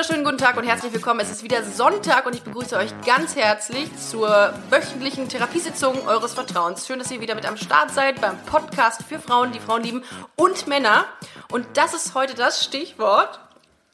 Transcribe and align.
Wunderschönen 0.00 0.24
guten 0.24 0.38
Tag 0.38 0.56
und 0.56 0.64
herzlich 0.64 0.94
willkommen. 0.94 1.20
Es 1.20 1.30
ist 1.30 1.42
wieder 1.42 1.62
Sonntag 1.62 2.24
und 2.24 2.34
ich 2.34 2.40
begrüße 2.40 2.74
euch 2.74 2.88
ganz 3.04 3.36
herzlich 3.36 3.94
zur 3.98 4.54
wöchentlichen 4.70 5.28
Therapiesitzung 5.28 6.08
eures 6.08 6.32
Vertrauens. 6.32 6.86
Schön, 6.86 6.98
dass 6.98 7.10
ihr 7.10 7.20
wieder 7.20 7.34
mit 7.34 7.44
am 7.44 7.58
Start 7.58 7.90
seid 7.90 8.18
beim 8.18 8.38
Podcast 8.46 9.02
für 9.02 9.18
Frauen, 9.18 9.52
die 9.52 9.60
Frauen 9.60 9.82
lieben 9.82 10.02
und 10.36 10.66
Männer. 10.66 11.04
Und 11.52 11.66
das 11.74 11.92
ist 11.92 12.14
heute 12.14 12.34
das 12.34 12.64
Stichwort. 12.64 13.40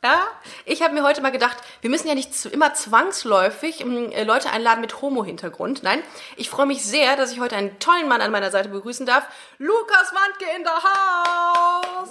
Ja, 0.06 0.20
ich 0.64 0.82
habe 0.82 0.94
mir 0.94 1.02
heute 1.02 1.20
mal 1.20 1.32
gedacht, 1.32 1.56
wir 1.80 1.90
müssen 1.90 2.06
ja 2.06 2.14
nicht 2.14 2.46
immer 2.46 2.72
zwangsläufig 2.74 3.80
ähm, 3.80 4.12
äh, 4.12 4.22
Leute 4.22 4.50
einladen 4.50 4.80
mit 4.80 5.02
Homo-Hintergrund. 5.02 5.82
Nein, 5.82 6.00
ich 6.36 6.48
freue 6.48 6.66
mich 6.66 6.84
sehr, 6.84 7.16
dass 7.16 7.32
ich 7.32 7.40
heute 7.40 7.56
einen 7.56 7.76
tollen 7.80 8.06
Mann 8.06 8.20
an 8.20 8.30
meiner 8.30 8.52
Seite 8.52 8.68
begrüßen 8.68 9.04
darf. 9.04 9.26
Lukas 9.58 10.12
Wandke 10.14 10.44
in 10.56 10.62
der 10.62 10.74
Haus. 10.74 12.08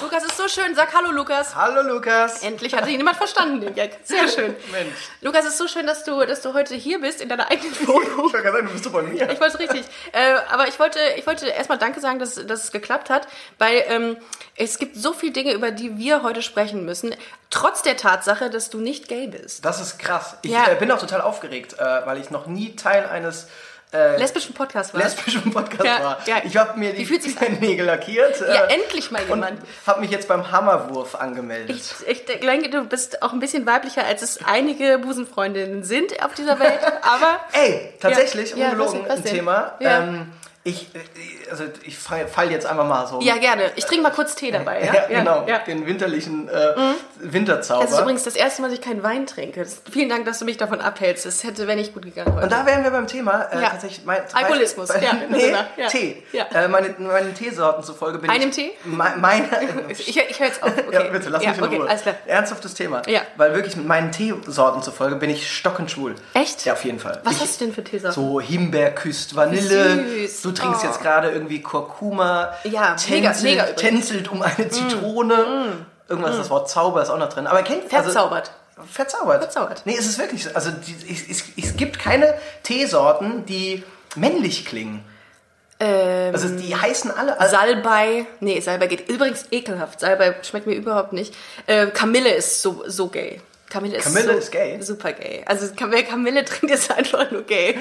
Lukas 0.00 0.24
ist 0.24 0.38
so 0.38 0.48
schön. 0.48 0.74
Sag 0.74 0.94
Hallo, 0.94 1.10
Lukas. 1.10 1.54
Hallo 1.54 1.82
Lukas. 1.82 2.42
Endlich 2.42 2.74
hat 2.74 2.86
ihn 2.88 2.96
jemand 2.96 3.18
verstanden, 3.18 3.60
den 3.60 3.74
Gag. 3.74 3.98
Sehr 4.04 4.26
schön. 4.34 4.56
Mensch. 4.72 4.94
Lukas, 5.20 5.44
ist 5.44 5.58
so 5.58 5.68
schön, 5.68 5.86
dass 5.86 6.04
du, 6.04 6.24
dass 6.24 6.40
du 6.40 6.54
heute 6.54 6.74
hier 6.74 6.98
bist, 7.02 7.20
in 7.20 7.28
deiner 7.28 7.50
eigenen 7.50 7.74
Wohnung. 7.86 8.28
Ich 8.28 8.32
wollte 8.32 8.52
sagen, 8.52 8.66
du 8.68 8.72
bist 8.72 8.90
bei 8.90 9.02
mir. 9.02 9.30
Ich 9.30 9.38
wollte 9.38 9.54
es 9.54 9.58
richtig. 9.58 9.84
Äh, 10.12 10.36
aber 10.50 10.66
ich 10.66 10.78
wollte, 10.78 10.98
ich 11.18 11.26
wollte 11.26 11.46
erstmal 11.46 11.76
Danke 11.76 12.00
sagen, 12.00 12.18
dass, 12.20 12.36
dass 12.36 12.64
es 12.64 12.72
geklappt 12.72 13.10
hat, 13.10 13.28
weil 13.58 13.84
ähm, 13.88 14.16
es 14.54 14.78
gibt 14.78 14.96
so 14.96 15.12
viele 15.12 15.32
Dinge, 15.32 15.52
über 15.52 15.70
die 15.70 15.98
wir 15.98 16.22
heute 16.22 16.40
sprechen 16.40 16.85
müssen, 16.86 17.14
trotz 17.50 17.82
der 17.82 17.96
Tatsache, 17.98 18.48
dass 18.48 18.70
du 18.70 18.78
nicht 18.80 19.08
gay 19.08 19.26
bist. 19.26 19.64
Das 19.64 19.80
ist 19.80 19.98
krass. 19.98 20.36
Ich 20.42 20.50
Ja. 20.52 20.68
äh, 20.70 20.76
bin 20.76 20.90
auch 20.90 20.98
total 20.98 21.20
aufgeregt, 21.20 21.74
äh, 21.78 21.82
weil 22.06 22.18
ich 22.18 22.30
noch 22.30 22.46
nie 22.46 22.74
Teil 22.76 23.06
eines 23.06 23.48
äh, 23.92 24.16
Lesbischen 24.18 24.52
Podcast 24.52 24.94
war. 24.94 25.00
lesbischen 25.00 25.52
Podcasts 25.52 25.84
Ja, 25.84 26.02
war. 26.02 26.18
ja. 26.26 26.36
Ich 26.44 26.56
habe 26.56 26.76
mir 26.78 26.92
die 26.92 27.04
Nägel 27.60 27.86
lackiert 27.86 28.40
äh, 28.40 28.52
ja, 28.54 28.64
endlich 28.64 29.12
mal 29.12 29.22
und 29.22 29.28
jemand. 29.28 29.60
habe 29.86 30.00
mich 30.00 30.10
jetzt 30.10 30.26
beim 30.26 30.50
Hammerwurf 30.50 31.14
angemeldet. 31.14 31.76
Ich, 32.04 32.08
ich 32.08 32.24
denke, 32.40 32.68
du 32.68 32.82
bist 32.84 33.22
auch 33.22 33.32
ein 33.32 33.38
bisschen 33.38 33.64
weiblicher, 33.64 34.04
als 34.04 34.22
es 34.22 34.40
einige 34.44 34.98
Busenfreundinnen 34.98 35.84
sind 35.84 36.20
auf 36.24 36.34
dieser 36.34 36.58
Welt, 36.58 36.80
aber 37.02 37.38
Ey, 37.52 37.92
tatsächlich, 38.00 38.50
Ja, 38.50 38.56
ja, 38.56 38.64
ungelogen, 38.72 39.02
was- 39.06 39.08
was 39.10 39.18
ein? 39.18 39.24
Thema. 39.24 39.74
Ja. 39.78 40.00
Ähm, 40.02 40.32
ich, 40.66 40.88
also 41.50 41.64
ich 41.84 41.96
fall, 41.96 42.50
jetzt 42.50 42.66
einfach 42.66 42.86
mal 42.86 43.06
so. 43.06 43.20
ja, 43.20 43.36
gerne. 43.36 43.70
Ich 43.76 43.84
trinke 43.84 44.02
mal 44.02 44.10
kurz 44.10 44.34
Tee 44.34 44.50
dabei. 44.50 44.84
Ja, 44.84 44.94
Ja, 45.08 45.18
genau, 45.20 45.44
Ja. 45.46 45.58
den 45.58 45.86
winterlichen 45.86 46.48
äh, 46.48 46.74
Winterzauber. 47.20 47.82
Das 47.84 47.92
ist 47.92 48.00
übrigens 48.00 48.24
das 48.24 48.34
erste 48.34 48.62
Mal, 48.62 48.68
dass 48.68 48.78
ich 48.78 48.84
keinen 48.84 49.02
Wein 49.02 49.26
trinke. 49.26 49.66
Vielen 49.90 50.08
Dank, 50.08 50.24
dass 50.26 50.38
du 50.38 50.44
mich 50.44 50.56
davon 50.56 50.80
abhältst. 50.80 51.24
Das 51.24 51.44
hätte, 51.44 51.66
wäre 51.66 51.76
nicht 51.76 51.94
gut 51.94 52.02
gegangen 52.04 52.34
heute. 52.34 52.44
Und 52.44 52.52
da 52.52 52.66
wären 52.66 52.82
wir 52.82 52.90
beim 52.90 53.06
Thema 53.06 53.42
äh, 53.52 53.62
Ja. 53.62 53.70
tatsächlich 53.70 54.04
mein, 54.04 54.20
Alkoholismus, 54.32 54.88
bei, 54.88 55.00
ja. 55.02 55.12
Nee, 55.30 55.54
Ja. 55.76 55.88
Tee. 55.88 56.22
Ja. 56.32 56.46
Äh, 56.52 56.68
meine, 56.68 56.94
meinen 56.98 57.34
Teesorten 57.34 57.84
zufolge 57.84 58.18
bin 58.18 58.28
Einem 58.28 58.48
ich... 58.50 58.56
Tee? 58.56 58.72
Me, 58.84 59.14
meine, 59.18 59.48
ich 59.88 60.08
ich 60.08 60.40
höre 60.40 60.46
jetzt 60.46 60.62
auf. 60.62 60.70
Okay. 60.70 60.84
Ja, 60.92 61.02
bitte, 61.04 61.28
lass 61.30 61.42
ja, 61.42 61.50
mich 61.50 61.58
in 61.58 61.64
okay, 61.64 61.76
Ruhe. 61.76 61.88
Alles 61.88 62.02
klar. 62.02 62.16
Ernsthaftes 62.26 62.74
Thema. 62.74 63.02
Ja. 63.06 63.20
Weil 63.36 63.54
wirklich 63.54 63.76
mit 63.76 63.86
meinen 63.86 64.10
Teesorten 64.10 64.82
zufolge 64.82 65.16
bin 65.16 65.30
ich 65.30 65.50
stockend 65.50 65.96
Echt? 66.34 66.64
Ja, 66.64 66.72
auf 66.74 66.84
jeden 66.84 66.98
Fall. 66.98 67.20
Was 67.24 67.34
ich, 67.36 67.40
hast 67.42 67.60
du 67.60 67.66
denn 67.66 67.74
für 67.74 67.84
Teesorten? 67.84 68.14
So 68.14 68.40
Himbeerküsst, 68.40 69.36
Vanille. 69.36 70.04
Süß. 70.26 70.42
Trinkst 70.56 70.82
Oh. 70.82 70.86
jetzt 70.86 71.00
gerade 71.00 71.30
irgendwie 71.30 71.62
Kurkuma. 71.62 72.52
Ja, 72.64 72.96
mega, 73.08 73.32
tänzelt, 73.32 73.42
mega. 73.42 73.64
Mm. 73.64 73.76
tänzelt 73.76 74.28
um 74.30 74.42
eine 74.42 74.68
Zitrone. 74.68 75.86
Irgendwas, 76.08 76.36
das 76.36 76.50
Wort 76.50 76.70
Zauber 76.70 77.02
ist 77.02 77.10
auch 77.10 77.18
noch 77.18 77.28
drin. 77.28 77.46
Aber 77.46 77.62
kennt 77.62 77.88
Verzaubert. 77.88 78.52
Also, 78.76 78.88
verzaubert. 78.92 79.42
Verzaubert. 79.42 79.82
Nee, 79.84 79.96
es 79.98 80.06
ist 80.06 80.18
wirklich 80.18 80.44
so. 80.44 80.50
Also 80.54 80.70
die, 80.70 80.94
es, 81.12 81.28
es, 81.28 81.44
es 81.56 81.76
gibt 81.76 81.98
keine 81.98 82.34
Teesorten, 82.62 83.44
die 83.46 83.82
männlich 84.14 84.66
klingen. 84.66 85.04
Ähm, 85.80 86.32
Also 86.34 86.48
die 86.48 86.74
heißen 86.76 87.10
alle. 87.10 87.38
Also, 87.40 87.56
Salbei. 87.56 88.26
Nee, 88.40 88.60
Salbei 88.60 88.86
geht 88.86 89.08
übrigens 89.08 89.46
ekelhaft. 89.50 90.00
Salbei 90.00 90.34
schmeckt 90.42 90.66
mir 90.66 90.74
überhaupt 90.74 91.12
nicht. 91.12 91.34
Äh, 91.66 91.86
Kamille 91.88 92.30
ist 92.30 92.62
so, 92.62 92.84
so 92.86 93.08
gay. 93.08 93.40
Kamille 93.68 93.96
ist, 93.96 94.04
Kamille 94.04 94.32
so 94.32 94.38
ist 94.38 94.52
gay? 94.52 94.80
Super 94.80 95.12
gay. 95.12 95.42
Also 95.44 95.66
wer 95.88 96.02
Kamille 96.04 96.44
trinkt, 96.44 96.72
ist 96.74 96.90
einfach 96.90 97.30
nur 97.30 97.42
gay. 97.42 97.78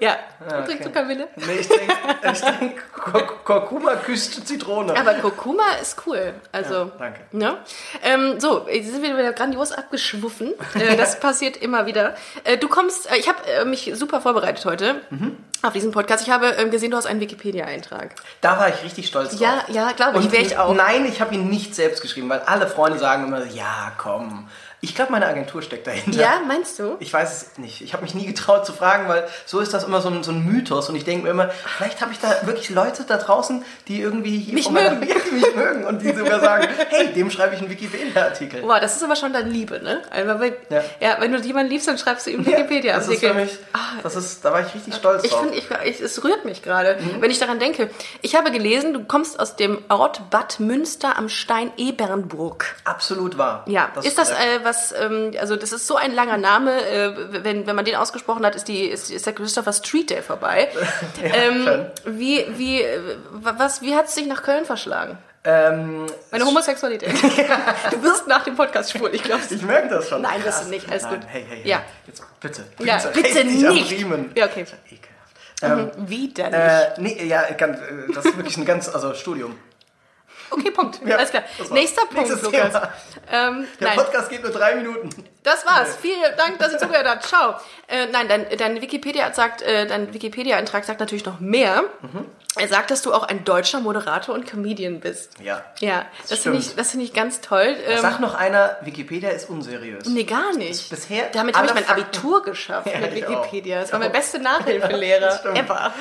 Ja. 0.00 0.16
Ah, 0.46 0.62
Trinkst 0.62 0.84
du 0.84 0.90
okay. 0.90 0.98
Kamille? 1.00 1.28
nee, 1.36 1.52
ich 1.60 1.68
trinke 1.68 1.94
ich 2.32 2.40
trink 2.40 2.92
Kur- 2.92 3.44
Kurkuma 3.44 3.94
küsst 3.96 4.46
Zitrone. 4.46 4.96
Aber 4.98 5.14
Kurkuma 5.14 5.62
ist 5.80 5.96
cool. 6.06 6.34
Also, 6.52 6.74
Ja, 6.74 6.90
danke. 6.98 7.20
Ne? 7.32 7.56
Ähm, 8.02 8.40
so, 8.40 8.66
jetzt 8.68 8.90
sind 8.90 9.02
wir 9.02 9.16
wieder 9.16 9.32
grandios 9.32 9.70
abgeschwuffen. 9.72 10.54
Äh, 10.74 10.96
das 10.98 11.20
passiert 11.20 11.56
immer 11.56 11.86
wieder. 11.86 12.16
Äh, 12.44 12.58
du 12.58 12.68
kommst, 12.68 13.10
äh, 13.10 13.16
ich 13.16 13.28
habe 13.28 13.64
mich 13.64 13.92
super 13.94 14.20
vorbereitet 14.20 14.64
heute 14.64 15.00
Mhm. 15.10 15.36
auf 15.62 15.72
diesen 15.72 15.92
Podcast. 15.92 16.24
Ich 16.26 16.30
habe 16.32 16.48
ähm, 16.58 16.70
gesehen, 16.72 16.90
du 16.90 16.96
hast 16.96 17.06
einen 17.06 17.20
Wikipedia-Eintrag. 17.20 18.14
Da 18.40 18.58
war 18.58 18.68
ich 18.68 18.82
richtig 18.82 19.06
stolz 19.06 19.30
drauf. 19.30 19.40
Ja, 19.40 19.64
ja, 19.68 19.92
glaube 19.92 20.18
ich. 20.18 20.32
Wäre 20.32 20.42
ich 20.42 20.58
auch. 20.58 20.74
Nein, 20.74 21.06
ich 21.06 21.20
habe 21.20 21.34
ihn 21.34 21.48
nicht 21.48 21.74
selbst 21.76 22.02
geschrieben, 22.02 22.28
weil 22.28 22.40
alle 22.40 22.66
Freunde 22.66 22.98
sagen 22.98 23.24
immer, 23.24 23.44
ja, 23.46 23.92
komm. 23.98 24.48
Ich 24.80 24.94
glaube, 24.94 25.10
meine 25.10 25.26
Agentur 25.26 25.60
steckt 25.62 25.86
dahinter. 25.88 26.20
Ja, 26.20 26.40
meinst 26.46 26.78
du? 26.78 26.96
Ich 27.00 27.12
weiß 27.12 27.32
es 27.52 27.58
nicht. 27.58 27.80
Ich 27.82 27.94
habe 27.94 28.04
mich 28.04 28.14
nie 28.14 28.26
getraut 28.26 28.64
zu 28.64 28.72
fragen, 28.72 29.08
weil 29.08 29.26
so 29.44 29.58
ist 29.58 29.74
das 29.74 29.82
immer 29.84 30.00
so 30.00 30.08
ein, 30.08 30.22
so 30.22 30.30
ein 30.30 30.44
Mythos. 30.44 30.88
Und 30.88 30.94
ich 30.94 31.04
denke 31.04 31.24
mir 31.24 31.30
immer, 31.30 31.50
vielleicht 31.50 32.00
habe 32.00 32.12
ich 32.12 32.20
da 32.20 32.46
wirklich 32.46 32.70
Leute 32.70 33.02
da 33.02 33.16
draußen, 33.16 33.64
die 33.88 34.00
irgendwie 34.00 34.38
hier 34.38 34.54
Mich 34.54 34.70
mögen. 34.70 35.00
Mich 35.00 35.54
mögen 35.56 35.84
und 35.84 36.00
die 36.02 36.12
sogar 36.12 36.38
sagen, 36.40 36.68
hey, 36.90 37.12
dem 37.12 37.28
schreibe 37.30 37.54
ich 37.56 37.60
einen 37.60 37.70
Wikipedia-Artikel. 37.70 38.60
Boah, 38.62 38.78
das 38.78 38.94
ist 38.94 39.02
aber 39.02 39.16
schon 39.16 39.32
dann 39.32 39.50
Liebe, 39.50 39.80
ne? 39.82 40.00
Also, 40.10 40.38
wenn, 40.38 40.54
ja. 40.70 40.84
Ja. 41.00 41.16
wenn 41.20 41.32
du 41.32 41.38
jemanden 41.40 41.70
liebst, 41.72 41.88
dann 41.88 41.98
schreibst 41.98 42.26
du 42.26 42.30
ihm 42.30 42.44
Ja, 42.44 42.52
Wikipedia-Artikel. 42.58 43.14
Das 43.14 43.22
ist 43.22 43.28
für 43.28 43.34
mich, 43.34 43.58
das 44.04 44.16
ist, 44.16 44.44
da 44.44 44.52
war 44.52 44.60
ich 44.64 44.72
richtig 44.74 44.94
stolz 44.94 45.22
Ah. 45.22 45.26
Ich 45.26 45.30
drauf. 45.32 45.40
finde, 45.40 45.56
ich, 45.58 45.66
ich, 45.96 46.00
es 46.00 46.22
rührt 46.22 46.44
mich 46.44 46.62
gerade, 46.62 46.98
Mhm. 47.00 47.20
wenn 47.20 47.30
ich 47.32 47.38
daran 47.40 47.58
denke. 47.58 47.90
Ich 48.22 48.36
habe 48.36 48.52
gelesen, 48.52 48.92
du 48.94 49.02
kommst 49.04 49.40
aus 49.40 49.56
dem 49.56 49.78
Ort 49.88 50.30
Bad 50.30 50.60
Münster 50.60 51.16
am 51.18 51.28
Stein 51.28 51.72
Ebernburg. 51.76 52.76
Absolut 52.84 53.38
wahr. 53.38 53.64
Ja, 53.66 53.90
ist, 54.02 54.16
das 54.18 54.30
äh, 54.30 54.34
was, 54.68 54.92
ähm, 54.92 55.32
also 55.40 55.56
das 55.56 55.72
ist 55.72 55.86
so 55.86 55.96
ein 55.96 56.14
langer 56.14 56.36
Name, 56.36 56.72
äh, 56.86 57.44
wenn, 57.44 57.66
wenn 57.66 57.74
man 57.74 57.84
den 57.84 57.96
ausgesprochen 57.96 58.44
hat, 58.44 58.54
ist, 58.54 58.68
die, 58.68 58.84
ist, 58.84 59.10
ist 59.10 59.26
der 59.26 59.32
Christopher 59.32 59.72
Street 59.72 60.10
Day 60.10 60.22
vorbei. 60.22 60.68
ähm, 61.22 61.64
schön. 61.64 61.86
wie, 62.04 62.46
wie, 62.56 62.84
was, 63.32 63.82
wie 63.82 63.94
hat 63.94 64.06
es 64.06 64.14
dich 64.14 64.26
nach 64.26 64.42
Köln 64.42 64.64
verschlagen? 64.64 65.18
Ähm, 65.44 66.06
Meine 66.30 66.44
Homosexualität. 66.44 67.10
du 67.90 68.02
wirst 68.02 68.26
nach 68.26 68.44
dem 68.44 68.56
Podcast 68.56 68.92
schwul, 68.92 69.14
ich 69.14 69.22
glaube 69.22 69.42
ich 69.48 69.62
merke 69.62 69.88
das 69.88 70.08
schon. 70.08 70.20
Nein, 70.20 70.44
wirst 70.44 70.66
du 70.66 70.68
nicht, 70.68 70.90
alles 70.90 71.04
Nein, 71.04 71.14
gut. 71.14 71.28
Hey, 71.28 71.46
hey, 71.48 71.58
hey. 71.62 71.70
Ja. 71.70 71.82
Jetzt 72.06 72.22
bitte. 72.40 72.64
Ja, 72.80 72.98
Bitte, 73.14 73.44
nicht. 73.44 73.90
Ja, 74.36 74.46
okay. 74.46 74.66
Ekelhaft. 74.90 76.10
Widerlich. 76.10 76.54
Äh, 76.54 77.00
nee, 77.00 77.24
ja, 77.26 77.44
äh, 77.44 77.56
das 78.14 78.26
ist 78.26 78.36
wirklich 78.36 78.56
ein 78.58 78.64
ganz, 78.64 78.88
also 78.88 79.14
Studium. 79.14 79.56
Okay, 80.50 80.70
Punkt. 80.70 81.00
Ja, 81.04 81.16
Alles 81.16 81.30
klar. 81.30 81.44
Nächster 81.70 82.02
Punkt, 82.06 82.42
Lukas. 82.42 82.74
Ähm, 83.30 83.66
Der 83.80 83.88
nein, 83.88 83.96
Podcast 83.96 84.30
geht 84.30 84.42
nur 84.42 84.52
drei 84.52 84.74
Minuten. 84.76 85.10
Das 85.48 85.66
war's. 85.66 85.96
Vielen 86.00 86.20
Dank, 86.36 86.58
dass 86.58 86.72
ihr 86.72 86.78
zugehört 86.78 87.06
habt. 87.08 87.24
Ciao. 87.24 87.54
Äh, 87.88 88.06
nein, 88.12 88.28
dein, 88.28 88.46
dein 88.56 88.80
Wikipedia 88.80 89.32
sagt, 89.32 89.62
äh, 89.62 89.86
dein 89.86 90.12
Wikipedia-Eintrag 90.14 90.84
sagt 90.84 91.00
natürlich 91.00 91.24
noch 91.24 91.40
mehr. 91.40 91.82
Mhm. 92.02 92.26
Er 92.56 92.66
sagt, 92.66 92.90
dass 92.90 93.02
du 93.02 93.12
auch 93.14 93.22
ein 93.22 93.44
deutscher 93.44 93.78
Moderator 93.78 94.34
und 94.34 94.46
Comedian 94.50 94.98
bist. 95.00 95.34
Ja. 95.40 95.62
Ja, 95.78 96.06
das 96.28 96.40
finde 96.40 96.58
ich, 96.58 96.74
das 96.74 96.90
finde 96.90 97.04
ich 97.06 97.12
ganz 97.14 97.40
toll. 97.40 97.76
Ähm, 97.86 98.00
Sag 98.00 98.18
noch 98.20 98.34
einer, 98.34 98.76
Wikipedia 98.80 99.30
ist 99.30 99.48
unseriös. 99.48 100.06
nee, 100.06 100.24
gar 100.24 100.54
nicht. 100.56 100.90
bisher 100.90 101.28
Damit 101.32 101.56
habe 101.56 101.66
ich 101.68 101.74
mein 101.74 101.84
Fakten- 101.84 102.02
Abitur 102.02 102.42
geschafft 102.42 102.88
Ja, 102.92 102.98
mit. 103.00 103.14
Wikipedia. 103.14 103.80
Das 103.82 103.92
war 103.92 104.00
mein 104.00 104.10
beste 104.10 104.40
Nachhilfelehrer 104.40 105.30
stimmt. 105.38 105.58
ever. 105.58 105.92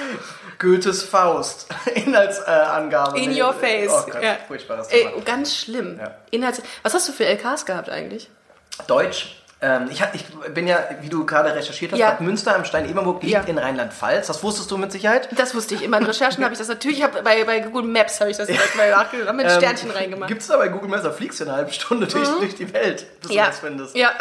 Goethes 0.57 1.03
Faust. 1.03 1.67
Inhaltsangabe. 1.93 3.19
In 3.19 3.39
your 3.39 3.53
face. 3.53 3.91
Oh 3.91 4.09
Gott, 4.11 4.23
ja. 4.23 4.37
furchtbares 4.47 4.87
Thema. 4.87 5.11
ganz 5.23 5.55
schlimm. 5.55 5.99
Ja. 5.99 6.15
Inhalts 6.31 6.61
Was 6.81 6.93
hast 6.93 7.07
du 7.07 7.13
für 7.13 7.25
LKs 7.25 7.65
gehabt 7.65 7.89
eigentlich? 7.89 8.29
Deutsch. 8.85 9.33
Ähm, 9.59 9.89
ich, 9.91 10.03
ich 10.13 10.25
bin 10.53 10.67
ja, 10.67 10.77
wie 11.01 11.09
du 11.09 11.25
gerade 11.25 11.53
recherchiert 11.55 11.91
hast, 11.91 11.97
Ja. 11.99 12.11
Bad 12.11 12.21
Münster 12.21 12.55
am 12.55 12.63
Stein-Eberburg 12.63 13.23
liegt 13.23 13.33
Ja. 13.33 13.41
in 13.41 13.57
Rheinland-Pfalz. 13.57 14.27
Das 14.27 14.43
wusstest 14.43 14.69
du 14.69 14.77
mit 14.77 14.91
Sicherheit. 14.91 15.29
Das 15.35 15.55
wusste 15.55 15.73
ich. 15.73 15.81
immer. 15.81 15.97
In 15.97 16.03
Recherchen 16.05 16.43
habe 16.43 16.53
ich 16.53 16.59
das 16.59 16.67
natürlich, 16.67 16.99
ich 16.99 17.03
hab, 17.03 17.23
bei, 17.23 17.43
bei 17.43 17.61
Google 17.61 17.81
Maps 17.83 18.19
habe 18.19 18.29
ich 18.29 18.37
das 18.37 18.45
direkt 18.45 18.75
mal 18.75 18.91
nachgedacht, 18.91 19.35
mit 19.35 19.49
Sternchen 19.51 19.89
reingemacht. 19.89 20.27
Gibt 20.27 20.41
es 20.43 20.47
da 20.47 20.57
bei 20.57 20.67
Google 20.67 20.89
Maps, 20.89 21.01
da 21.03 21.11
fliegst 21.11 21.39
du 21.39 21.45
eine 21.45 21.53
halbe 21.53 21.71
Stunde 21.73 22.05
durch, 22.05 22.29
durch 22.39 22.53
die 22.53 22.71
Welt, 22.71 23.07
bis 23.21 23.31
ja. 23.31 23.45
du 23.45 23.49
das 23.49 23.59
findest. 23.59 23.95
ja. 23.95 24.11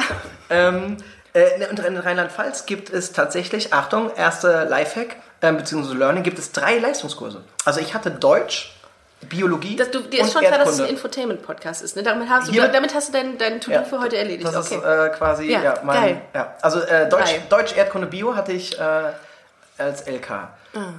Ähm, 0.49 0.97
äh, 1.35 1.67
und 1.69 1.81
in 1.81 1.99
Rheinland-Pfalz 1.99 2.65
gibt 2.65 2.89
es 2.89 3.13
tatsächlich, 3.13 3.75
Achtung, 3.75 4.11
erste 4.17 4.65
Lifehack, 4.65 5.17
ähm, 5.43 5.59
beziehungsweise 5.59 5.99
Learning, 5.99 6.23
gibt 6.23 6.39
es 6.39 6.53
drei 6.53 6.79
Leistungskurse. 6.79 7.43
Also 7.67 7.81
ich 7.81 7.93
hatte 7.93 8.11
Deutsch, 8.11 8.75
Biologie 9.23 9.77
Das, 9.77 9.91
du, 9.91 10.01
dir 10.01 10.21
ist 10.23 10.33
schon 10.33 10.43
klar, 10.43 10.59
dass 10.59 10.69
es 10.69 10.75
ein 10.75 10.87
Erdkunde. 10.87 10.91
Infotainment-Podcast 10.93 11.83
ist. 11.83 11.97
Ne? 11.97 12.03
Damit, 12.03 12.29
hast 12.29 12.49
du, 12.49 12.53
Hier- 12.53 12.69
damit 12.69 12.95
hast 12.95 13.09
du 13.09 13.13
dein, 13.13 13.39
dein 13.39 13.61
To-Do 13.61 13.73
Ja. 13.77 13.83
für 13.83 13.99
heute 14.01 14.17
erledigt. 14.19 14.47
Das 14.47 14.55
okay. 14.73 14.77
ist 14.77 14.85
äh, 14.85 15.09
quasi, 15.17 15.51
Ja, 15.51 15.63
ja, 15.63 15.75
mein, 15.83 16.01
geil. 16.03 16.23
ja. 16.35 16.55
Also 16.63 16.81
äh, 16.81 17.09
Deutsch, 17.09 17.25
Geil. 17.31 17.43
Deutsch, 17.49 17.77
Erdkunde, 17.77 18.07
Bio 18.09 18.37
hatte 18.37 18.53
ich 18.53 18.79
äh, 18.79 18.83
als 19.79 20.07
LK. 20.07 20.49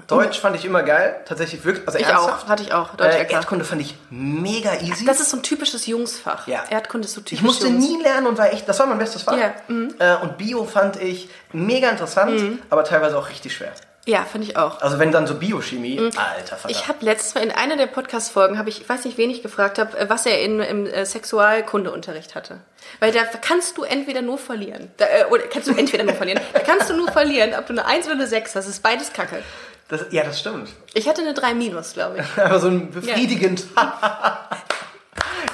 Deutsch 0.08 0.40
fand 0.40 0.56
ich 0.56 0.66
immer 0.66 0.82
geil, 0.82 1.18
tatsächlich 1.26 1.64
wirklich. 1.64 1.86
Also 1.88 2.00
Ah. 2.00 2.02
Ich 2.02 2.08
ernsthaft. 2.08 2.46
auch, 2.46 2.50
hatte 2.50 2.64
ich 2.64 2.74
auch. 2.74 2.96
Deutsch 2.96 3.14
Äh. 3.16 3.32
Erdkunde 3.32 3.64
fand 3.64 3.82
ich 3.82 3.96
mega 4.10 4.74
easy. 4.82 5.06
Das 5.06 5.20
ist 5.20 5.30
so 5.30 5.38
ein 5.38 5.44
typisches 5.44 5.86
Jungsfach. 5.86 6.48
Ja. 6.48 6.64
Erdkunde 6.72 7.06
ist 7.06 7.14
so 7.14 7.22
typisch 7.22 7.34
ich 7.34 7.42
musste 7.44 7.68
Jungs. 7.68 7.86
nie 7.88 8.02
lernen 8.02 8.26
und 8.26 8.40
war 8.40 8.52
echt, 8.52 8.68
das 8.68 8.80
war 8.80 8.88
mein 8.88 8.98
bestes 8.98 9.22
Fach. 9.22 9.38
Ja, 9.38 9.54
mhm. 9.68 9.94
Äh, 10.00 10.16
und 10.16 10.40
Bio 10.40 10.66
fand 10.66 11.00
ich 11.00 11.30
mega 11.54 11.90
interessant, 11.92 12.42
aber 12.72 12.84
teilweise 12.84 13.20
auch 13.20 13.30
richtig 13.30 13.56
schwer. 13.56 13.72
Ja, 14.08 14.24
fand 14.24 14.46
ich 14.46 14.56
auch. 14.56 14.82
Also 14.82 15.00
wenn 15.00 15.12
dann 15.12 15.28
so 15.28 15.36
Biochemie, 15.36 16.00
alter 16.00 16.56
Vater. 16.56 16.70
Mhm. 16.70 16.70
Ich 16.70 16.88
habe 16.88 17.04
letztes 17.04 17.36
Mal 17.36 17.44
in 17.44 17.52
einer 17.52 17.76
der 17.76 17.88
Podcast-Folgen, 17.88 18.58
habe 18.58 18.70
ich, 18.70 18.80
ich 18.80 18.88
weiß 18.88 19.04
nicht, 19.04 19.18
wen 19.18 19.30
ich 19.30 19.44
gefragt 19.44 19.78
habe, 19.78 20.10
was 20.10 20.26
er 20.26 20.42
in, 20.42 20.62
im 20.62 20.86
äh, 20.86 21.06
Sexualkundeunterricht 21.06 22.34
hatte. 22.34 22.62
Weil 23.02 23.12
da 23.12 23.26
kannst 23.26 23.78
du 23.78 23.84
entweder 23.84 24.22
nur 24.22 24.38
verlieren. 24.38 24.90
Da, 24.96 25.06
äh, 25.08 25.26
oder 25.30 25.44
kannst 25.48 25.68
du 25.68 25.74
entweder 25.76 26.06
nur 26.06 26.16
verlieren. 26.16 26.40
Da 26.54 26.60
kannst 26.60 26.90
du 26.90 26.96
nur 26.96 27.12
verlieren, 27.12 27.54
ob 27.60 27.68
du 27.68 27.74
eine 27.74 27.86
1 27.86 28.06
oder 28.06 28.16
eine 28.16 28.28
6 28.28 28.56
hast. 28.56 28.66
Das 28.66 28.76
ist 28.76 28.82
beides 28.82 29.12
Kacke. 29.12 29.44
das, 29.90 30.06
ja, 30.12 30.24
das 30.24 30.40
stimmt. 30.40 30.70
Ich 30.94 31.10
hatte 31.10 31.22
eine 31.22 31.34
3 31.34 31.54
minus, 31.54 31.92
glaube 31.92 32.20
ich. 32.22 32.42
Aber 32.42 32.62
so 32.62 32.70
ein 32.70 32.90
befriedigend. 32.90 33.66
ja, 33.76 34.48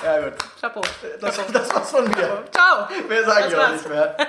gut. 0.24 0.34
Chapeau. 0.62 0.82
Das, 1.20 1.40
das 1.52 1.74
war's 1.74 1.90
von 1.90 2.06
mir. 2.08 2.44
Ciao. 2.52 2.88
Mehr 3.10 3.24
sage 3.26 3.48
ich 3.48 3.56
auch 3.58 3.72
nicht 3.72 3.90
mehr. 3.90 4.16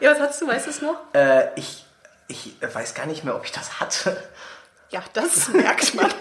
Ja, 0.00 0.10
was 0.12 0.20
hast 0.20 0.42
du? 0.42 0.48
Weißt 0.48 0.66
du 0.66 0.70
es 0.70 0.82
noch? 0.82 0.96
Äh, 1.12 1.48
ich, 1.56 1.84
ich 2.28 2.54
weiß 2.60 2.94
gar 2.94 3.06
nicht 3.06 3.24
mehr, 3.24 3.34
ob 3.34 3.44
ich 3.44 3.52
das 3.52 3.80
hatte. 3.80 4.16
Ja, 4.90 5.02
das 5.12 5.48
merkt 5.52 5.94
man. 5.94 6.06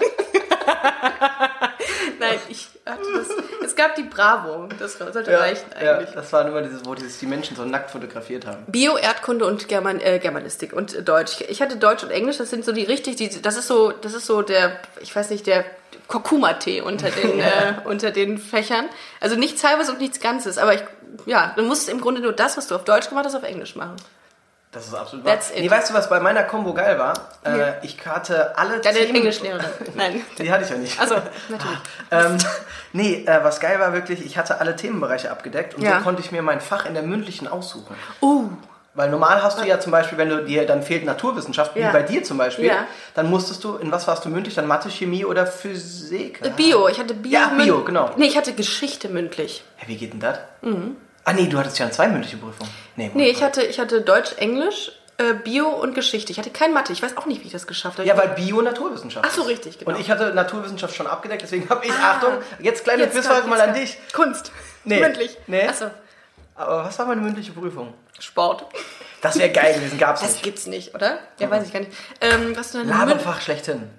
Nein, 2.20 2.40
ich 2.50 2.68
hatte 2.86 3.04
das. 3.14 3.28
Es 3.64 3.76
gab 3.76 3.96
die 3.96 4.04
Bravo. 4.04 4.68
Das 4.80 4.94
sollte 4.94 5.28
reichen 5.40 5.66
ja, 5.82 5.98
eigentlich. 5.98 6.16
das 6.16 6.34
waren 6.34 6.48
immer 6.48 6.62
dieses, 6.62 6.86
wo 6.86 6.96
dieses, 6.96 7.20
die 7.20 7.26
Menschen 7.28 7.56
so 7.56 7.64
nackt 7.64 7.92
fotografiert 7.92 8.46
haben. 8.46 8.66
Bio, 8.68 8.98
Erdkunde 8.98 9.46
und 9.46 9.68
German, 9.68 10.00
äh, 10.00 10.20
Germanistik 10.20 10.74
und 10.74 10.94
äh, 10.94 11.04
Deutsch. 11.04 11.42
Ich 11.48 11.62
hatte 11.62 11.78
Deutsch 11.78 12.04
und 12.04 12.12
Englisch, 12.12 12.38
das 12.38 12.50
sind 12.50 12.66
so 12.66 12.72
die 12.72 12.84
richtig, 12.84 13.18
die, 13.18 13.42
das 13.42 13.58
ist 13.58 13.68
so, 13.68 13.92
das 13.92 14.14
ist 14.14 14.26
so 14.26 14.42
der, 14.42 14.80
ich 15.02 15.16
weiß 15.16 15.30
nicht, 15.30 15.46
der 15.48 15.66
Kurkuma-Tee 16.08 16.82
unter 16.82 17.10
den, 17.12 17.40
äh, 17.42 17.76
unter 17.86 18.12
den 18.12 18.38
Fächern. 18.38 18.90
Also 19.20 19.36
nichts 19.36 19.64
halbes 19.64 19.90
und 19.90 20.00
nichts 20.00 20.20
Ganzes, 20.20 20.58
aber 20.58 20.74
ich, 20.74 20.84
ja, 21.26 21.54
du 21.56 21.64
musst 21.64 21.90
im 21.90 22.02
Grunde 22.02 22.22
nur 22.22 22.34
das, 22.34 22.58
was 22.58 22.68
du 22.68 22.76
auf 22.76 22.84
Deutsch 22.84 23.10
gemacht 23.10 23.26
hast, 23.26 23.36
auf 23.36 23.44
Englisch 23.44 23.76
machen. 23.76 23.96
Das 24.72 24.86
ist 24.88 24.94
absolut 24.94 25.26
wahr. 25.26 25.34
That's 25.34 25.50
it. 25.52 25.62
Nee, 25.62 25.72
weißt 25.72 25.90
du, 25.90 25.94
was 25.94 26.10
bei 26.10 26.20
meiner 26.20 26.44
Combo 26.44 26.74
geil 26.74 27.00
war? 27.00 27.14
Ja. 27.46 27.56
Äh, 27.56 27.74
ich 27.84 27.98
hatte 28.06 28.58
alle 28.58 28.80
Deine 28.82 28.98
Themen- 29.00 29.16
Englischlehrerin. 29.16 29.66
Nein. 29.96 30.22
Die 30.38 30.52
hatte 30.52 30.66
ich 30.66 30.70
ja 30.70 30.78
nicht. 30.78 31.00
Also, 31.00 31.16
natürlich. 31.50 31.78
ähm, 32.12 32.38
nee, 32.94 33.24
äh, 33.26 33.44
was 33.44 33.60
geil 33.62 33.80
war 33.80 33.94
wirklich, 33.94 34.26
ich 34.26 34.38
hatte 34.38 34.60
alle 34.60 34.76
Themenbereiche 34.76 35.32
abgedeckt 35.32 35.76
und 35.76 35.84
Ja. 35.84 35.98
so 36.00 36.04
konnte 36.04 36.22
ich 36.22 36.32
mir 36.32 36.42
mein 36.42 36.60
Fach 36.62 36.86
in 36.86 36.94
der 36.94 37.04
mündlichen 37.04 37.48
aussuchen. 37.48 37.96
Uh, 38.22 38.50
Weil 38.94 39.10
normal 39.10 39.42
hast 39.42 39.60
du 39.62 39.66
ja 39.66 39.80
zum 39.80 39.92
Beispiel, 39.94 40.18
wenn 40.18 40.30
du 40.30 40.44
dir 40.44 40.66
dann 40.66 40.84
fehlt 40.84 41.06
Naturwissenschaft, 41.06 41.76
Ja. 41.78 41.88
wie 41.90 41.94
bei 41.94 42.04
dir 42.04 42.24
zum 42.24 42.38
Beispiel, 42.38 42.66
Ja. 42.66 42.86
dann 43.14 43.30
musstest 43.30 43.64
du, 43.64 43.78
in 43.78 43.92
was 43.92 44.06
warst 44.08 44.26
du 44.26 44.30
mündlich? 44.30 44.56
Dann 44.56 44.68
Mathe, 44.68 44.90
Chemie 44.90 45.24
oder 45.24 45.48
Physik? 45.48 46.42
Bio, 46.58 46.88
ich 46.90 47.00
hatte 47.00 47.14
Bio. 47.14 47.32
Ja, 47.32 47.48
Bio, 47.58 47.84
genau. 47.84 48.10
Nee, 48.18 48.26
ich 48.28 48.36
hatte 48.38 48.54
Geschichte 48.54 49.08
mündlich. 49.08 49.64
Ja, 49.82 49.88
wie 49.88 49.96
geht 49.98 50.12
denn 50.14 50.20
das? 50.20 50.40
Ah 51.28 51.34
nee, 51.34 51.48
du 51.48 51.58
hattest 51.60 51.78
ja 51.78 51.92
zwei 51.92 52.08
mündliche 52.08 52.38
Prüfungen. 52.38 52.70
Nee, 52.96 53.12
Nee, 53.14 53.30
ich 53.30 53.44
hatte, 53.44 53.62
ich 53.64 53.80
hatte 53.82 54.00
Deutsch, 54.02 54.32
Englisch, 54.38 54.94
äh, 55.18 55.34
Bio 55.34 55.68
und 55.68 55.94
Geschichte. 55.94 56.32
Ich 56.32 56.38
hatte 56.40 56.52
kein 56.52 56.72
Mathe. 56.72 56.94
Ich 56.94 57.02
weiß 57.04 57.18
auch 57.18 57.26
nicht, 57.26 57.42
wie 57.42 57.48
ich 57.48 57.52
das 57.52 57.68
geschafft 57.68 57.98
habe. 57.98 58.08
Ja, 58.08 58.16
weil 58.18 58.30
Bio 58.30 58.62
Naturwissenschaft. 58.62 59.26
Ach 59.30 59.34
so, 59.36 59.42
richtig, 59.42 59.78
genau. 59.78 59.92
Und 59.92 60.00
ich 60.00 60.10
hatte 60.10 60.34
Naturwissenschaft 60.34 60.96
schon 60.96 61.06
abgedeckt, 61.06 61.42
deswegen 61.42 61.70
habe 61.70 61.86
ich, 61.86 61.92
Ah. 61.92 62.12
Achtung, 62.14 62.34
jetzt 62.60 62.86
kleine 62.86 63.08
Quizfrage 63.08 63.46
mal 63.48 63.60
an 63.60 63.74
dich. 63.74 63.98
Kunst. 64.14 64.54
Nee. 64.86 65.02
Mündlich. 65.02 65.38
Nee. 65.48 65.68
Achso. 65.68 65.92
Aber 66.56 66.86
was 66.86 66.98
war 66.98 67.06
meine 67.08 67.20
mündliche 67.20 67.52
Prüfung? 67.52 67.94
Sport. 68.20 68.66
Das 69.22 69.38
wäre 69.38 69.50
geil 69.50 69.74
gewesen, 69.74 69.98
gab's 69.98 70.22
Das 70.22 70.32
nicht. 70.32 70.44
gibt's 70.44 70.66
nicht, 70.66 70.96
oder? 70.96 71.20
Ja, 71.40 71.52
weiß 71.52 71.66
ich 71.68 71.74
gar 71.74 71.82
nicht. 71.82 71.92
Ähm, 72.22 72.56
was 72.56 72.72
denn? 72.72 72.88
Laberfach 72.88 73.42
schlechthin. 73.42 73.90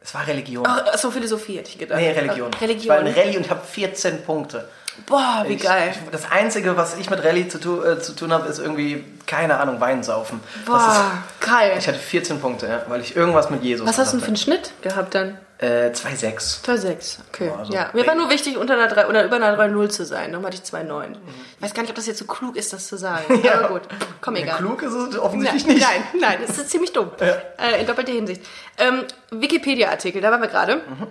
Es 0.00 0.14
war 0.14 0.26
Religion. 0.26 0.64
Ach, 0.66 0.96
so 0.98 1.10
Philosophie 1.10 1.58
hätte 1.58 1.70
ich 1.70 1.78
gedacht. 1.78 1.98
nee, 2.00 2.10
Religion. 2.10 2.50
Ach, 2.56 2.62
Ich 2.62 2.88
war 2.88 2.98
Religion. 2.98 3.06
in 3.06 3.14
Rallye 3.28 3.36
und 3.38 3.50
habe 3.50 3.64
14 3.64 4.22
Punkte. 4.24 4.68
Boah, 5.06 5.44
wie 5.46 5.54
Ich- 5.54 5.62
geil. 5.62 5.92
Ich, 5.92 6.10
das 6.10 6.30
Einzige, 6.30 6.76
was 6.76 6.96
ich 6.98 7.10
mit 7.10 7.22
Rallye 7.24 7.48
zu, 7.48 7.58
tu, 7.58 7.82
äh, 7.82 8.00
zu 8.00 8.12
tun 8.14 8.32
habe, 8.32 8.48
ist 8.48 8.58
irgendwie, 8.58 9.04
keine 9.26 9.58
Ahnung, 9.58 9.80
Weinsaufen. 9.80 10.40
Das 10.66 10.66
Boah, 10.66 11.10
geil. 11.40 11.72
ist, 11.72 11.78
ich 11.84 11.88
hatte 11.88 11.98
14 11.98 12.40
Punkte, 12.40 12.66
ja, 12.66 12.82
weil 12.88 13.00
ich 13.00 13.16
irgendwas 13.16 13.50
mit 13.50 13.62
Jesus 13.62 13.86
Was 13.86 13.98
hast 13.98 14.12
du 14.12 14.16
denn 14.16 14.22
für 14.24 14.28
einen 14.28 14.36
Schnitt 14.36 14.70
gehabt 14.82 15.14
dann? 15.14 15.38
Äh, 15.58 15.92
2,6. 15.92 16.62
2,6. 16.64 17.18
Okay. 17.32 17.50
Also, 17.56 17.72
ja. 17.72 17.88
Mir 17.92 18.06
war 18.06 18.16
nur 18.16 18.28
wichtig, 18.28 18.58
unter 18.58 18.74
einer 18.74 18.88
3 18.88 19.06
oder 19.06 19.24
über 19.24 19.36
einer 19.36 19.56
3,0 19.56 19.88
zu 19.88 20.04
sein. 20.04 20.32
Darum 20.32 20.44
hatte 20.44 20.56
ich 20.56 20.62
2,9. 20.68 21.12
Ich 21.56 21.62
weiß 21.62 21.74
gar 21.74 21.82
nicht, 21.82 21.90
ob 21.90 21.96
das 21.96 22.06
jetzt 22.06 22.18
so 22.18 22.24
klug 22.26 22.56
ist, 22.56 22.72
das 22.72 22.88
zu 22.88 22.96
sagen. 22.96 23.24
Aber 23.54 23.68
gut. 23.68 23.82
Komm, 24.20 24.34
egal. 24.36 24.56
Klug 24.58 24.82
ist 24.82 24.92
es 24.92 25.10
Nein, 25.10 25.18
offensichtlich 25.20 25.66
nicht. 25.66 25.80
nein, 25.86 26.02
nein, 26.20 26.38
das 26.46 26.58
ist 26.58 26.70
ziemlich 26.70 26.92
dumm. 26.92 27.10
Äh, 27.20 27.80
in 27.80 27.86
doppelter 27.86 28.12
Hinsicht. 28.12 28.42
Ähm, 28.78 29.04
Wikipedia-Artikel, 29.30 30.20
da 30.20 30.30
waren 30.32 30.40
wir 30.42 30.48
gerade. 30.48 30.76
Mhm. 30.76 31.06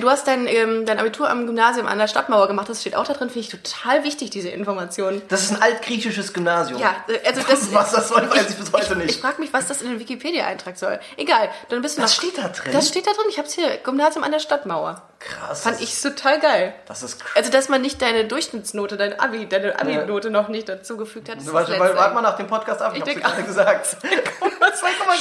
Du 0.00 0.08
hast 0.10 0.26
dein, 0.26 0.46
ähm, 0.46 0.86
dein 0.86 0.98
Abitur 0.98 1.28
am 1.28 1.46
Gymnasium 1.46 1.86
an 1.86 1.98
der 1.98 2.08
Stadtmauer 2.08 2.46
gemacht, 2.48 2.68
das 2.68 2.80
steht 2.80 2.94
auch 2.96 3.04
da 3.06 3.12
drin, 3.14 3.28
finde 3.30 3.40
ich 3.40 3.48
total 3.48 4.04
wichtig, 4.04 4.30
diese 4.30 4.48
Information. 4.48 5.22
Das 5.28 5.42
ist 5.42 5.52
ein 5.52 5.62
altgriechisches 5.62 6.32
Gymnasium. 6.32 6.80
Ja, 6.80 6.94
äh, 7.08 7.26
also 7.26 7.42
das. 7.48 7.72
Was 7.72 7.92
das 7.92 8.08
soll, 8.08 8.30
weiß 8.30 8.50
ich 8.50 8.56
bis 8.56 8.72
heute 8.72 8.92
Ich 8.94 8.98
nicht. 8.98 9.20
frage 9.20 9.40
mich, 9.40 9.52
was 9.52 9.66
das 9.66 9.82
in 9.82 9.90
den 9.90 9.98
Wikipedia-Eintrag 10.00 10.76
soll. 10.78 10.98
Egal, 11.16 11.48
dann 11.68 11.82
bist 11.82 11.98
du 11.98 12.02
Was 12.02 12.16
nach- 12.16 12.22
steht 12.24 12.38
da 12.38 12.48
drin? 12.48 12.72
Das 12.72 12.88
steht 12.88 13.06
da 13.06 13.12
drin, 13.12 13.24
ich 13.28 13.38
hab's 13.38 13.52
hier, 13.54 13.76
Gymnasium 13.78 14.24
an 14.24 14.32
der 14.32 14.38
Stadtmauer. 14.40 15.02
Krass. 15.20 15.62
Fand 15.62 15.80
das 15.80 15.82
ich 15.82 16.00
total 16.00 16.38
geil. 16.38 16.74
Das 16.86 17.02
ist 17.02 17.18
krass. 17.20 17.32
Also, 17.34 17.50
dass 17.50 17.68
man 17.68 17.82
nicht 17.82 18.00
deine 18.00 18.24
Durchschnittsnote, 18.26 18.96
deine 18.96 19.18
Abi, 19.20 19.46
deine 19.48 19.78
Abi-Note 19.78 20.30
noch 20.30 20.48
nicht 20.48 20.68
dazugefügt 20.68 21.28
hat, 21.28 21.38
das 21.38 21.52
Warte, 21.52 21.76
warte, 21.78 21.96
warte 21.96 22.14
mal 22.14 22.22
nach 22.22 22.36
dem 22.36 22.46
Podcast 22.46 22.80
ab. 22.80 22.92
Ich, 22.96 23.04
Ich 23.04 23.16
hab's 23.16 23.34
gerade 23.34 23.42
gesagt. 23.42 23.96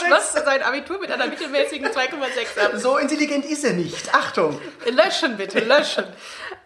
Schloss 0.06 0.34
sein 0.46 0.62
Abitur 0.62 1.00
mit 1.00 1.12
einer 1.12 1.26
mittelmäßigen 1.28 1.88
2,6 1.88 2.64
ab. 2.64 2.72
So 2.76 2.98
intelligent 2.98 3.46
ist 3.46 3.64
er 3.64 3.74
nicht. 3.74 4.14
Achtung. 4.14 4.60
Löschen 4.92 5.38
bitte, 5.38 5.60
löschen. 5.60 6.04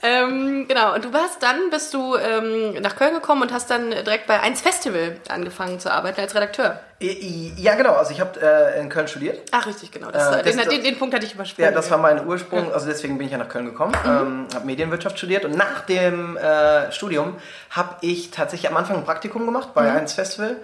ähm, 0.03 0.68
genau, 0.68 0.94
und 0.95 1.06
du 1.06 1.13
warst 1.13 1.42
dann, 1.44 1.69
bist 1.69 1.94
du 1.94 2.15
ähm, 2.15 2.74
nach 2.81 2.95
Köln 2.95 3.13
gekommen 3.13 3.44
und 3.44 3.53
hast 3.53 3.69
dann 3.69 3.92
direkt 3.92 4.27
bei 4.27 4.39
1 4.39 4.62
Festival 4.62 5.18
angefangen 5.30 5.80
zu 5.80 5.92
arbeiten 5.92 6.21
als 6.21 6.33
Redakteur. 6.36 6.80
Ja, 7.00 7.75
genau. 7.75 7.94
Also 7.95 8.12
ich 8.12 8.19
habe 8.21 8.39
äh, 8.42 8.80
in 8.80 8.89
Köln 8.89 9.07
studiert. 9.07 9.39
Ach, 9.51 9.65
richtig, 9.65 9.92
genau. 9.92 10.12
Das, 10.12 10.36
Äh, 10.36 10.44
den, 10.44 10.57
das- 10.57 10.68
den, 10.68 10.83
den 10.83 11.00
Punkt 11.00 11.15
hatte 11.15 11.25
ich 11.25 11.33
übersprungen. 11.33 11.69
Ja, 11.69 11.75
das 11.75 11.89
war 11.89 11.98
mein 11.98 12.25
Ursprung. 12.27 12.71
Also 12.74 12.88
deswegen 12.88 13.18
bin 13.18 13.25
ich 13.25 13.31
ja 13.31 13.39
nach 13.39 13.50
Köln 13.50 13.65
gekommen. 13.65 13.94
Ähm, 14.06 14.48
habe 14.53 14.65
Medienwirtschaft 14.65 15.18
studiert 15.18 15.44
und 15.45 15.56
nach 15.57 15.81
dem 15.81 16.38
äh, 16.38 16.92
Studium 16.92 17.38
habe 17.71 17.95
ich 18.01 18.30
tatsächlich 18.31 18.69
am 18.69 18.77
Anfang 18.77 18.98
ein 18.98 19.03
Praktikum 19.06 19.45
gemacht 19.45 19.69
bei 19.74 19.92
1 19.92 20.13
Festival. 20.13 20.57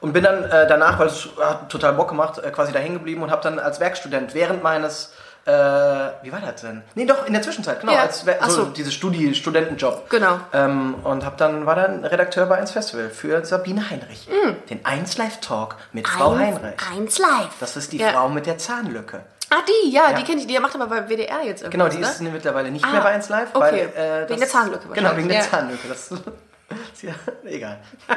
Und 0.00 0.12
bin 0.14 0.24
dann 0.24 0.42
äh, 0.44 0.66
danach, 0.66 0.98
weil 0.98 1.06
es 1.06 1.28
hat 1.40 1.68
total 1.70 1.92
Bock 1.92 2.08
gemacht, 2.08 2.38
äh, 2.38 2.50
quasi 2.50 2.72
da 2.72 2.80
hängen 2.80 2.94
geblieben 2.94 3.22
und 3.22 3.30
habe 3.30 3.40
dann 3.42 3.60
als 3.60 3.78
Werkstudent 3.78 4.34
während 4.34 4.60
meines, 4.62 5.12
äh, 5.44 5.50
wie 6.22 6.30
war 6.32 6.40
das 6.40 6.60
denn? 6.60 6.82
Nee, 6.94 7.04
doch, 7.04 7.26
in 7.26 7.32
der 7.32 7.42
Zwischenzeit, 7.42 7.80
genau, 7.80 7.92
Ja. 7.92 8.02
als 8.02 8.24
Ach 8.40 8.48
so, 8.50 8.64
so. 8.64 8.70
diese 8.70 8.92
Studi 8.92 9.34
Studentenjob. 9.34 10.08
Genau. 10.10 10.38
Ähm, 10.52 10.94
und 11.04 11.24
hab 11.24 11.36
dann, 11.38 11.66
war 11.66 11.74
dann 11.74 12.04
Redakteur 12.04 12.46
bei 12.46 12.58
1 12.58 12.70
Festival 12.70 13.10
für 13.10 13.44
Sabine 13.44 13.90
Heinrich. 13.90 14.28
Mm. 14.28 14.68
Den 14.68 14.84
1 14.86 15.18
Live 15.18 15.40
Talk 15.40 15.76
mit 15.92 16.06
Frau 16.06 16.36
Heinrich. 16.36 16.74
Eins 16.94 17.18
live. 17.18 17.48
Das 17.60 17.76
ist 17.76 17.92
die 17.92 17.98
Ja. 17.98 18.10
Frau 18.12 18.28
mit 18.28 18.46
der 18.46 18.58
Zahnlücke. 18.58 19.20
Ah, 19.50 19.56
die, 19.68 19.90
ja, 19.90 20.10
Ja. 20.10 20.16
die 20.16 20.22
kenne 20.24 20.40
ich. 20.40 20.46
Die 20.46 20.58
macht 20.60 20.74
aber 20.74 20.86
bei 20.86 21.08
WDR 21.08 21.42
jetzt 21.44 21.68
Genau, 21.70 21.88
die 21.88 21.98
ist 21.98 22.20
ne? 22.22 22.30
mittlerweile 22.30 22.70
nicht 22.70 22.84
Ah, 22.84 22.90
mehr 22.92 23.00
bei 23.02 23.10
1 23.10 23.28
Live, 23.28 23.48
okay. 23.52 23.88
weil 23.96 24.24
äh, 24.24 24.28
Wegen 24.28 24.40
der 24.40 24.48
Zahnlücke 24.48 24.88
Genau, 24.94 25.16
wegen 25.16 25.28
der. 25.28 25.42
Zahnlücke. 25.42 25.88
Das 25.88 26.10
ja 27.02 27.12
egal. 27.44 27.78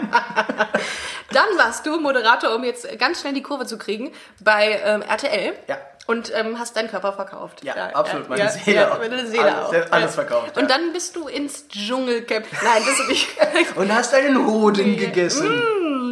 Dann 1.32 1.46
warst 1.58 1.86
du 1.86 2.00
Moderator, 2.00 2.55
um 2.55 2.63
jetzt 2.63 2.88
ganz 3.00 3.20
schnell 3.22 3.34
die 3.34 3.41
Kurve 3.41 3.65
zu 3.65 3.77
kriegen, 3.77 4.12
bei 4.41 4.79
ähm, 4.86 5.01
RTL. 5.01 5.53
Ja. 5.67 5.77
Und 6.07 6.31
ähm, 6.35 6.59
hast 6.59 6.75
deinen 6.75 6.89
Körper 6.89 7.13
verkauft. 7.13 7.63
Ja, 7.63 7.74
absolut, 7.93 8.29
meine 8.29 8.47
Seele 8.51 8.77
ja, 8.77 8.91
auch. 8.93 9.00
Meine 9.00 9.25
Seele 9.25 9.43
Alles- 9.55 9.88
auch. 9.88 9.91
alles 9.91 10.15
ja. 10.15 10.24
verkauft, 10.24 10.55
Und 10.55 10.63
ja. 10.63 10.67
dann 10.77 10.93
bist 10.93 11.15
du 11.15 11.27
ins 11.27 11.67
Dschungelcamp. 11.67 12.45
Nein, 12.63 12.83
bist 12.85 13.00
du 13.00 13.03
nicht. 13.07 13.27
Und 13.75 13.91
hast 13.93 14.13
einen 14.13 14.45
Hoden 14.45 14.97
gegessen. 14.97 15.47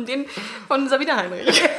Mm, 0.01 0.05
Den 0.05 0.25
von 0.67 0.89
Sabine 0.89 1.15
Heinrich. 1.15 1.61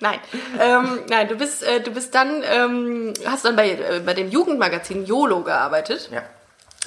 nein, 0.00 0.18
ähm, 0.60 1.00
nein, 1.08 1.28
du 1.28 1.36
bist, 1.36 1.62
äh, 1.62 1.80
du 1.80 1.92
bist 1.92 2.12
dann, 2.16 2.42
ähm, 2.44 3.14
hast 3.24 3.44
dann 3.44 3.54
bei, 3.54 3.70
äh, 3.70 4.00
bei 4.04 4.14
dem 4.14 4.28
Jugendmagazin 4.28 5.06
YOLO 5.06 5.42
gearbeitet. 5.42 6.08
Ja. 6.12 6.22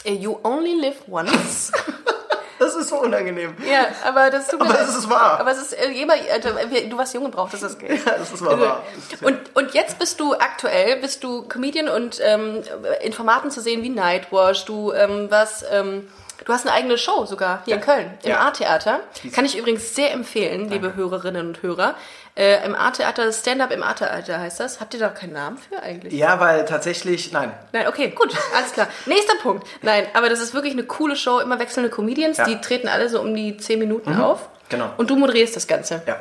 Äh, 0.03 0.15
You 0.15 0.37
only 0.43 0.73
live 0.73 0.97
once. 1.07 1.71
Das 2.59 2.75
ist 2.75 2.89
so 2.89 2.97
unangenehm. 3.01 3.53
ja, 3.69 3.87
aber 4.05 4.29
das 4.29 4.47
tut 4.47 4.59
mir 4.61 4.69
Aber 4.69 4.79
es 4.81 4.95
ist 4.95 5.09
wahr. 5.09 5.39
Aber 5.39 5.51
es 5.51 5.57
ist 5.61 5.73
äh, 5.73 5.89
jemand, 5.91 6.21
äh, 6.27 6.39
du- 6.39 6.89
du 6.89 6.97
warst 6.97 7.13
jung 7.13 7.25
und 7.25 7.31
brauchtest 7.31 7.63
das 7.63 7.77
Geld. 7.77 8.05
Ja, 8.05 8.13
das 8.17 8.31
ist 8.31 8.43
wahr. 8.45 8.59
wahr. 8.59 8.83
Und, 9.21 9.39
und 9.55 9.73
jetzt 9.73 9.99
bist 9.99 10.19
du 10.19 10.33
aktuell, 10.35 10.97
bist 11.01 11.23
du 11.23 11.43
Comedian 11.47 11.89
und 11.89 12.19
ähm, 12.23 12.61
in 13.01 13.11
Formaten 13.13 13.51
zu 13.51 13.61
sehen 13.61 13.83
wie 13.83 13.89
Nightwash, 13.89 14.65
du 14.65 14.91
ähm, 14.93 15.27
was, 15.29 15.65
ähm, 15.71 16.07
du 16.45 16.53
hast 16.53 16.65
eine 16.65 16.73
eigene 16.75 16.97
Show 16.97 17.25
sogar 17.25 17.61
hier 17.65 17.75
in 17.75 17.81
Köln, 17.81 18.17
im 18.23 18.29
Ja. 18.31 18.41
A-Theater. 18.47 18.99
Kann 19.33 19.45
ich 19.45 19.57
übrigens 19.57 19.93
sehr 19.95 20.11
empfehlen, 20.13 20.69
liebe 20.69 20.95
Hörerinnen 20.95 21.47
und 21.47 21.61
Hörer. 21.61 21.95
Äh, 22.37 22.65
Im 22.65 22.75
A-Theater, 22.75 23.31
Stand-up 23.31 23.71
im 23.71 23.81
A-Theater 23.81 24.39
heißt 24.41 24.59
das. 24.59 24.81
Habt 24.81 24.93
ihr 24.93 24.99
da 24.99 25.07
keinen 25.07 25.31
Namen 25.33 25.57
für 25.57 25.81
eigentlich? 25.81 26.13
Ja, 26.13 26.37
weil 26.41 26.65
tatsächlich, 26.65 27.31
nein. 27.31 27.51
Nein, 27.71 27.87
okay, 27.87 28.09
gut, 28.09 28.35
alles 28.55 28.73
klar. 28.73 28.87
Nächster 29.05 29.35
Punkt. 29.41 29.65
Nein, 29.81 30.05
aber 30.13 30.27
das 30.29 30.41
ist 30.41 30.53
wirklich 30.53 30.73
eine 30.73 30.83
coole 30.83 31.15
Show, 31.15 31.39
immer 31.39 31.59
wechselnde 31.59 31.89
Comedians, 31.89 32.37
Ja. 32.37 32.43
die 32.45 32.59
treten 32.59 32.89
alle 32.89 33.07
so 33.07 33.21
um 33.21 33.33
die 33.33 33.55
10 33.55 33.79
Minuten 33.79 34.13
auf. 34.19 34.49
genau. 34.67 34.89
Und 34.97 35.09
du 35.09 35.15
moderierst 35.15 35.55
das 35.55 35.65
Ganze. 35.67 36.01
Ja. 36.05 36.17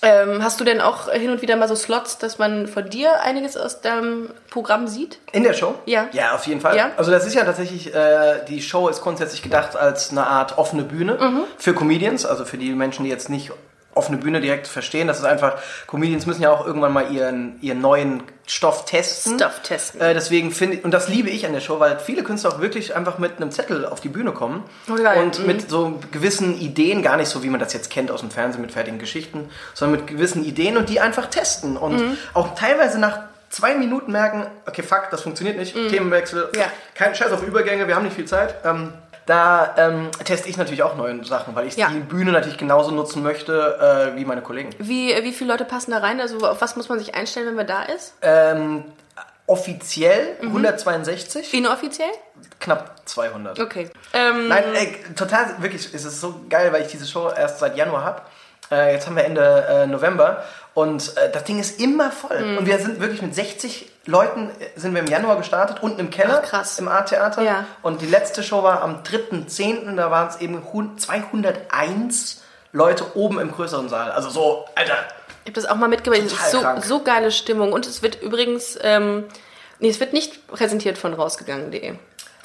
Ähm, 0.00 0.44
hast 0.44 0.60
du 0.60 0.64
denn 0.64 0.80
auch 0.80 1.10
hin 1.10 1.30
und 1.30 1.42
wieder 1.42 1.56
mal 1.56 1.66
so 1.66 1.74
Slots, 1.74 2.18
dass 2.18 2.38
man 2.38 2.68
von 2.68 2.88
dir 2.88 3.20
einiges 3.22 3.56
aus 3.56 3.80
deinem 3.80 4.30
Programm 4.50 4.86
sieht? 4.86 5.18
In 5.32 5.42
der 5.42 5.54
Show? 5.54 5.74
Ja. 5.86 6.06
Ja, 6.12 6.34
auf 6.36 6.46
jeden 6.46 6.60
Fall. 6.60 6.76
Ja? 6.76 6.90
Also 6.96 7.10
das 7.10 7.26
ist 7.26 7.34
ja 7.34 7.42
tatsächlich, 7.44 7.92
äh, 7.94 8.44
die 8.46 8.62
Show 8.62 8.88
ist 8.88 9.00
grundsätzlich 9.00 9.42
gedacht 9.42 9.74
als 9.76 10.10
eine 10.12 10.24
Art 10.26 10.56
offene 10.56 10.84
Bühne 10.84 11.14
Mhm. 11.20 11.44
für 11.56 11.74
Comedians, 11.74 12.26
also 12.26 12.44
für 12.44 12.58
die 12.58 12.70
Menschen, 12.74 13.04
die 13.04 13.10
jetzt 13.10 13.28
nicht 13.28 13.50
offene 13.98 14.16
Bühne 14.16 14.40
direkt 14.40 14.66
verstehen. 14.66 15.06
Das 15.08 15.18
ist 15.18 15.24
einfach, 15.24 15.56
Comedians 15.86 16.24
müssen 16.24 16.40
ja 16.42 16.50
auch 16.50 16.66
irgendwann 16.66 16.92
mal 16.92 17.12
ihren, 17.12 17.58
ihren 17.60 17.80
neuen 17.82 18.22
Stoff 18.46 18.86
testen. 18.86 19.34
Stuff 19.38 19.60
testen. 19.62 20.00
Äh, 20.00 20.14
deswegen 20.14 20.50
finde 20.52 20.76
ich, 20.76 20.84
und 20.84 20.92
das 20.92 21.08
liebe 21.08 21.28
ich 21.28 21.44
an 21.44 21.52
der 21.52 21.60
Show, 21.60 21.80
weil 21.80 21.98
viele 21.98 22.22
Künstler 22.22 22.50
auch 22.54 22.60
wirklich 22.60 22.96
einfach 22.96 23.18
mit 23.18 23.36
einem 23.36 23.50
Zettel 23.50 23.84
auf 23.84 24.00
die 24.00 24.08
Bühne 24.08 24.32
kommen 24.32 24.64
Oh, 24.88 24.94
und 25.20 25.46
mit 25.46 25.68
so 25.68 25.98
gewissen 26.12 26.58
Ideen, 26.58 27.02
gar 27.02 27.18
nicht 27.18 27.28
so 27.28 27.42
wie 27.42 27.50
man 27.50 27.60
das 27.60 27.74
jetzt 27.74 27.90
kennt 27.90 28.10
aus 28.10 28.20
dem 28.20 28.30
Fernsehen 28.30 28.62
mit 28.62 28.72
fertigen 28.72 28.98
Geschichten, 28.98 29.50
sondern 29.74 30.00
mit 30.00 30.06
gewissen 30.08 30.44
Ideen 30.44 30.76
und 30.78 30.88
die 30.88 31.00
einfach 31.00 31.26
testen 31.26 31.76
und 31.76 31.96
Mhm. 31.96 32.16
auch 32.32 32.54
teilweise 32.54 32.98
nach 32.98 33.18
zwei 33.50 33.74
Minuten 33.74 34.12
merken, 34.12 34.46
okay, 34.66 34.82
fuck, 34.82 35.08
das 35.10 35.22
funktioniert 35.22 35.56
nicht, 35.58 35.74
Themenwechsel, 35.74 36.48
Mhm. 36.52 36.58
Ja. 36.60 36.66
kein 36.94 37.14
Scheiß 37.14 37.32
auf 37.32 37.42
Übergänge, 37.42 37.86
wir 37.88 37.96
haben 37.96 38.04
nicht 38.04 38.14
viel 38.16 38.26
Zeit. 38.26 38.54
Ähm, 38.64 38.92
da 39.28 39.74
ähm, 39.76 40.10
teste 40.24 40.48
ich 40.48 40.56
natürlich 40.56 40.82
auch 40.82 40.96
neue 40.96 41.22
Sachen, 41.24 41.54
weil 41.54 41.66
ich 41.66 41.76
Ja. 41.76 41.88
die 41.88 42.00
Bühne 42.00 42.32
natürlich 42.32 42.56
genauso 42.58 42.90
nutzen 42.90 43.22
möchte 43.22 44.10
äh, 44.14 44.16
wie 44.18 44.24
meine 44.24 44.40
Kollegen. 44.42 44.70
Wie, 44.78 45.14
wie 45.22 45.32
viele 45.32 45.52
Leute 45.52 45.64
passen 45.64 45.90
da 45.90 45.98
rein? 45.98 46.20
Also 46.20 46.38
auf 46.48 46.60
was 46.60 46.76
muss 46.76 46.88
man 46.88 46.98
sich 46.98 47.14
einstellen, 47.14 47.46
wenn 47.46 47.54
man 47.54 47.66
da 47.66 47.82
ist? 47.82 48.14
Ähm, 48.22 48.84
offiziell 49.46 50.36
Mhm. 50.40 50.48
162, 50.48 51.54
Inoffiziell? 51.54 52.10
knapp 52.60 52.96
200. 53.06 53.58
Okay. 53.60 53.90
Ähm, 54.12 54.48
Nein, 54.48 54.64
ey, 54.74 54.96
total, 55.14 55.60
wirklich, 55.62 55.92
es 55.94 56.04
ist 56.04 56.20
so 56.20 56.40
geil, 56.48 56.72
weil 56.72 56.82
ich 56.82 56.88
diese 56.88 57.06
Show 57.06 57.30
erst 57.30 57.58
seit 57.58 57.76
Januar 57.76 58.04
habe. 58.04 58.22
Äh, 58.70 58.92
jetzt 58.94 59.06
haben 59.06 59.16
wir 59.16 59.24
Ende 59.24 59.66
äh, 59.68 59.86
November 59.86 60.44
und 60.74 61.16
äh, 61.16 61.30
das 61.32 61.44
Ding 61.44 61.58
ist 61.58 61.80
immer 61.80 62.10
voll. 62.12 62.38
Mhm. 62.40 62.58
Und 62.58 62.66
wir 62.66 62.78
sind 62.78 63.00
wirklich 63.00 63.22
mit 63.22 63.34
60 63.34 63.90
Leuten 64.06 64.50
äh, 64.60 64.78
sind 64.78 64.94
wir 64.94 65.00
im 65.00 65.06
Januar 65.08 65.36
gestartet, 65.36 65.78
unten 65.82 66.00
im 66.00 66.10
Keller, 66.10 66.40
Ach, 66.44 66.48
krass. 66.48 66.78
im 66.78 66.88
Art-Theater. 66.88 67.42
Ja. 67.42 67.66
Und 67.82 68.00
die 68.02 68.06
letzte 68.06 68.42
Show 68.42 68.62
war 68.62 68.82
am 68.82 69.02
3.10., 69.02 69.96
da 69.96 70.10
waren 70.10 70.28
es 70.28 70.36
eben 70.40 70.62
hun- 70.72 70.96
201 70.98 72.42
Leute 72.72 73.16
oben 73.16 73.38
im 73.40 73.52
größeren 73.52 73.88
Saal. 73.88 74.10
Also 74.12 74.28
so, 74.30 74.64
Alter, 74.74 74.94
Ich 75.44 75.50
habe 75.50 75.52
das 75.52 75.66
auch 75.66 75.76
mal 75.76 75.88
mitgebracht. 75.88 76.22
Es 76.26 76.32
ist 76.32 76.50
so, 76.52 76.62
so 76.82 77.02
geile 77.02 77.30
Stimmung. 77.32 77.72
Und 77.72 77.86
es 77.86 78.02
wird 78.02 78.20
übrigens, 78.22 78.78
ähm, 78.82 79.24
nee, 79.78 79.88
es 79.88 80.00
wird 80.00 80.12
nicht 80.12 80.46
präsentiert 80.48 80.98
von 80.98 81.14
rausgegangen.de. 81.14 81.94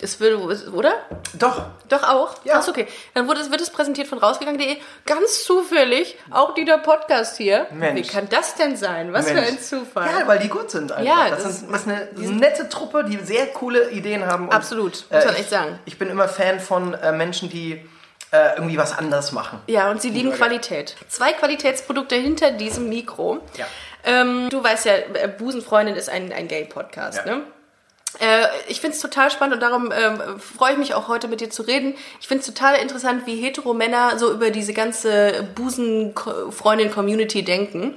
Es 0.02 0.20
wird, 0.20 0.38
oder? 0.74 0.94
doch, 1.34 1.66
Doch 1.88 2.04
auch? 2.04 2.36
Ja. 2.44 2.60
Ach, 2.62 2.68
okay. 2.68 2.88
Dann 3.14 3.28
wurde 3.28 3.50
wird 3.50 3.62
es 3.62 3.70
präsentiert 3.70 4.08
von 4.08 4.18
rausgegangen.de. 4.18 4.78
Ganz 5.06 5.46
zufällig, 5.46 6.18
auch 6.32 6.54
dieser 6.56 6.78
Podcast 6.80 7.38
hier. 7.38 7.68
Mensch. 7.72 8.00
Wie 8.02 8.08
kann 8.12 8.28
das 8.30 8.56
denn 8.56 8.76
sein? 8.76 9.14
Was 9.14 9.28
für 9.28 9.36
Mensch. 9.36 9.50
ein 9.50 9.60
Zufall. 9.62 10.10
Ja, 10.20 10.28
weil 10.28 10.40
die 10.40 10.50
gut 10.50 10.72
sind 10.72 10.92
einfach. 10.92 11.06
Ja, 11.06 11.30
das, 11.30 11.44
das 11.44 11.52
ist, 11.62 11.72
das 11.72 11.82
ist 11.82 11.88
eine 11.88 12.40
nette 12.40 12.68
Truppe, 12.70 13.04
die 13.06 13.18
sehr 13.18 13.48
coole 13.48 13.92
Ideen 13.92 14.26
haben. 14.26 14.46
Und, 14.48 14.54
Absolut, 14.54 15.06
muss 15.10 15.26
man 15.26 15.34
ich, 15.36 15.40
echt 15.42 15.50
sagen. 15.50 15.80
Ich 15.86 15.98
bin 15.98 16.10
immer 16.10 16.28
Fan 16.28 16.60
von 16.60 16.94
äh, 16.96 17.12
Menschen, 17.12 17.50
die 17.50 17.74
äh, 18.32 18.56
irgendwie 18.56 18.78
was 18.78 18.98
anderes 18.98 19.32
machen. 19.32 19.62
Ja, 19.68 19.90
und 19.92 20.02
sie 20.02 20.10
lieben. 20.10 20.34
Qualität. 20.34 20.96
Zwei 21.08 21.34
Qualitätsprodukte 21.34 22.16
hinter 22.16 22.52
diesem 22.52 22.90
Mikro. 22.90 23.40
Ja. 23.58 23.66
Ähm, 24.04 24.50
du 24.50 24.62
weißt 24.62 24.86
ja, 24.86 24.94
äh, 24.96 25.28
Busenfreundin 25.38 25.96
ist 25.96 26.10
ein, 26.10 26.34
ein 26.34 26.48
Gay-Podcast, 26.48 27.22
Ja. 27.26 27.36
ne? 27.38 27.44
Äh, 28.20 28.46
ich 28.68 28.80
finde 28.82 28.96
es 28.96 29.02
total 29.02 29.32
spannend 29.32 29.56
und 29.56 29.60
darum 29.62 29.92
ähm, 29.92 30.40
freue 30.40 30.74
ich 30.74 30.78
mich 30.78 30.94
auch 30.94 31.08
heute 31.08 31.28
mit 31.28 31.42
dir 31.42 31.50
zu 31.50 31.64
reden. 31.64 31.96
Ich 32.22 32.28
finde 32.28 32.42
es 32.42 32.48
total 32.48 32.76
interessant, 32.76 33.26
wie 33.26 33.36
Hetero-Männer 33.42 34.18
so 34.20 34.32
über 34.32 34.50
diese 34.52 34.74
ganze 34.74 35.48
Busen-Freundin-Community 35.56 37.44
denken. 37.44 37.96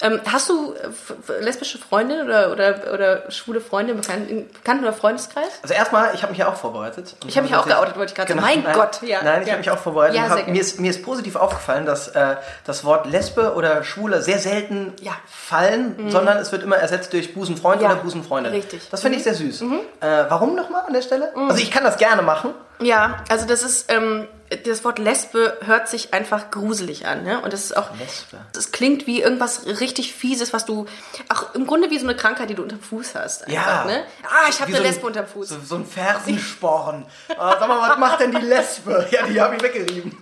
Ähm, 0.00 0.20
hast 0.30 0.48
du 0.48 0.74
äh, 0.74 1.42
lesbische 1.44 1.78
Freundin 1.78 2.20
oder, 2.24 2.52
oder, 2.52 2.92
oder 2.92 3.30
schwule 3.30 3.60
Freunde 3.60 3.92
im 3.92 4.00
Bekannten, 4.00 4.48
Bekannten- 4.52 4.84
oder 4.84 4.92
Freundeskreis? 4.92 5.58
Also 5.62 5.74
erstmal, 5.74 6.14
ich 6.14 6.22
habe 6.22 6.30
mich 6.30 6.38
ja 6.38 6.48
auch 6.48 6.56
vorbereitet. 6.56 7.14
Ich 7.26 7.36
habe 7.36 7.46
mich 7.46 7.54
auch 7.54 7.62
tatsächlich- 7.66 7.76
geoutet, 7.78 7.96
wollte 7.98 8.10
ich 8.12 8.16
gerade 8.16 8.28
sagen. 8.32 8.40
Mein 8.40 8.62
nein, 8.62 8.74
Gott, 8.74 9.02
ja. 9.02 9.22
Nein, 9.22 9.42
ich 9.42 9.48
ja. 9.48 9.52
habe 9.54 9.58
mich 9.60 9.70
auch 9.70 9.78
vorbereitet. 9.78 10.16
Ja, 10.16 10.28
hab, 10.28 10.48
mir, 10.48 10.60
ist, 10.60 10.80
mir 10.80 10.90
ist 10.90 11.02
positiv 11.02 11.36
aufgefallen, 11.36 11.86
dass 11.86 12.08
äh, 12.08 12.36
das 12.64 12.84
Wort 12.84 13.06
Lesbe 13.06 13.54
oder 13.54 13.84
Schwule 13.84 14.22
sehr 14.22 14.38
selten 14.38 14.92
Ja. 15.00 15.12
fallen, 15.26 16.10
sondern 16.10 16.38
es 16.38 16.52
wird 16.52 16.62
immer 16.62 16.76
ersetzt 16.76 17.12
durch 17.12 17.34
Busenfreund 17.34 17.82
oder 17.82 17.96
Busenfreundin. 17.96 18.52
richtig. 18.52 18.82
Das 18.90 19.02
finde 19.02 19.18
ich 19.18 19.24
sehr 19.24 19.34
süß. 19.34 19.57
Äh, 19.62 20.24
warum 20.28 20.54
nochmal 20.54 20.84
an 20.86 20.92
der 20.92 21.02
Stelle? 21.02 21.32
Mhm. 21.34 21.50
Also 21.50 21.62
ich 21.62 21.70
kann 21.70 21.84
das 21.84 21.96
gerne 21.98 22.22
machen. 22.22 22.54
Ja, 22.80 23.24
also 23.28 23.44
das 23.46 23.62
ist, 23.64 23.90
ähm, 23.92 24.28
das 24.64 24.84
Wort 24.84 24.98
Lesbe 25.00 25.58
hört 25.66 25.88
sich 25.88 26.14
einfach 26.14 26.50
gruselig 26.52 27.06
an, 27.06 27.24
ne? 27.24 27.40
Und 27.40 27.52
das 27.52 27.64
ist 27.64 27.76
auch, 27.76 27.90
Lesbe. 27.98 28.38
das 28.52 28.70
klingt 28.70 29.06
wie 29.08 29.20
irgendwas 29.20 29.66
richtig 29.66 30.14
Fieses, 30.14 30.52
was 30.52 30.64
du, 30.64 30.86
auch 31.28 31.54
im 31.56 31.66
Grunde 31.66 31.90
wie 31.90 31.98
so 31.98 32.04
eine 32.06 32.14
Krankheit, 32.16 32.48
die 32.50 32.54
du 32.54 32.62
unterm 32.62 32.80
Fuß 32.80 33.16
hast. 33.16 33.48
Einfach, 33.48 33.52
Ja. 33.52 33.84
Ne? 33.84 34.04
Ah, 34.24 34.48
ich 34.48 34.60
habe 34.60 34.68
eine 34.68 34.76
so 34.76 34.82
ein- 34.84 34.88
Lesbe 34.88 35.06
unterm 35.06 35.26
Fuß. 35.26 35.48
So, 35.48 35.56
so 35.64 35.74
ein 35.74 35.84
Fersensporn. 35.84 37.04
Ah, 37.36 37.56
sag 37.58 37.68
mal, 37.68 37.90
was 37.90 37.98
macht 37.98 38.20
denn 38.20 38.30
die 38.32 38.46
Lesbe? 38.46 39.06
Ja, 39.10 39.26
die 39.26 39.40
habe 39.40 39.56
ich 39.56 39.62
weggerieben. 39.62 40.16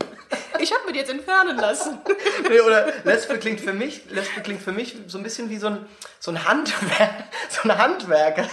Ich 0.59 0.73
habe 0.73 0.91
mir 0.91 0.97
jetzt 0.97 1.11
entfernen 1.11 1.57
lassen. 1.59 1.99
Nee, 2.49 2.61
oder 2.61 2.93
Lesbe 3.05 3.39
klingt 3.39 3.61
für 3.61 3.73
mich, 3.73 4.09
Lesbe 4.11 4.41
klingt 4.41 4.63
für 4.63 4.73
mich 4.73 4.97
so 5.09 5.19
ein 5.19 5.25
bisschen 5.25 5.51
wie 5.51 5.59
so 5.59 5.69
ein, 5.69 5.87
so 6.21 6.31
ein, 6.31 6.47
Handwer 6.47 6.77
so 7.49 7.69
ein 7.69 7.77
Handwerker, 7.77 8.47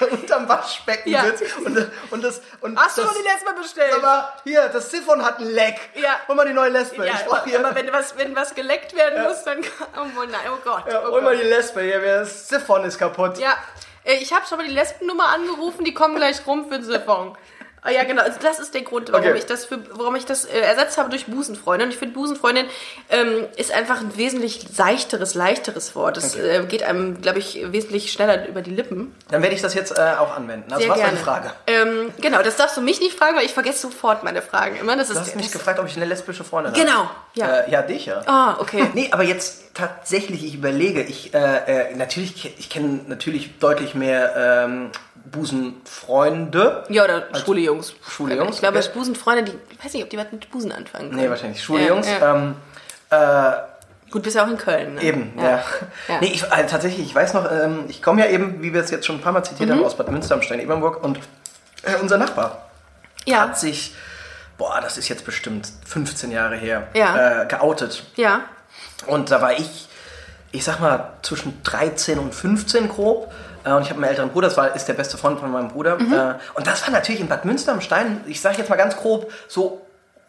der 0.00 0.12
unterm 0.12 0.48
Waschbecken 0.48 1.10
Ja. 1.10 1.24
sitzt 1.24 1.56
und, 1.58 1.90
und 2.10 2.22
das 2.22 2.42
und 2.60 2.78
Hast 2.78 2.98
du 2.98 3.02
das, 3.02 3.10
noch 3.10 3.16
die 3.18 3.26
Lesbe 3.26 3.60
bestellt? 3.60 4.02
Mal, 4.02 4.28
hier, 4.44 4.68
das 4.68 4.90
Siphon 4.90 5.24
hat 5.24 5.38
ein 5.38 5.46
Leck. 5.46 5.78
Ja. 5.94 6.20
Hol 6.28 6.34
mal 6.36 6.46
die 6.46 6.52
neue 6.52 6.70
Lesbe. 6.70 7.06
ja, 7.06 7.14
ich 7.14 7.24
brauch 7.24 7.44
hier, 7.44 7.58
aber 7.64 7.74
wenn 7.74 7.90
was, 7.92 8.16
wenn 8.18 8.36
was 8.36 8.54
geleckt 8.54 8.94
werden 8.94 9.22
muss, 9.24 9.42
dann, 9.44 9.58
oh 9.96 10.24
nein, 10.30 10.40
oh 10.52 10.58
Gott. 10.62 10.84
ja, 10.90 11.02
oh 11.02 11.12
hol 11.12 11.22
mal 11.22 11.34
Gott. 11.34 11.42
die 11.44 11.48
Lesbe 11.48 11.80
hier, 11.82 12.00
das 12.00 12.48
Siphon 12.48 12.84
ist 12.84 12.98
kaputt. 12.98 13.38
Ja, 13.38 13.56
äh, 14.04 14.14
ich 14.16 14.32
habe 14.32 14.46
schon 14.46 14.58
mal 14.58 14.66
die 14.66 14.74
Lesbennummer 14.74 15.28
angerufen, 15.28 15.84
die 15.84 15.94
kommen 15.94 16.16
gleich 16.16 16.46
rum 16.46 16.64
für 16.68 16.76
den 16.78 16.84
Siphon. 16.84 17.36
Ah, 17.82 17.90
ja, 17.90 18.04
genau. 18.04 18.22
Also 18.22 18.38
das 18.42 18.58
ist 18.58 18.74
der 18.74 18.82
Grund, 18.82 19.10
warum 19.10 19.26
Okay. 19.26 19.38
ich 19.38 19.46
das, 19.46 19.64
für, 19.64 19.78
warum 19.92 20.14
ich 20.16 20.26
das 20.26 20.44
äh, 20.44 20.58
ersetzt 20.60 20.98
habe 20.98 21.08
durch 21.08 21.26
Busenfreundin. 21.26 21.86
Und 21.88 21.92
ich 21.94 21.98
finde, 21.98 22.14
Busenfreundin 22.14 22.66
ähm, 23.08 23.46
ist 23.56 23.72
einfach 23.72 24.00
ein 24.00 24.16
wesentlich 24.16 24.66
seichteres, 24.72 25.34
leichteres 25.34 25.94
Wort. 25.96 26.16
Es 26.18 26.34
Okay. 26.34 26.56
äh, 26.58 26.66
geht 26.66 26.82
einem, 26.82 27.20
glaube 27.22 27.38
ich, 27.38 27.60
wesentlich 27.72 28.12
schneller 28.12 28.46
über 28.48 28.60
die 28.62 28.70
Lippen. 28.70 29.14
Dann 29.30 29.42
werde 29.42 29.54
ich 29.54 29.62
das 29.62 29.74
jetzt 29.74 29.96
äh, 29.96 30.02
auch 30.18 30.36
anwenden. 30.36 30.70
Also 30.72 30.82
Sehr 30.82 30.90
was 30.90 30.98
war 30.98 31.04
gerne. 31.04 31.18
die 31.18 31.24
Frage? 31.24 31.52
Ähm, 31.66 32.12
genau, 32.20 32.42
das 32.42 32.56
darfst 32.56 32.76
du 32.76 32.82
mich 32.82 33.00
nicht 33.00 33.16
fragen, 33.18 33.36
weil 33.36 33.44
ich 33.46 33.54
vergesse 33.54 33.78
sofort 33.80 34.24
meine 34.24 34.42
Fragen 34.42 34.76
immer. 34.76 34.96
Das 34.96 35.08
ist 35.08 35.16
Du 35.16 35.20
hast 35.20 35.36
mich 35.36 35.46
das, 35.46 35.52
gefragt, 35.52 35.78
ob 35.78 35.86
ich 35.86 35.96
eine 35.96 36.04
lesbische 36.04 36.44
Freundin 36.44 36.72
habe. 36.72 36.84
Genau, 36.84 37.10
ja. 37.34 37.60
Äh, 37.60 37.70
ja, 37.70 37.82
dich 37.82 38.06
ja. 38.06 38.20
Ah, 38.26 38.56
okay. 38.58 38.88
Nee, 38.94 39.08
aber 39.12 39.22
jetzt 39.22 39.74
tatsächlich, 39.74 40.44
ich 40.44 40.54
überlege, 40.54 41.02
ich, 41.02 41.32
äh, 41.32 41.38
äh, 41.92 41.96
natürlich, 41.96 42.58
ich 42.58 42.68
kenne 42.68 43.00
natürlich 43.06 43.58
deutlich 43.58 43.94
mehr 43.94 44.34
ähm, 44.36 44.90
Busenfreunde. 45.24 46.84
Ja, 46.88 47.04
oder 47.04 47.26
schwule 47.38 47.60
Jungs. 47.60 47.94
Schwule 48.08 48.36
Jungs, 48.36 48.54
Ich 48.56 48.60
glaube, 48.60 48.78
okay. 48.78 48.88
Busenfreundin, 48.94 49.44
die, 49.46 49.58
ich 49.74 49.84
weiß 49.84 49.92
nicht, 49.94 50.02
ob 50.04 50.10
die 50.10 50.18
was 50.18 50.26
mit 50.32 50.50
Busen 50.50 50.72
anfangen 50.72 51.10
können. 51.10 51.22
Nee, 51.22 51.30
wahrscheinlich 51.30 51.62
schwule 51.62 51.82
Ja, 51.82 51.88
Jungs. 51.88 52.06
ja. 52.08 52.34
Ähm, 52.36 52.56
äh, 53.10 53.52
Gut, 54.10 54.24
bist 54.24 54.34
ja 54.34 54.44
auch 54.44 54.48
in 54.48 54.58
Köln. 54.58 54.94
Ne? 54.96 55.02
eben, 55.02 55.32
ja. 55.36 55.62
Ja. 56.08 56.20
Nee, 56.20 56.32
ich, 56.34 56.42
äh, 56.42 56.66
tatsächlich, 56.66 57.06
ich 57.06 57.14
weiß 57.14 57.32
noch, 57.34 57.50
ähm, 57.50 57.84
ich 57.88 58.02
komme 58.02 58.24
ja 58.24 58.28
eben, 58.30 58.60
wie 58.60 58.72
wir 58.74 58.80
es 58.82 58.90
jetzt 58.90 59.06
schon 59.06 59.16
ein 59.16 59.20
paar 59.22 59.32
Mal 59.32 59.44
zitiert 59.44 59.68
Mhm. 59.68 59.74
haben, 59.74 59.84
aus 59.84 59.96
Bad 59.96 60.10
Münster 60.10 60.34
am 60.34 60.42
Stein-Ebernburg 60.42 61.02
und 61.04 61.18
äh, 61.84 61.94
unser 62.00 62.18
Nachbar 62.18 62.70
Ja. 63.24 63.42
hat 63.42 63.58
sich, 63.58 63.94
boah, 64.58 64.80
das 64.80 64.98
ist 64.98 65.08
jetzt 65.08 65.24
bestimmt 65.24 65.68
15 65.86 66.32
Jahre 66.32 66.56
her, 66.56 66.88
Ja. 66.94 67.42
äh, 67.42 67.46
geoutet. 67.46 68.02
Ja. 68.16 68.40
Und 69.06 69.30
da 69.30 69.40
war 69.42 69.52
ich, 69.52 69.88
ich 70.50 70.64
sag 70.64 70.80
mal, 70.80 71.12
zwischen 71.22 71.62
13 71.62 72.18
und 72.18 72.34
15 72.34 72.88
grob. 72.88 73.32
Äh, 73.64 73.70
Und 73.72 73.82
ich 73.82 73.90
habe 73.90 74.00
einen 74.00 74.04
älteren 74.10 74.30
Bruder, 74.30 74.48
das 74.48 74.56
war, 74.56 74.74
ist 74.74 74.86
der 74.86 74.94
beste 74.94 75.16
Freund 75.18 75.38
von 75.40 75.50
meinem 75.50 75.68
Bruder. 75.68 75.98
Mhm. 75.98 76.12
Äh, 76.12 76.34
Und 76.54 76.66
das 76.66 76.82
war 76.82 76.90
natürlich 76.90 77.20
in 77.20 77.28
Bad 77.28 77.44
Münster 77.44 77.72
am 77.72 77.80
Stein, 77.80 78.20
ich 78.26 78.40
sage 78.40 78.58
jetzt 78.58 78.68
mal 78.70 78.76
ganz 78.76 78.96
grob, 78.96 79.32
so 79.48 79.80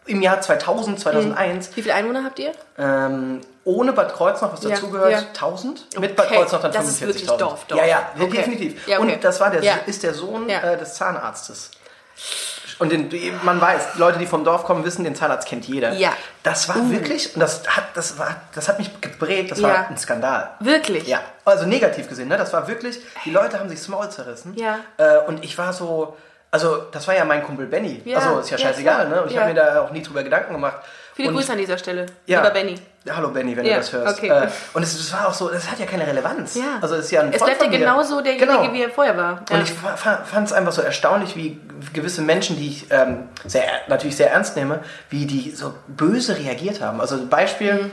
im 0.06 0.20
Jahr 0.20 0.40
2000, 0.40 0.98
2001. 0.98 1.70
Wie 1.76 1.82
viele 1.82 1.94
Einwohner 1.94 2.24
habt 2.24 2.38
ihr? 2.40 2.52
Ähm, 2.76 3.40
ohne 3.64 3.92
Bad 3.92 4.12
Kreuznach, 4.14 4.52
was 4.52 4.60
dazugehört, 4.60 5.12
ja. 5.12 5.18
1000. 5.18 6.00
Mit 6.00 6.16
Bad 6.16 6.26
Okay, 6.26 6.36
Kreuznach 6.38 6.60
dann 6.62 6.72
das 6.72 6.88
ist 6.88 7.00
45.000. 7.02 7.06
wirklich 7.06 7.26
Dorf, 7.28 7.64
Dorf. 7.66 7.80
Ja, 7.80 7.86
ja, 7.86 8.08
Okay. 8.20 8.36
definitiv. 8.38 8.88
Ja, 8.88 8.98
okay. 8.98 9.12
Und 9.14 9.22
das 9.24 9.40
war 9.40 9.50
der, 9.50 9.62
ist 9.86 10.02
der 10.02 10.12
Sohn 10.14 10.48
äh, 10.48 10.76
des 10.76 10.94
Zahnarztes. 10.94 11.70
Und 12.78 12.90
den, 12.92 13.10
man 13.42 13.60
weiß, 13.60 13.96
Leute, 13.96 14.18
die 14.18 14.26
vom 14.26 14.44
Dorf 14.44 14.64
kommen, 14.64 14.84
wissen, 14.84 15.04
den 15.04 15.14
Zahnarzt 15.14 15.46
kennt 15.48 15.66
jeder. 15.66 15.92
Ja. 15.92 16.12
Das 16.42 16.68
war 16.68 16.76
wirklich, 16.90 17.34
und 17.34 17.40
das 17.40 17.62
hat, 17.68 17.84
das, 17.94 18.18
war, 18.18 18.36
das 18.54 18.68
hat 18.68 18.78
mich 18.78 19.00
geprägt, 19.00 19.50
das 19.50 19.60
Ja. 19.60 19.68
war 19.68 19.88
ein 19.88 19.96
Skandal. 19.98 20.50
Wirklich? 20.60 21.06
Ja, 21.06 21.20
also 21.44 21.66
negativ 21.66 22.08
gesehen, 22.08 22.28
ne? 22.28 22.36
Das 22.36 22.52
war 22.52 22.66
wirklich, 22.68 23.00
die 23.24 23.30
Leute 23.30 23.58
haben 23.58 23.68
sich 23.68 23.78
das 23.78 23.88
Maul 23.88 24.08
zerrissen. 24.10 24.54
Ja. 24.56 24.78
Äh, 24.96 25.18
und 25.26 25.44
ich 25.44 25.56
war 25.58 25.72
so, 25.72 26.16
also 26.50 26.78
das 26.92 27.06
war 27.08 27.14
ja 27.14 27.24
mein 27.24 27.42
Kumpel 27.42 27.66
Benny. 27.66 28.02
Ja, 28.04 28.18
Also 28.18 28.40
ist 28.40 28.50
ja 28.50 28.56
ja, 28.56 28.66
scheißegal, 28.68 29.06
klar. 29.06 29.08
ne? 29.16 29.22
Und 29.22 29.28
ich 29.28 29.34
Ja. 29.34 29.42
habe 29.42 29.52
mir 29.54 29.60
da 29.60 29.80
auch 29.82 29.90
nie 29.90 30.02
drüber 30.02 30.22
Gedanken 30.22 30.52
gemacht. 30.52 30.76
Viele 31.14 31.28
und, 31.28 31.34
Grüße 31.36 31.52
an 31.52 31.58
dieser 31.58 31.78
Stelle. 31.78 32.06
ja. 32.26 32.40
Lieber 32.40 32.52
Benny. 32.52 32.74
Hallo 33.10 33.30
Benny, 33.30 33.56
wenn 33.56 33.64
Ja, 33.64 33.72
du 33.74 33.78
das 33.80 33.92
hörst. 33.92 34.16
okay. 34.18 34.28
Äh, 34.28 34.48
und 34.74 34.82
es, 34.84 34.94
es 34.94 35.12
war 35.12 35.26
auch 35.28 35.34
so, 35.34 35.48
das 35.48 35.68
hat 35.70 35.78
ja 35.80 35.86
keine 35.86 36.06
Relevanz. 36.06 36.54
Ja. 36.54 36.78
Also 36.80 36.94
es 36.94 37.06
ist 37.06 37.10
ja 37.10 37.20
ein 37.22 37.32
Es 37.32 37.42
bleibt 37.42 37.60
ja 37.60 37.68
genauso 37.68 38.20
derjenige, 38.20 38.46
Genau. 38.58 38.72
wie 38.72 38.82
er 38.82 38.90
vorher 38.90 39.16
war. 39.16 39.42
Ja. 39.50 39.56
Und 39.56 39.62
ich 39.64 39.72
fand 39.72 40.46
es 40.46 40.52
einfach 40.52 40.70
so 40.72 40.82
erstaunlich, 40.82 41.34
wie 41.34 41.60
gewisse 41.92 42.22
Menschen, 42.22 42.56
die 42.56 42.68
ich 42.68 42.86
ähm, 42.90 43.28
sehr, 43.44 43.64
natürlich 43.88 44.16
sehr 44.16 44.30
ernst 44.30 44.54
nehme, 44.56 44.80
wie 45.10 45.26
die 45.26 45.50
so 45.50 45.74
böse 45.88 46.38
reagiert 46.38 46.80
haben. 46.80 47.00
Also 47.00 47.26
Beispiel, 47.26 47.74
Mhm. 47.74 47.90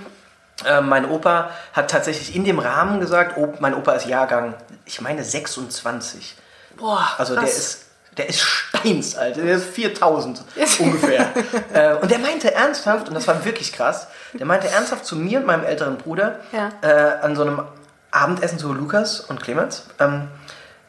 Äh, 0.68 0.82
mein 0.82 1.10
Opa 1.10 1.52
hat 1.72 1.90
tatsächlich 1.90 2.36
in 2.36 2.44
dem 2.44 2.60
Rahmen 2.60 3.00
gesagt, 3.00 3.38
oh, 3.38 3.54
mein 3.62 3.74
Opa 3.74 3.94
ist 3.94 4.08
Jahrgang, 4.08 4.56
ich 4.84 5.00
meine 5.00 5.24
26. 5.24 6.36
Boah, 6.78 7.08
Also 7.18 7.34
krass. 7.36 7.46
der 7.46 7.54
ist, 7.54 7.86
der 8.20 8.30
ist 8.30 8.42
steinsalt, 8.42 9.38
der 9.38 9.46
ist 9.56 9.66
4000 9.70 10.42
ungefähr. 10.80 11.28
äh, 11.74 11.96
und 11.96 12.12
der 12.12 12.20
meinte 12.20 12.54
ernsthaft, 12.54 13.08
und 13.08 13.16
das 13.16 13.28
war 13.28 13.44
wirklich 13.46 13.74
krass, 13.74 14.08
der 14.34 14.46
meinte 14.46 14.68
ernsthaft 14.70 15.06
zu 15.06 15.16
mir 15.16 15.40
und 15.40 15.46
meinem 15.48 15.64
älteren 15.64 15.98
Bruder 15.98 16.40
Ja. 16.52 16.70
äh, 16.82 17.24
an 17.26 17.36
so 17.36 17.42
einem 17.42 17.64
Abendessen 18.12 18.60
zu 18.60 18.72
Lukas 18.74 19.20
und 19.22 19.42
Clemens, 19.42 19.84
ähm, 20.00 20.28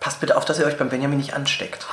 passt 0.01 0.21
bitte 0.21 0.37
auf, 0.37 0.45
dass 0.45 0.59
ihr 0.59 0.67
euch 0.67 0.77
beim 0.77 0.89
Benjamin 0.89 1.19
nicht 1.19 1.35
ansteckt. 1.35 1.87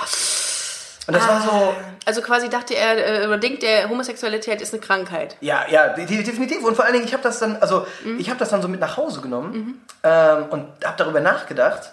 Und 1.08 1.13
das 1.15 1.25
war 1.27 1.41
so, 1.41 1.74
Also 2.06 2.22
quasi 2.22 2.50
dachte 2.50 2.74
er, 2.75 3.24
äh, 3.24 3.27
oder 3.27 3.38
denkt 3.38 3.63
er, 3.63 3.88
Homosexualität 3.89 4.62
ist 4.62 4.74
eine 4.74 4.82
Krankheit. 4.82 5.38
Ja, 5.41 5.65
ja, 5.70 5.89
de- 5.89 6.06
de- 6.06 6.24
definitiv. 6.24 6.63
Und 6.63 6.75
vor 6.75 6.84
allen 6.86 6.94
Dingen, 6.96 7.06
ich 7.06 7.13
habe 7.13 7.24
das 7.24 7.39
dann, 7.39 7.58
also 7.62 7.86
Mhm. 8.03 8.20
ich 8.20 8.29
habe 8.29 8.39
das 8.39 8.50
dann 8.50 8.62
so 8.62 8.67
mit 8.67 8.79
nach 8.82 8.98
Hause 8.98 9.22
genommen 9.22 9.82
ähm, 10.03 10.46
und 10.50 10.65
habe 10.84 10.96
darüber 10.98 11.20
nachgedacht 11.22 11.91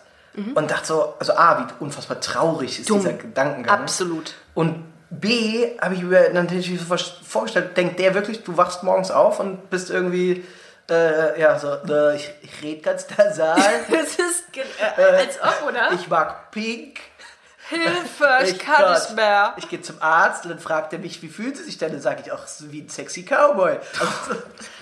und 0.54 0.70
dachte 0.70 0.86
so, 0.86 1.14
also 1.18 1.34
A, 1.34 1.58
wie 1.60 1.84
unfassbar 1.84 2.20
traurig 2.20 2.80
ist 2.80 2.88
Mhm. 2.90 2.94
Dumm. 2.94 3.00
dieser 3.00 3.12
Gedankengang. 3.14 3.80
Absolut. 3.82 4.34
Und 4.54 4.84
B, 5.10 5.78
habe 5.80 5.94
ich 5.94 6.02
mir 6.02 6.30
natürlich 6.32 6.80
so 6.80 6.96
vorgestellt, 7.24 7.76
denkt 7.76 7.98
der 8.00 8.14
wirklich, 8.14 8.42
du 8.42 8.56
wachst 8.56 8.82
morgens 8.82 9.10
auf 9.12 9.38
und 9.38 9.70
bist 9.70 9.90
irgendwie, 9.90 10.44
äh, 10.90 11.40
ja, 11.40 11.56
so, 11.58 11.68
äh, 11.88 12.16
ich, 12.16 12.30
ich 12.42 12.62
rede 12.62 12.82
ganz 12.82 13.06
nasal, 13.16 13.56
Das 13.90 14.16
ist 14.16 14.52
ge- 14.52 14.64
äh, 14.96 15.02
als 15.02 15.40
ob, 15.40 15.68
oder? 15.68 15.92
ich 15.92 16.08
mag 16.08 16.50
Pink. 16.50 16.98
Hilfe, 17.68 18.28
ich, 18.44 18.58
kann 18.58 18.82
Gott, 18.82 18.94
nicht 18.94 19.16
mehr. 19.16 19.54
Ich 19.56 19.68
gehe 19.68 19.80
zum 19.80 19.96
Arzt 20.00 20.44
und 20.44 20.50
dann 20.50 20.58
fragt 20.58 20.92
er 20.92 20.98
mich, 20.98 21.22
wie 21.22 21.28
fühlt 21.28 21.56
sie 21.56 21.64
sich 21.64 21.78
denn? 21.78 21.92
Dann 21.92 22.00
sage 22.00 22.22
ich, 22.24 22.32
so 22.46 22.70
wie 22.70 22.82
ein 22.82 22.88
sexy 22.88 23.22
Cowboy. 23.22 23.78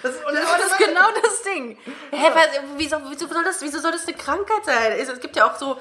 Also, 0.02 0.18
das, 0.32 0.46
Aber 0.46 0.58
das 0.58 0.66
ist 0.66 0.78
genau 0.78 1.08
das 1.22 1.42
Ding. 1.42 1.78
Hä, 2.10 2.26
wieso, 2.76 2.96
wieso, 3.08 3.28
soll 3.28 3.44
das, 3.44 3.62
wieso 3.62 3.78
soll 3.78 3.92
das 3.92 4.06
eine 4.06 4.16
Krankheit 4.16 4.64
sein? 4.64 4.92
Es 4.92 5.20
gibt 5.20 5.36
ja 5.36 5.48
auch 5.48 5.56
so, 5.56 5.80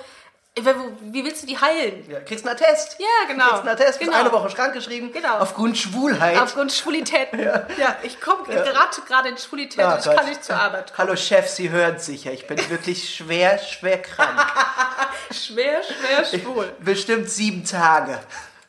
wie 0.56 1.24
willst 1.24 1.44
du 1.44 1.48
die 1.48 1.58
heilen? 1.58 2.04
Ja, 2.10 2.20
kriegst 2.20 2.46
einen 2.46 2.56
Attest. 2.58 2.98
Ja, 3.00 3.06
genau. 3.28 3.46
Kriegst 3.46 3.60
einen 3.62 3.70
Attest, 3.70 4.00
Genau. 4.00 4.18
eine 4.18 4.32
Woche 4.34 4.50
krank 4.54 4.74
geschrieben. 4.74 5.12
Genau. 5.14 5.38
Aufgrund 5.38 5.78
Schwulheit. 5.78 6.38
Aufgrund 6.42 6.74
Schwulität. 6.74 7.30
Ja, 7.78 7.96
ich 8.04 8.20
komme 8.20 8.44
gerade 8.44 8.74
gerade 9.08 9.30
in 9.30 9.38
Schwulität 9.38 9.80
Ja, 9.80 9.94
und 9.94 10.00
ich 10.00 10.06
Gott. 10.06 10.16
kann 10.18 10.26
nicht 10.28 10.44
zur 10.44 10.58
Arbeit. 10.58 10.92
Hallo 10.98 11.16
Chef, 11.16 11.48
Sie 11.48 11.70
hören 11.70 11.98
sicher. 12.00 12.32
Ich 12.34 12.48
bin 12.48 12.58
wirklich 12.70 13.16
schwer, 13.16 13.58
schwer 13.60 14.02
krank. 14.02 14.40
Schwer, 15.32 15.82
schwer 15.84 16.26
schwul. 16.42 16.74
Bestimmt 16.80 17.30
sieben 17.30 17.64
Tage. 17.64 18.20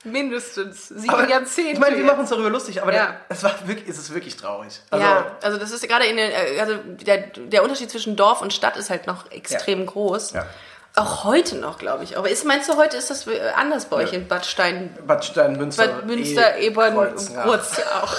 Mindestens 0.04 0.88
sieben 0.88 1.28
Jahrzehnte. 1.28 1.72
Ich 1.72 1.78
meine, 1.80 1.96
wir 1.96 2.04
machen 2.04 2.20
uns 2.20 2.30
darüber 2.30 2.50
lustig, 2.50 2.80
aber 2.82 2.94
Ja. 2.94 3.16
es 3.28 3.42
war 3.42 3.54
wirklich, 3.66 3.88
es 3.88 3.98
ist 3.98 4.14
wirklich 4.14 4.36
traurig. 4.36 4.80
Also, 4.90 5.04
ja, 5.04 5.36
also 5.42 5.58
das 5.58 5.72
ist 5.72 5.86
gerade 5.88 6.04
in 6.06 6.16
den, 6.16 6.30
äh, 6.30 6.60
also 6.60 6.76
der, 6.84 7.18
der 7.18 7.62
Unterschied 7.64 7.90
zwischen 7.90 8.14
Dorf 8.14 8.40
und 8.42 8.52
Stadt 8.52 8.76
ist 8.76 8.90
halt 8.90 9.06
noch 9.08 9.30
extrem 9.32 9.84
groß. 9.86 10.32
Ja. 10.32 10.46
Auch 10.94 11.24
heute 11.24 11.56
noch, 11.56 11.78
glaube 11.78 12.04
ich. 12.04 12.18
Aber 12.18 12.28
ist, 12.28 12.44
meinst 12.44 12.68
du, 12.68 12.76
heute 12.76 12.96
ist 12.98 13.10
das 13.10 13.26
anders 13.56 13.86
bei 13.86 13.96
euch 13.96 14.12
in 14.12 14.28
Bad 14.28 14.44
Stein, 14.44 14.96
Bad 15.06 15.24
Stein, 15.24 15.56
Münster, 15.56 15.88
Bad 15.88 16.06
Münster, 16.06 16.56
eh, 16.56 16.66
Ebern. 16.66 17.14
Kurz 17.44 17.80
auch? 18.02 18.14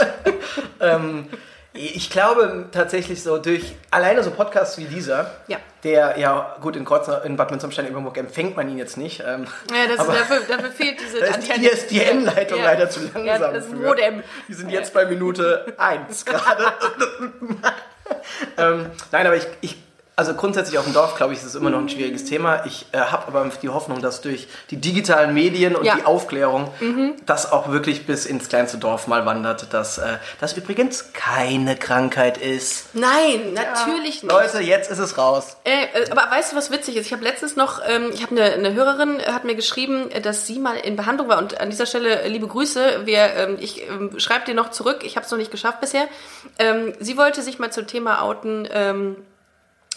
Ich 1.76 2.12
glaube 2.12 2.68
tatsächlich 2.72 3.24
so 3.24 3.40
durch 3.40 3.74
alleine 3.90 4.22
so 4.24 4.30
Podcasts 4.30 4.78
wie 4.78 4.86
dieser, 4.86 5.32
Ja. 5.48 5.58
der 5.84 6.20
ja 6.20 6.56
gut 6.62 6.76
in 6.76 6.86
Kreuznach, 6.86 7.26
in 7.26 7.36
Bad 7.36 7.50
Münsterstein 7.50 7.88
Überburg 7.88 8.16
empfängt 8.16 8.56
man 8.56 8.70
ihn 8.70 8.78
jetzt 8.78 8.96
nicht. 8.96 9.24
Ähm, 9.26 9.48
Ja, 9.74 9.88
das, 9.88 10.00
aber 10.00 10.14
dafür, 10.14 10.42
dafür 10.48 10.70
fehlt 10.70 11.00
diese 11.02 11.20
da 11.22 11.26
ist 11.26 11.90
die 11.90 11.98
ISDN-Leitung 11.98 12.60
Ja. 12.60 12.66
leider 12.66 12.92
zu 12.92 13.00
langsam 13.00 13.26
Ja, 13.26 13.40
das 13.40 13.66
für. 13.66 13.76
Modem. 13.76 14.22
Die 14.48 14.54
sind 14.54 14.70
jetzt 14.70 14.94
bei 14.94 15.06
Minute 15.08 15.74
1 15.80 16.26
gerade. 16.26 16.74
ähm, 18.58 18.92
nein, 19.12 19.26
aber 19.26 19.36
ich, 19.38 19.48
ich, 19.62 19.78
also 20.16 20.34
grundsätzlich 20.36 20.78
auf 20.78 20.86
dem 20.86 20.94
Dorf, 20.94 21.16
glaube 21.16 21.34
ich, 21.34 21.40
ist 21.40 21.46
es 21.46 21.56
immer 21.56 21.70
noch 21.70 21.80
ein 21.80 21.90
schwieriges 21.90 22.26
Thema. 22.26 22.66
Ich 22.66 22.86
äh, 22.92 22.98
habe 23.00 23.28
aber 23.28 23.50
die 23.62 23.70
Hoffnung, 23.70 24.02
dass 24.02 24.22
durch 24.22 24.48
die 24.70 24.78
digitalen 24.78 25.34
Medien 25.34 25.76
und 25.76 25.86
Ja. 25.86 25.96
Mhm. 25.96 26.00
die 26.00 26.06
Aufklärung 26.06 26.72
das 27.26 27.52
auch 27.52 27.72
wirklich 27.72 28.06
bis 28.06 28.26
ins 28.26 28.48
kleinste 28.50 28.78
Dorf 28.78 29.08
mal 29.08 29.26
wandert, 29.26 29.74
dass 29.74 29.98
äh, 29.98 30.18
das 30.40 30.54
übrigens 30.56 31.14
keine 31.14 31.76
Krankheit 31.76 32.38
ist. 32.38 32.94
Nein, 32.94 33.54
natürlich 33.54 34.22
nicht. 34.22 34.32
Leute, 34.32 34.60
jetzt 34.60 34.92
ist 34.92 35.00
es 35.00 35.18
raus. 35.18 35.58
Äh, 35.64 35.86
äh, 36.04 36.12
aber 36.12 36.30
weißt 36.30 36.52
du, 36.52 36.56
was 36.58 36.70
witzig 36.72 36.96
ist? 36.98 37.08
Ich 37.08 37.14
habe 37.14 37.24
letztens 37.24 37.56
noch, 37.56 37.82
ähm, 37.88 38.12
ich 38.14 38.22
habe 38.22 38.36
eine, 38.40 38.54
eine 38.54 38.74
Hörerin, 38.74 39.20
äh, 39.20 39.32
hat 39.32 39.46
mir 39.46 39.56
geschrieben, 39.56 40.12
äh, 40.12 40.22
dass 40.22 40.46
sie 40.46 40.60
mal 40.60 40.76
in 40.76 40.96
Behandlung 40.96 41.28
war. 41.28 41.38
Und 41.40 41.60
an 41.60 41.70
dieser 41.70 41.86
Stelle 41.86 42.28
liebe 42.28 42.48
Grüße. 42.48 43.02
Wir, 43.06 43.34
ähm, 43.36 43.58
ich 43.60 43.88
ähm, 43.88 44.20
schreibe 44.20 44.46
dir 44.46 44.54
noch 44.54 44.70
zurück. 44.72 45.04
Ich 45.04 45.16
habe 45.16 45.26
es 45.26 45.32
noch 45.32 45.38
nicht 45.40 45.52
geschafft 45.52 45.82
bisher. 45.82 46.08
Ähm, 46.60 46.94
sie 47.00 47.18
wollte 47.18 47.42
sich 47.42 47.60
mal 47.60 47.72
zum 47.72 47.88
Thema 47.88 48.22
outen. 48.22 48.68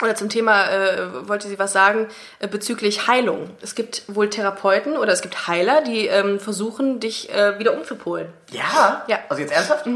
Oder 0.02 0.14
zum 0.14 0.28
Thema 0.28 0.66
äh, 0.68 1.28
wollte 1.28 1.48
sie 1.48 1.59
was 1.59 1.72
sagen 1.72 2.09
äh, 2.38 2.48
bezüglich 2.48 3.06
Heilung. 3.06 3.50
Es 3.62 3.74
gibt 3.74 4.02
wohl 4.09 4.28
Therapeuten 4.28 4.96
oder 4.98 5.12
es 5.12 5.22
gibt 5.22 5.46
Heiler, 5.48 5.80
die 5.80 6.06
ähm, 6.06 6.38
versuchen, 6.38 7.00
dich 7.00 7.30
äh, 7.32 7.59
wieder 7.59 7.74
umzupolen. 7.74 8.28
Ja? 8.50 9.04
Ja. 9.09 9.20
Also 9.30 9.40
jetzt 9.40 9.52
ernsthaft? 9.52 9.87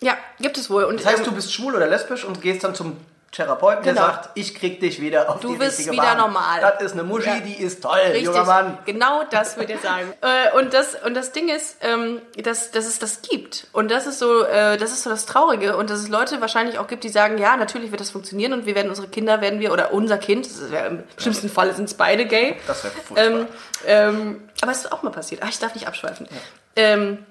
Ja, 0.00 0.16
gibt 0.38 0.58
es 0.58 0.68
wohl. 0.68 0.84
Und 0.84 1.00
Das 1.00 1.06
heißt, 1.06 1.18
ähm, 1.20 1.24
du 1.24 1.32
bist 1.32 1.52
schwul 1.52 1.74
oder 1.74 1.86
lesbisch 1.86 2.24
und 2.24 2.42
gehst 2.42 2.62
dann 2.62 2.74
zum 2.74 2.98
Therapeuten, 3.30 3.84
der 3.84 3.92
Genau. 3.92 4.06
sagt, 4.06 4.30
ich 4.34 4.54
krieg 4.54 4.80
dich 4.80 5.00
wieder 5.02 5.28
auf 5.28 5.40
Du 5.40 5.48
die 5.52 5.56
bist 5.58 5.78
richtige 5.80 5.92
wieder 5.92 6.02
Bahn. 6.14 6.16
normal. 6.18 6.60
Das 6.62 6.80
ist 6.82 6.92
eine 6.92 7.02
Muschi, 7.04 7.28
Ja. 7.28 7.40
die 7.40 7.54
ist 7.62 7.82
toll, 7.82 7.98
Richtig, 7.98 8.24
junger 8.24 8.44
Mann. 8.44 8.78
genau 8.86 9.22
das 9.30 9.56
würde 9.58 9.74
ich 9.74 9.80
sagen. 9.82 10.14
äh, 10.22 10.56
und, 10.58 10.72
das, 10.72 10.94
und 11.04 11.12
das 11.14 11.32
Ding 11.32 11.48
ist, 11.50 11.76
ähm, 11.82 12.22
dass, 12.42 12.70
dass 12.70 12.86
es 12.86 12.98
das 12.98 13.20
gibt. 13.20 13.66
Und 13.72 13.90
das 13.90 14.06
ist, 14.06 14.18
so, 14.18 14.44
äh, 14.44 14.78
das 14.78 14.92
ist 14.92 15.02
so 15.02 15.10
das 15.10 15.26
Traurige. 15.26 15.76
Und 15.76 15.90
dass 15.90 15.98
es 16.00 16.08
Leute 16.08 16.40
wahrscheinlich 16.40 16.78
auch 16.78 16.86
gibt, 16.86 17.04
die 17.04 17.10
sagen, 17.10 17.36
ja, 17.36 17.56
natürlich 17.58 17.90
wird 17.90 18.00
das 18.00 18.10
funktionieren 18.10 18.54
und 18.54 18.64
wir 18.64 18.74
werden 18.74 18.88
unsere 18.88 19.08
Kinder, 19.08 19.42
werden 19.42 19.60
wir, 19.60 19.72
oder 19.72 19.92
unser 19.92 20.16
Kind, 20.16 20.46
das 20.46 20.56
ist, 20.58 20.72
ja, 20.72 20.86
im 20.86 21.04
schlimmsten 21.18 21.50
Fall 21.50 21.74
sind 21.74 21.84
es 21.84 21.94
beide 21.94 22.24
gay. 22.24 22.56
Das 22.66 22.82
wäre. 22.82 22.94
Ähm, 23.16 23.46
ähm, 23.86 24.48
aber 24.62 24.72
es 24.72 24.78
ist 24.78 24.92
auch 24.92 25.02
mal 25.02 25.10
passiert. 25.10 25.42
Ach, 25.44 25.48
ich 25.50 25.58
darf 25.58 25.74
nicht 25.74 25.86
abschweifen. 25.86 26.26
Ähm, 26.76 27.26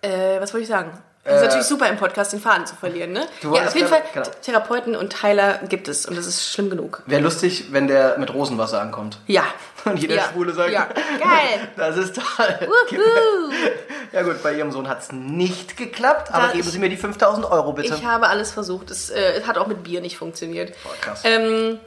äh, 0.00 0.40
was 0.40 0.54
wollte 0.54 0.62
ich 0.62 0.68
sagen? 0.68 0.90
Das 1.24 1.36
ist 1.36 1.42
natürlich 1.42 1.66
super 1.66 1.88
im 1.88 1.96
Podcast, 1.96 2.32
den 2.32 2.40
Faden 2.40 2.66
zu 2.66 2.74
verlieren, 2.74 3.12
ne? 3.12 3.26
Du 3.42 3.54
Ja, 3.54 3.66
auf 3.66 3.74
jeden 3.74 3.88
Fall, 3.88 4.02
genau. 4.14 4.26
Therapeuten 4.42 4.96
und 4.96 5.22
Heiler 5.22 5.60
gibt 5.68 5.88
es 5.88 6.06
und 6.06 6.16
das 6.16 6.26
ist 6.26 6.50
schlimm 6.50 6.70
genug. 6.70 7.02
Wäre 7.06 7.20
lustig, 7.20 7.66
wenn 7.70 7.86
der 7.86 8.16
mit 8.18 8.32
Rosenwasser 8.32 8.80
ankommt. 8.80 9.18
Ja. 9.26 9.42
Und 9.84 9.96
jeder 10.00 10.16
ja. 10.16 10.24
Schwule 10.32 10.52
sagt, 10.52 10.72
Ja. 10.72 10.88
Geil. 11.18 11.68
das 11.76 11.96
ist 11.96 12.16
toll. 12.16 12.68
Wuhu. 12.68 13.00
Ja 14.12 14.22
gut, 14.22 14.42
bei 14.42 14.54
ihrem 14.54 14.72
Sohn 14.72 14.88
hat 14.88 15.02
es 15.02 15.12
nicht 15.12 15.76
geklappt, 15.76 16.32
aber 16.32 16.46
Da 16.46 16.52
geben 16.54 16.68
Sie 16.68 16.78
mir 16.78 16.88
die 16.88 16.96
5000 16.96 17.44
Euro 17.50 17.74
bitte. 17.74 17.94
Ich 17.94 18.04
habe 18.04 18.26
alles 18.28 18.50
versucht. 18.50 18.90
Es 18.90 19.10
äh, 19.10 19.42
hat 19.46 19.58
auch 19.58 19.66
mit 19.66 19.82
Bier 19.84 20.00
nicht 20.00 20.16
funktioniert. 20.16 20.74
Boah, 20.82 20.94
krass. 20.98 21.20
Ähm, 21.24 21.78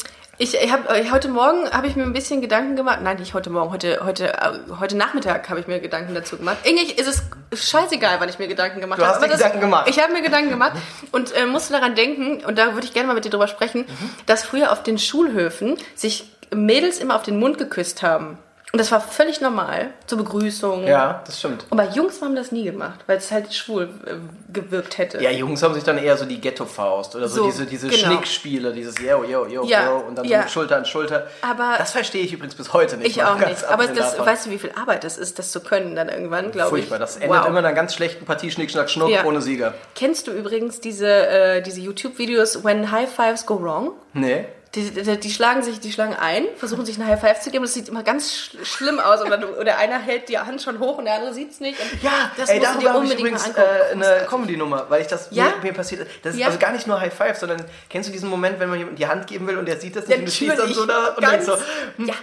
ich, 0.42 0.56
ich 0.56 0.72
hab, 0.72 0.90
äh, 0.90 1.12
heute 1.12 1.28
Morgen 1.30 1.70
habe 1.70 1.86
ich 1.86 1.96
mir 1.96 2.02
ein 2.04 2.14
bisschen 2.14 2.42
Gedanken 2.42 2.76
gemacht. 2.76 3.00
Nein, 3.04 3.18
nicht 3.18 3.36
heute 3.36 3.52
Morgen. 3.52 3.72
Heute, 3.72 4.00
heute, 4.04 4.34
äh, 4.34 4.50
heute 4.80 4.98
Nachmittag 4.98 5.48
habe 5.50 5.60
ich 5.60 5.68
mir 5.68 5.80
Gedanken 5.80 6.16
dazu 6.16 6.36
gemacht. 6.38 6.58
Eigentlich 6.66 6.98
ist 6.98 7.08
es 7.52 7.70
scheißegal, 7.70 8.16
wann 8.20 8.28
ich 8.28 8.40
mir 8.40 8.48
Gedanken 8.48 8.82
gemacht 8.82 9.00
Du 9.00 9.04
habe. 9.06 9.14
hast 9.14 9.22
dir 9.22 9.28
Aber 9.28 9.36
Gedanken 9.38 9.60
gemacht. 9.62 9.88
Ich 9.88 10.02
habe 10.02 10.12
mir 10.14 10.24
Gedanken 10.24 10.50
gemacht 10.50 10.74
und 11.12 11.32
äh, 11.36 11.46
musste 11.46 11.74
daran 11.74 11.94
denken, 11.94 12.44
und 12.44 12.58
da 12.58 12.74
würde 12.74 12.88
ich 12.88 12.94
gerne 12.94 13.08
mal 13.08 13.14
mit 13.14 13.24
dir 13.24 13.30
drüber 13.30 13.48
sprechen, 13.48 13.82
Mhm. 13.82 14.10
dass 14.26 14.44
früher 14.44 14.72
auf 14.72 14.82
den 14.82 14.98
Schulhöfen 14.98 15.78
sich 15.94 16.28
Mädels 16.54 16.98
immer 17.00 17.16
auf 17.16 17.24
den 17.24 17.38
Mund 17.40 17.60
geküsst 17.60 18.02
haben. 18.02 18.40
Und 18.74 18.80
das 18.80 18.90
war 18.90 19.02
völlig 19.02 19.42
normal, 19.42 19.90
zur 20.08 20.18
Begrüßung. 20.20 20.88
ja, 20.88 21.22
das 21.26 21.40
stimmt. 21.40 21.66
Und 21.70 21.76
bei 21.78 21.88
Jungs 21.90 22.22
haben 22.22 22.36
das 22.38 22.54
nie 22.54 22.64
gemacht, 22.64 23.02
weil 23.06 23.18
es 23.18 23.30
halt 23.30 23.54
schwul 23.54 23.90
äh, 24.06 24.14
gewirkt 24.54 24.98
hätte. 24.98 25.22
Ja, 25.22 25.30
Jungs 25.30 25.62
haben 25.62 25.74
sich 25.74 25.84
dann 25.84 25.98
eher 25.98 26.16
so 26.16 26.24
die 26.24 26.40
Ghetto-Faust 26.40 27.16
oder 27.18 27.28
so, 27.28 27.42
So, 27.44 27.46
diese, 27.48 27.66
diese 27.66 27.90
genau. 27.90 28.06
Schnickspiele, 28.14 28.72
dieses 28.72 28.98
yo, 28.98 29.26
yo, 29.26 29.46
yo, 29.46 29.66
Ja, 29.66 29.88
yo 29.88 29.98
und 30.08 30.18
dann 30.18 30.24
ja. 30.26 30.44
so 30.44 30.48
Schulter 30.50 30.78
an 30.78 30.86
Schulter. 30.86 31.28
Aber- 31.42 31.76
das 31.78 31.92
verstehe 31.92 32.24
ich 32.24 32.32
übrigens 32.32 32.56
bis 32.56 32.72
heute 32.72 32.96
nicht. 32.96 33.08
Ich 33.18 33.24
auch 33.24 33.38
nicht. 33.38 33.64
Aber 33.66 33.88
das, 33.88 34.18
weißt 34.18 34.46
du, 34.46 34.52
wie 34.52 34.58
viel 34.60 34.72
Arbeit 34.80 35.04
das 35.04 35.18
ist, 35.18 35.38
das 35.38 35.52
zu 35.52 35.60
können 35.60 35.96
dann 35.98 36.08
irgendwann, 36.08 36.52
glaube 36.52 36.80
ich. 36.80 36.86
Furchtbar, 36.86 37.00
das 37.00 37.18
endet 37.18 37.30
Wow. 37.32 37.48
immer 37.48 37.60
in 37.60 37.66
einer 37.66 37.76
ganz 37.76 37.94
schlechten 37.94 38.24
Partie 38.26 38.52
Schnick, 38.52 38.72
Schnack, 38.72 38.90
Schnuck 38.90 39.10
Ja. 39.10 39.26
ohne 39.26 39.42
Sieger. 39.42 39.74
Kennst 39.96 40.28
du 40.28 40.32
übrigens 40.32 40.80
diese, 40.80 41.08
äh, 41.10 41.62
diese 41.62 41.82
YouTube-Videos 41.82 42.64
When 42.64 42.90
High 42.90 43.10
Fives 43.14 43.46
Go 43.46 43.62
Wrong? 43.62 43.92
Nee. 44.14 44.46
Die, 44.76 44.90
die, 44.90 45.20
die 45.20 45.30
schlagen 45.32 45.64
sich, 45.64 45.82
die 45.82 45.92
schlagen 45.92 46.16
ein, 46.16 46.46
versuchen 46.56 46.86
sich 46.86 46.96
eine 46.98 47.06
High 47.06 47.20
Five 47.20 47.42
zu 47.42 47.52
geben. 47.52 47.66
Das 47.66 47.74
sieht 47.74 47.90
immer 47.90 48.04
ganz 48.04 48.34
sch 48.34 48.56
schlimm 48.64 49.00
aus. 49.02 49.22
Oder, 49.22 49.60
oder 49.60 49.78
einer 49.78 50.00
hält 50.00 50.30
die 50.30 50.38
Hand 50.40 50.62
schon 50.62 50.80
hoch 50.80 50.98
und 50.98 51.04
der 51.06 51.16
andere 51.16 51.34
sieht's 51.34 51.60
nicht. 51.60 51.78
Und 51.78 52.02
Ja, 52.02 52.32
das 52.38 52.50
ey, 52.50 52.60
dir 52.60 52.68
darüber 52.68 52.94
habe 52.94 53.04
ich 53.06 53.12
unbedingt 53.12 53.20
übrigens 53.20 53.48
äh, 53.50 53.92
eine. 53.92 54.26
Comedy-Nummer, 54.30 54.86
weil 54.88 55.02
ich 55.02 55.08
das 55.08 55.28
Ja? 55.32 55.48
mir, 55.58 55.64
mir 55.64 55.74
passiert 55.74 56.02
ist. 56.02 56.12
Das 56.24 56.34
ist 56.36 56.40
Ja. 56.40 56.48
also 56.48 56.58
gar 56.58 56.72
nicht 56.72 56.88
nur 56.88 57.02
High 57.02 57.14
Five, 57.14 57.38
sondern 57.38 57.66
kennst 57.90 58.08
du 58.08 58.14
diesen 58.14 58.30
Moment, 58.30 58.62
wenn 58.62 58.70
man 58.70 58.78
jemandem 58.80 58.98
die 58.98 59.08
Hand 59.08 59.28
geben 59.28 59.46
will 59.48 59.58
und 59.58 59.66
der 59.66 59.78
sieht 59.78 59.94
das 59.98 60.08
nicht 60.08 60.20
und 60.20 60.26
du 60.26 60.32
stehst 60.32 60.52
dann 60.52 60.58
Natürlich. 60.70 60.78
so 60.78 60.86
da 60.86 61.08
und 61.10 61.22
Ganz- 61.22 61.46
denkst 61.46 61.62
so, 61.98 62.04
ja. 62.06 62.14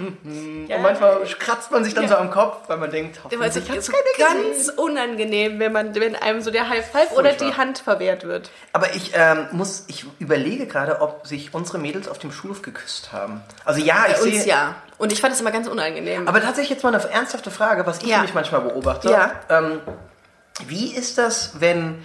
Ja. 0.68 0.76
und 0.76 0.82
manchmal 0.82 1.18
kratzt 1.38 1.70
man 1.70 1.84
sich 1.84 1.92
dann 1.92 2.08
so 2.08 2.14
am 2.16 2.30
Kopf, 2.30 2.66
weil 2.68 2.78
man 2.78 2.90
denkt, 2.90 3.18
es 3.18 3.24
hoffentlich 3.24 3.46
ist 3.56 3.68
hat's 3.68 3.92
ganz, 3.92 4.16
keiner 4.16 4.42
gesehen. 4.54 4.78
unangenehm, 4.78 5.58
wenn, 5.58 5.72
man, 5.72 5.94
wenn 5.94 6.16
einem 6.16 6.40
so 6.40 6.50
der 6.50 6.70
High 6.70 6.86
Five 6.90 7.12
oder 7.12 7.28
Furchtbar. 7.28 7.48
die 7.50 7.54
Hand 7.58 7.78
verwehrt 7.80 8.24
wird. 8.24 8.50
Aber 8.72 8.94
ich 8.94 9.12
ähm, 9.14 9.48
muss, 9.52 9.84
ich 9.88 10.06
überlege 10.18 10.66
gerade, 10.66 11.02
ob 11.02 11.26
sich 11.26 11.52
unsere 11.52 11.76
Mädels 11.78 12.08
auf 12.08 12.18
dem 12.18 12.32
Schulhof 12.38 12.62
geküsst 12.62 13.12
haben. 13.12 13.40
Also 13.64 13.80
ja, 13.80 14.06
ich 14.10 14.16
sehe. 14.18 14.46
ja. 14.46 14.74
Und 14.98 15.12
ich 15.12 15.20
fand 15.20 15.34
es 15.34 15.40
immer 15.40 15.50
ganz 15.52 15.68
unangenehm. 15.68 16.26
Aber 16.26 16.40
tatsächlich 16.40 16.70
jetzt 16.70 16.82
mal 16.82 16.94
eine 16.94 17.08
ernsthafte 17.10 17.50
Frage, 17.50 17.86
was 17.86 17.98
ich 17.98 18.06
Ja. 18.08 18.16
nämlich 18.16 18.34
manchmal 18.34 18.62
beobachte. 18.62 19.10
Ja. 19.10 19.32
Ähm, 19.48 19.80
wie 20.66 20.92
ist 20.94 21.18
das, 21.18 21.60
wenn 21.60 22.02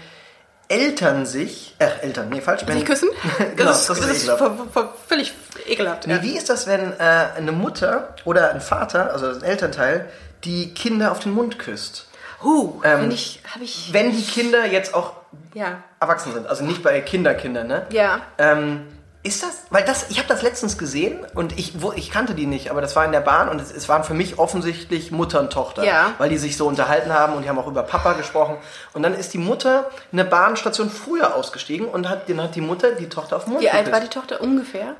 Eltern 0.67 1.25
sich, 1.25 1.75
äh, 1.79 1.87
Eltern, 2.01 2.29
nee, 2.29 2.41
falsch. 2.41 2.63
Wenn, 2.65 2.77
Sich 2.77 2.85
küssen? 2.85 3.09
genau, 3.55 3.69
das 3.71 3.81
ist, 3.81 3.89
das 3.89 3.99
ist 3.99 4.27
das 4.27 4.39
ist 4.39 4.41
ekelhaft. 4.41 4.89
völlig 5.07 5.33
ekelhaft. 5.67 6.07
Nee, 6.07 6.13
ja. 6.15 6.21
wie 6.21 6.37
ist 6.37 6.49
das, 6.49 6.67
wenn 6.67 6.93
äh, 6.93 7.25
eine 7.37 7.51
Mutter 7.51 8.15
oder 8.25 8.51
ein 8.51 8.61
Vater, 8.61 9.11
also 9.11 9.27
ein 9.27 9.43
Elternteil, 9.43 10.07
die 10.43 10.73
Kinder 10.73 11.11
auf 11.11 11.19
den 11.19 11.33
Mund 11.33 11.59
küsst? 11.59 12.07
Huh, 12.43 12.81
Ähm, 12.83 13.01
wenn 13.03 13.11
ich, 13.11 13.41
habe 13.53 13.63
ich, 13.63 13.89
Wenn 13.93 14.11
die 14.15 14.23
Kinder 14.25 14.65
jetzt 14.65 14.93
auch 14.93 15.13
ja, 15.53 15.83
erwachsen 15.99 16.33
sind, 16.33 16.47
also 16.47 16.63
nicht 16.63 16.81
bei 16.83 16.99
Kinderkindern, 17.01 17.67
ne? 17.67 17.85
ja. 17.91 18.21
Ähm, 18.37 18.87
ist 19.23 19.41
das, 19.41 19.63
weil 19.69 19.83
das, 19.85 20.09
ich 20.09 20.17
habe 20.19 20.27
das 20.27 20.41
letztens 20.41 20.77
gesehen 20.77 21.25
und 21.33 21.57
ich, 21.57 21.81
wo, 21.81 21.93
ich 21.93 22.11
kannte 22.11 22.35
die 22.35 22.45
nicht, 22.45 22.69
aber 22.69 22.81
das 22.81 22.95
war 22.97 23.05
in 23.05 23.13
der 23.13 23.21
Bahn 23.21 23.47
und 23.47 23.61
es, 23.61 23.71
es 23.71 23.87
waren 23.87 24.03
für 24.03 24.13
mich 24.13 24.37
offensichtlich 24.37 25.11
Mutter 25.11 25.39
und 25.39 25.51
Tochter, 25.53 25.83
Ja. 25.85 26.11
weil 26.17 26.29
die 26.29 26.37
sich 26.37 26.57
so 26.57 26.67
unterhalten 26.67 27.13
haben 27.13 27.33
und 27.33 27.43
die 27.43 27.49
haben 27.49 27.57
auch 27.57 27.67
über 27.67 27.83
Papa 27.83 28.13
gesprochen. 28.13 28.57
Und 28.93 29.01
dann 29.03 29.13
ist 29.13 29.33
die 29.33 29.37
Mutter 29.37 29.89
eine 30.11 30.25
Bahnstation 30.25 30.89
früher 30.89 31.35
ausgestiegen 31.35 31.87
und 31.87 32.09
hat, 32.09 32.27
dann 32.29 32.41
hat 32.41 32.55
die 32.55 32.61
Mutter 32.61 32.91
die 32.91 33.07
Tochter 33.07 33.37
auf 33.37 33.45
den 33.45 33.53
Mund 33.53 33.63
Wie 33.63 33.69
alt 33.69 33.91
war 33.91 34.01
die. 34.01 34.07
Tochter 34.09 34.41
ungefähr? 34.41 34.95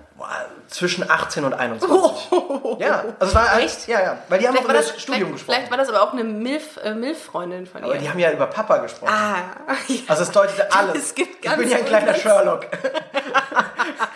Zwischen 0.67 1.09
18 1.09 1.43
und 1.43 1.53
21. 1.53 2.31
Ja, 2.79 3.03
also 3.19 3.35
war 3.35 3.59
Echt? 3.59 3.87
Ja, 3.87 4.01
ja, 4.01 4.17
weil 4.29 4.39
die 4.39 4.47
haben 4.47 4.57
auch 4.57 4.61
Vielleicht 4.61 4.65
über 4.65 4.73
das 4.73 4.93
das, 4.93 5.01
Studium 5.01 5.27
vielleicht, 5.27 5.33
gesprochen. 5.33 5.55
vielleicht 5.55 5.71
war 5.71 5.77
das 5.77 5.89
aber 5.89 6.01
auch 6.01 6.13
eine 6.13 6.23
Milf, 6.23 6.77
äh, 6.83 6.93
Milf-Freundin 6.93 7.65
von 7.67 7.83
aber 7.83 7.93
ihr. 7.95 7.99
die 7.99 8.09
haben 8.09 8.19
ja 8.19 8.31
über 8.31 8.47
Papa 8.47 8.77
gesprochen. 8.77 9.11
ah, 9.11 9.35
ja. 9.87 9.95
Also 10.07 10.23
es 10.23 10.31
deutete 10.31 10.71
alles. 10.71 10.95
Es 10.95 11.15
gibt 11.15 11.35
ich 11.35 11.41
ganz 11.41 11.57
bin 11.57 11.69
ja 11.69 11.77
ein 11.77 11.85
kleiner 11.85 12.13
Sherlock. 12.15 12.67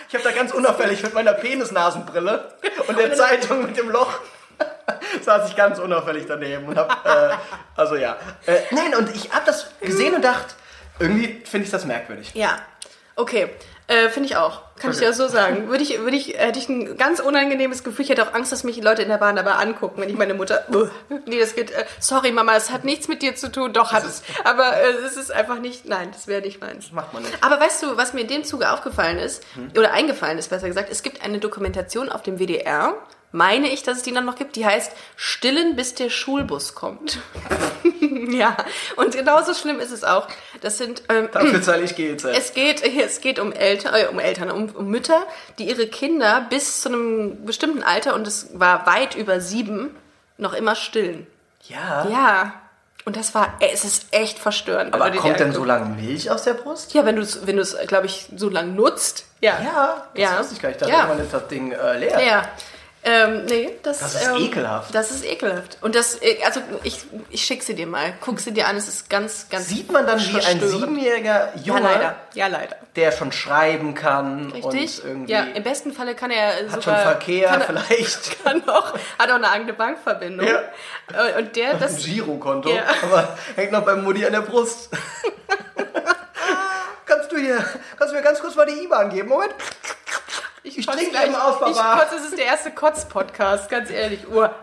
ich 0.08 0.14
habe 0.16 0.24
da 0.24 0.32
ganz 0.32 0.52
unauffällig 0.54 1.04
mit 1.04 1.14
meiner 1.14 1.34
Penisnasenbrille 1.34 2.54
und 2.88 2.98
der 2.98 3.14
Zeitung 3.14 3.66
mit 3.66 3.78
dem 3.78 3.90
Loch 3.90 4.14
saß 5.24 5.50
ich 5.50 5.56
ganz 5.56 5.80
unauffällig 5.80 6.26
daneben 6.28 6.68
und 6.68 6.78
hab, 6.78 7.06
äh, 7.06 7.36
also 7.76 7.96
ja. 7.96 8.18
Äh, 8.46 8.60
nein, 8.72 8.96
und 8.96 9.14
ich 9.16 9.32
habe 9.34 9.46
das 9.46 9.68
gesehen 9.82 10.16
und 10.16 10.24
dachte, 10.24 10.56
irgendwie 11.00 11.44
finde 11.46 11.66
ich 11.66 11.72
das 11.72 11.86
merkwürdig. 11.86 12.32
Ja, 12.34 12.58
okay. 13.16 13.50
Äh, 13.88 14.10
Finde 14.10 14.28
ich 14.28 14.36
auch. 14.36 14.62
Kann 14.80 14.92
ich 14.92 14.98
dir 14.98 15.10
auch 15.10 15.14
so 15.14 15.28
sagen. 15.28 15.70
Würde 15.70 15.82
ich, 15.82 15.98
würde 16.00 16.16
ich, 16.18 16.38
hätte 16.38 16.60
ich 16.60 16.68
ein 16.68 16.98
ganz 16.98 17.20
unangenehmes 17.20 17.84
Gefühl. 17.84 18.04
Ich 18.04 18.10
hätte 18.10 18.28
auch 18.28 18.34
Angst, 18.34 18.52
dass 18.52 18.64
mich 18.64 18.76
die 18.76 18.82
Leute 18.82 19.02
in 19.02 19.08
der 19.08 19.18
Bahn 19.18 19.36
dabei 19.38 19.54
angucken, 19.54 20.02
wenn 20.02 20.10
ich 20.10 20.18
meine 20.18 20.34
Mutter. 20.34 20.66
Nee, 21.26 21.40
das 21.40 21.56
geht. 21.56 21.72
Äh, 21.72 21.86
sorry, 22.00 22.32
Mama, 22.32 22.54
das 22.54 22.70
hat 22.70 22.84
nichts 22.84 23.08
mit 23.08 23.22
dir 23.22 23.36
zu 23.36 23.52
tun. 23.52 23.72
Doch, 23.74 23.94
hat 23.94 24.04
es. 24.06 24.22
Aber 24.44 24.76
äh, 24.78 24.90
es 25.06 25.16
ist 25.16 25.32
einfach 25.32 25.60
nicht. 25.60 25.86
Nein, 25.86 26.10
das 26.12 26.28
wäre 26.28 26.42
nicht 26.42 26.62
meins. 26.62 26.92
macht 26.92 27.14
man 27.14 27.24
nicht. 27.24 27.38
Aber 27.42 27.60
weißt 27.60 27.82
du, 27.84 27.98
was 27.98 28.14
mir 28.14 28.22
in 28.22 28.28
dem 28.28 28.44
Zuge 28.44 28.70
aufgefallen 28.72 29.20
ist, 29.20 29.44
oder 29.76 29.94
eingefallen 29.94 30.38
ist, 30.38 30.50
besser 30.50 30.68
gesagt, 30.68 30.90
es 30.92 31.02
gibt 31.02 31.24
eine 31.24 31.40
Dokumentation 31.40 32.10
auf 32.10 32.22
dem 32.22 32.40
WDR, 32.40 32.94
meine 33.32 33.70
ich, 33.72 33.84
dass 33.84 33.98
es 33.98 34.04
die 34.04 34.14
dann 34.14 34.26
noch 34.26 34.36
gibt, 34.36 34.56
die 34.56 34.66
heißt 34.66 34.92
Stillen, 35.16 35.76
bis 35.76 35.94
der 35.96 36.10
Schulbus 36.10 36.76
kommt. 36.76 37.20
ja, 38.30 38.56
und 38.96 39.16
genauso 39.16 39.54
schlimm 39.54 39.80
ist 39.80 39.92
es 39.92 40.04
auch. 40.04 40.28
Das 40.62 40.78
sind 40.78 41.04
ähm, 41.10 41.30
Dafür 41.32 41.62
zahle 41.62 41.84
ich 41.84 41.96
GEZ. 41.96 42.24
es 42.26 42.54
geht, 42.54 42.82
es 42.84 43.22
geht 43.22 43.40
um 43.40 43.52
Eltern, 43.52 43.94
äh, 43.96 44.08
um 44.08 44.20
Eltern, 44.20 44.50
um, 44.52 44.70
um 44.70 44.88
Mütter, 44.90 45.24
die 45.60 45.68
ihre 45.70 45.88
Kinder 45.88 46.46
bis 46.50 46.82
zu 46.82 46.90
einem 46.90 47.46
bestimmten 47.46 47.84
Alter, 47.84 48.16
und 48.16 48.26
es 48.28 48.48
war 48.54 48.86
weit 48.88 49.16
über 49.16 49.40
sieben, 49.42 49.96
noch 50.38 50.54
immer 50.54 50.76
stillen. 50.76 51.28
ja, 51.68 52.08
Ja. 52.10 52.54
Und 53.06 53.16
das 53.16 53.34
war, 53.34 53.54
ey, 53.62 53.70
es 53.74 53.86
ist 53.86 54.08
echt 54.12 54.38
verstörend. 54.38 54.94
aber 54.94 55.10
kommt 55.12 55.40
denn 55.40 55.54
so 55.54 55.64
lange 55.64 55.96
Milch 55.96 56.30
aus 56.30 56.44
der 56.44 56.56
Brust? 56.56 56.94
Ja, 56.94 57.06
wenn 57.06 57.16
du 57.16 57.22
es, 57.22 57.48
wenn 57.48 57.56
du 57.56 57.62
es, 57.62 57.78
glaube 57.88 58.06
ich, 58.06 58.28
so 58.36 58.50
lange 58.50 58.74
nutzt. 58.74 59.24
Ja. 59.40 59.62
Ja, 59.64 60.08
das 60.14 60.22
Ja. 60.22 60.40
wusste 60.40 60.56
ich 60.56 60.62
gar 60.62 60.68
nicht. 60.70 60.82
Ich 60.82 60.88
dachte, 60.88 60.92
Ja. 60.94 61.04
irgendwann 61.06 61.24
ist 61.26 61.34
das 61.34 61.48
Ding 61.48 61.72
äh, 61.72 61.98
leer. 62.00 62.22
Ja. 62.22 62.50
Ähm, 63.10 63.46
nee, 63.46 63.70
das, 63.84 64.00
Das 64.00 64.16
ist 64.16 64.28
ähm, 64.28 64.36
ekelhaft. 64.36 64.94
Das 64.94 65.12
ist 65.12 65.24
ekelhaft. 65.24 65.78
Und 65.80 65.96
das, 65.96 66.22
äh, 66.22 66.40
also 66.46 66.60
ich, 66.84 67.06
ich 67.30 67.46
schick 67.46 67.64
sie 67.64 67.74
dir 67.74 67.88
mal. 67.88 68.14
Guck 68.20 68.42
sie 68.42 68.52
dir 68.52 68.68
an, 68.68 68.76
es 68.76 68.90
ist 68.90 69.10
ganz, 69.10 69.48
ganz 69.50 69.70
Sieht 69.70 69.90
man 69.90 70.06
dann 70.06 70.20
wie 70.20 70.42
ein 70.42 70.60
siebenjähriger 70.60 71.54
Ja, 71.56 71.62
Junge, 71.64 71.80
leider. 71.84 72.16
Ja, 72.34 72.48
leider. 72.48 72.76
der 72.98 73.14
schon 73.14 73.32
schreiben 73.32 73.94
kann 73.94 74.52
Richtig? 74.52 75.02
und 75.04 75.10
irgendwie 75.10 75.32
Ja, 75.32 75.44
im 75.44 75.64
besten 75.64 75.94
Falle 75.94 76.16
kann 76.16 76.32
er 76.32 76.48
hat 76.70 76.70
sogar... 76.70 76.82
schon 76.82 76.96
Verkehr 76.96 77.48
kann 77.48 77.62
vielleicht. 77.62 78.40
Kann 78.44 78.68
auch, 78.68 78.94
hat 79.18 79.30
auch 79.30 79.36
eine 79.36 79.52
eigene 79.52 79.72
Bankverbindung. 79.72 80.46
Ja. 80.46 80.64
Äh, 81.14 81.38
Und 81.40 81.56
der, 81.56 81.76
ein 81.76 81.80
das... 81.80 82.04
Girokonto, 82.04 82.68
Ja. 82.70 82.84
aber 83.04 83.38
hängt 83.56 83.72
noch 83.72 83.86
beim 83.86 84.04
Mutti 84.04 84.26
an 84.26 84.34
der 84.34 84.42
Brust. 84.42 84.90
kannst 87.06 87.32
du 87.32 87.38
hier, 87.38 87.64
kannst 87.98 88.12
du 88.14 88.18
mir 88.18 88.24
ganz 88.24 88.42
kurz 88.42 88.56
mal 88.56 88.66
die 88.66 88.84
IBAN 88.84 89.10
geben? 89.12 89.30
Moment. 89.30 89.54
Ich 90.76 90.86
kotze 90.86 90.98
trinke 91.00 91.12
gleich- 91.12 91.26
eben 91.28 91.36
aus, 91.36 91.56
Ich 91.70 91.78
Papa. 91.78 92.00
kotze, 92.00 92.16
das 92.16 92.26
ist 92.26 92.38
der 92.38 92.46
erste 92.46 92.72
Kotz-Podcast, 92.72 93.70
ganz 93.70 93.90
ehrlich. 93.90 94.28
Uhr. 94.28 94.54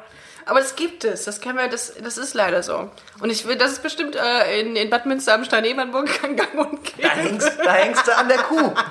Aber 0.47 0.61
das 0.61 0.77
gibt 0.77 1.05
es, 1.05 1.25
das 1.25 1.41
kennen 1.41 1.57
wir, 1.57 1.69
das, 1.69 1.95
das 2.03 2.19
ist 2.19 2.35
leider 2.35 2.63
so. 2.63 2.91
Und 3.21 3.31
ich 3.31 3.47
will, 3.49 3.57
das 3.57 3.73
ist 3.73 3.83
bestimmt 3.83 4.15
äh, 4.15 4.61
in, 4.61 4.77
in 4.77 4.91
Bad 4.91 5.07
Münster 5.07 5.33
am 5.33 5.43
Stein-Ebernburg 5.45 6.21
gang 6.37 6.55
und 6.55 6.87
Da 6.87 7.09
gäbe. 7.09 7.09
hängst, 7.09 7.53
da 7.65 7.73
hängst 7.73 8.07
du 8.07 8.15
an 8.17 8.29
der 8.29 8.39
Kuh. 8.39 8.73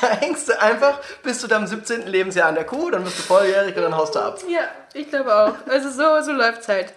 Da 0.00 0.08
hängst 0.10 0.48
du 0.50 0.60
einfach 0.60 0.98
bis 1.22 1.40
zu 1.40 1.46
deinem 1.48 1.66
17. 1.66 2.06
Lebensjahr 2.08 2.48
an 2.48 2.56
der 2.56 2.64
Kuh, 2.64 2.90
dann 2.90 3.04
bist 3.04 3.18
du 3.18 3.22
volljährig 3.22 3.74
und 3.76 3.82
dann 3.84 3.96
haust 3.96 4.14
du 4.14 4.18
ab. 4.18 4.38
Ja, 4.48 4.60
ich 4.92 5.08
glaube 5.08 5.34
auch. 5.34 5.54
Also 5.70 5.88
so, 5.88 6.20
so 6.20 6.32
läuft's 6.32 6.68
halt. 6.68 6.92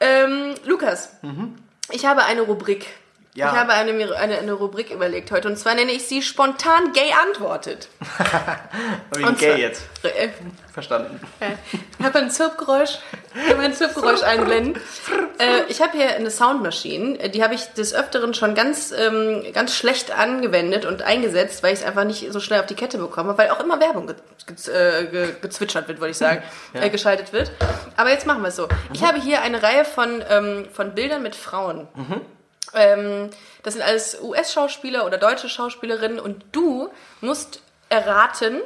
Ähm, 0.00 0.54
Lukas, 0.64 1.10
ich 1.90 2.04
habe 2.04 2.24
eine 2.24 2.42
Rubrik. 2.42 2.86
Ja. 3.38 3.52
Ich 3.52 3.56
habe 3.56 3.72
eine, 3.72 3.92
eine, 4.16 4.38
eine 4.38 4.52
Rubrik 4.52 4.90
überlegt 4.90 5.30
heute. 5.30 5.46
Und 5.46 5.56
zwar 5.56 5.76
nenne 5.76 5.92
ich 5.92 6.08
sie 6.08 6.22
spontan 6.22 6.92
gay 6.92 7.12
antwortet. 7.28 7.88
Wegen 9.14 9.36
gay 9.36 9.50
zwar- 9.50 9.58
jetzt. 9.58 9.82
Äh, 10.02 10.30
Verstanden. 10.72 11.20
Ich 12.00 12.04
habe 12.04 12.18
ein 12.18 12.30
Zirpgeräusch. 12.32 12.98
Können 13.34 13.60
wir 13.60 13.66
ein 13.66 13.74
Zirpgeräusch 13.74 14.24
einblenden? 14.24 14.82
Äh, 15.38 15.62
ich 15.68 15.80
habe 15.80 15.96
hier 15.96 16.16
eine 16.16 16.32
Soundmaschine. 16.32 17.28
Die 17.30 17.44
habe 17.44 17.54
ich 17.54 17.66
des 17.74 17.94
Öfteren 17.94 18.34
schon 18.34 18.56
ganz, 18.56 18.90
ähm, 18.90 19.44
ganz 19.54 19.76
schlecht 19.76 20.10
angewendet 20.18 20.84
und 20.84 21.02
eingesetzt, 21.02 21.62
weil 21.62 21.74
ich 21.74 21.80
es 21.80 21.86
einfach 21.86 22.04
nicht 22.04 22.32
so 22.32 22.40
schnell 22.40 22.58
auf 22.58 22.66
die 22.66 22.74
Kette 22.74 22.98
bekomme, 22.98 23.38
weil 23.38 23.50
auch 23.50 23.60
immer 23.60 23.78
Werbung 23.78 24.08
ge 24.08 24.16
ge 24.46 24.74
äh, 24.74 25.06
ge 25.06 25.28
gezwitschert 25.40 25.86
wird, 25.86 26.00
würde 26.00 26.10
ich 26.10 26.18
sagen, 26.18 26.42
äh, 26.72 26.90
geschaltet 26.90 27.32
wird. 27.32 27.52
Aber 27.96 28.10
jetzt 28.10 28.26
machen 28.26 28.42
wir 28.42 28.48
es 28.48 28.56
so. 28.56 28.66
Ich 28.92 29.04
habe 29.04 29.20
hier 29.20 29.42
eine 29.42 29.62
Reihe 29.62 29.84
von, 29.84 30.24
ähm, 30.28 30.66
von 30.72 30.94
Bildern 30.96 31.22
mit 31.22 31.36
Frauen. 31.36 31.86
Ähm, 32.74 33.30
das 33.62 33.74
sind 33.74 33.82
alles 33.82 34.18
US-Schauspieler 34.22 35.06
oder 35.06 35.18
deutsche 35.18 35.48
Schauspielerinnen 35.48 36.20
und 36.20 36.44
du 36.52 36.90
musst 37.20 37.60
erraten, 37.88 38.60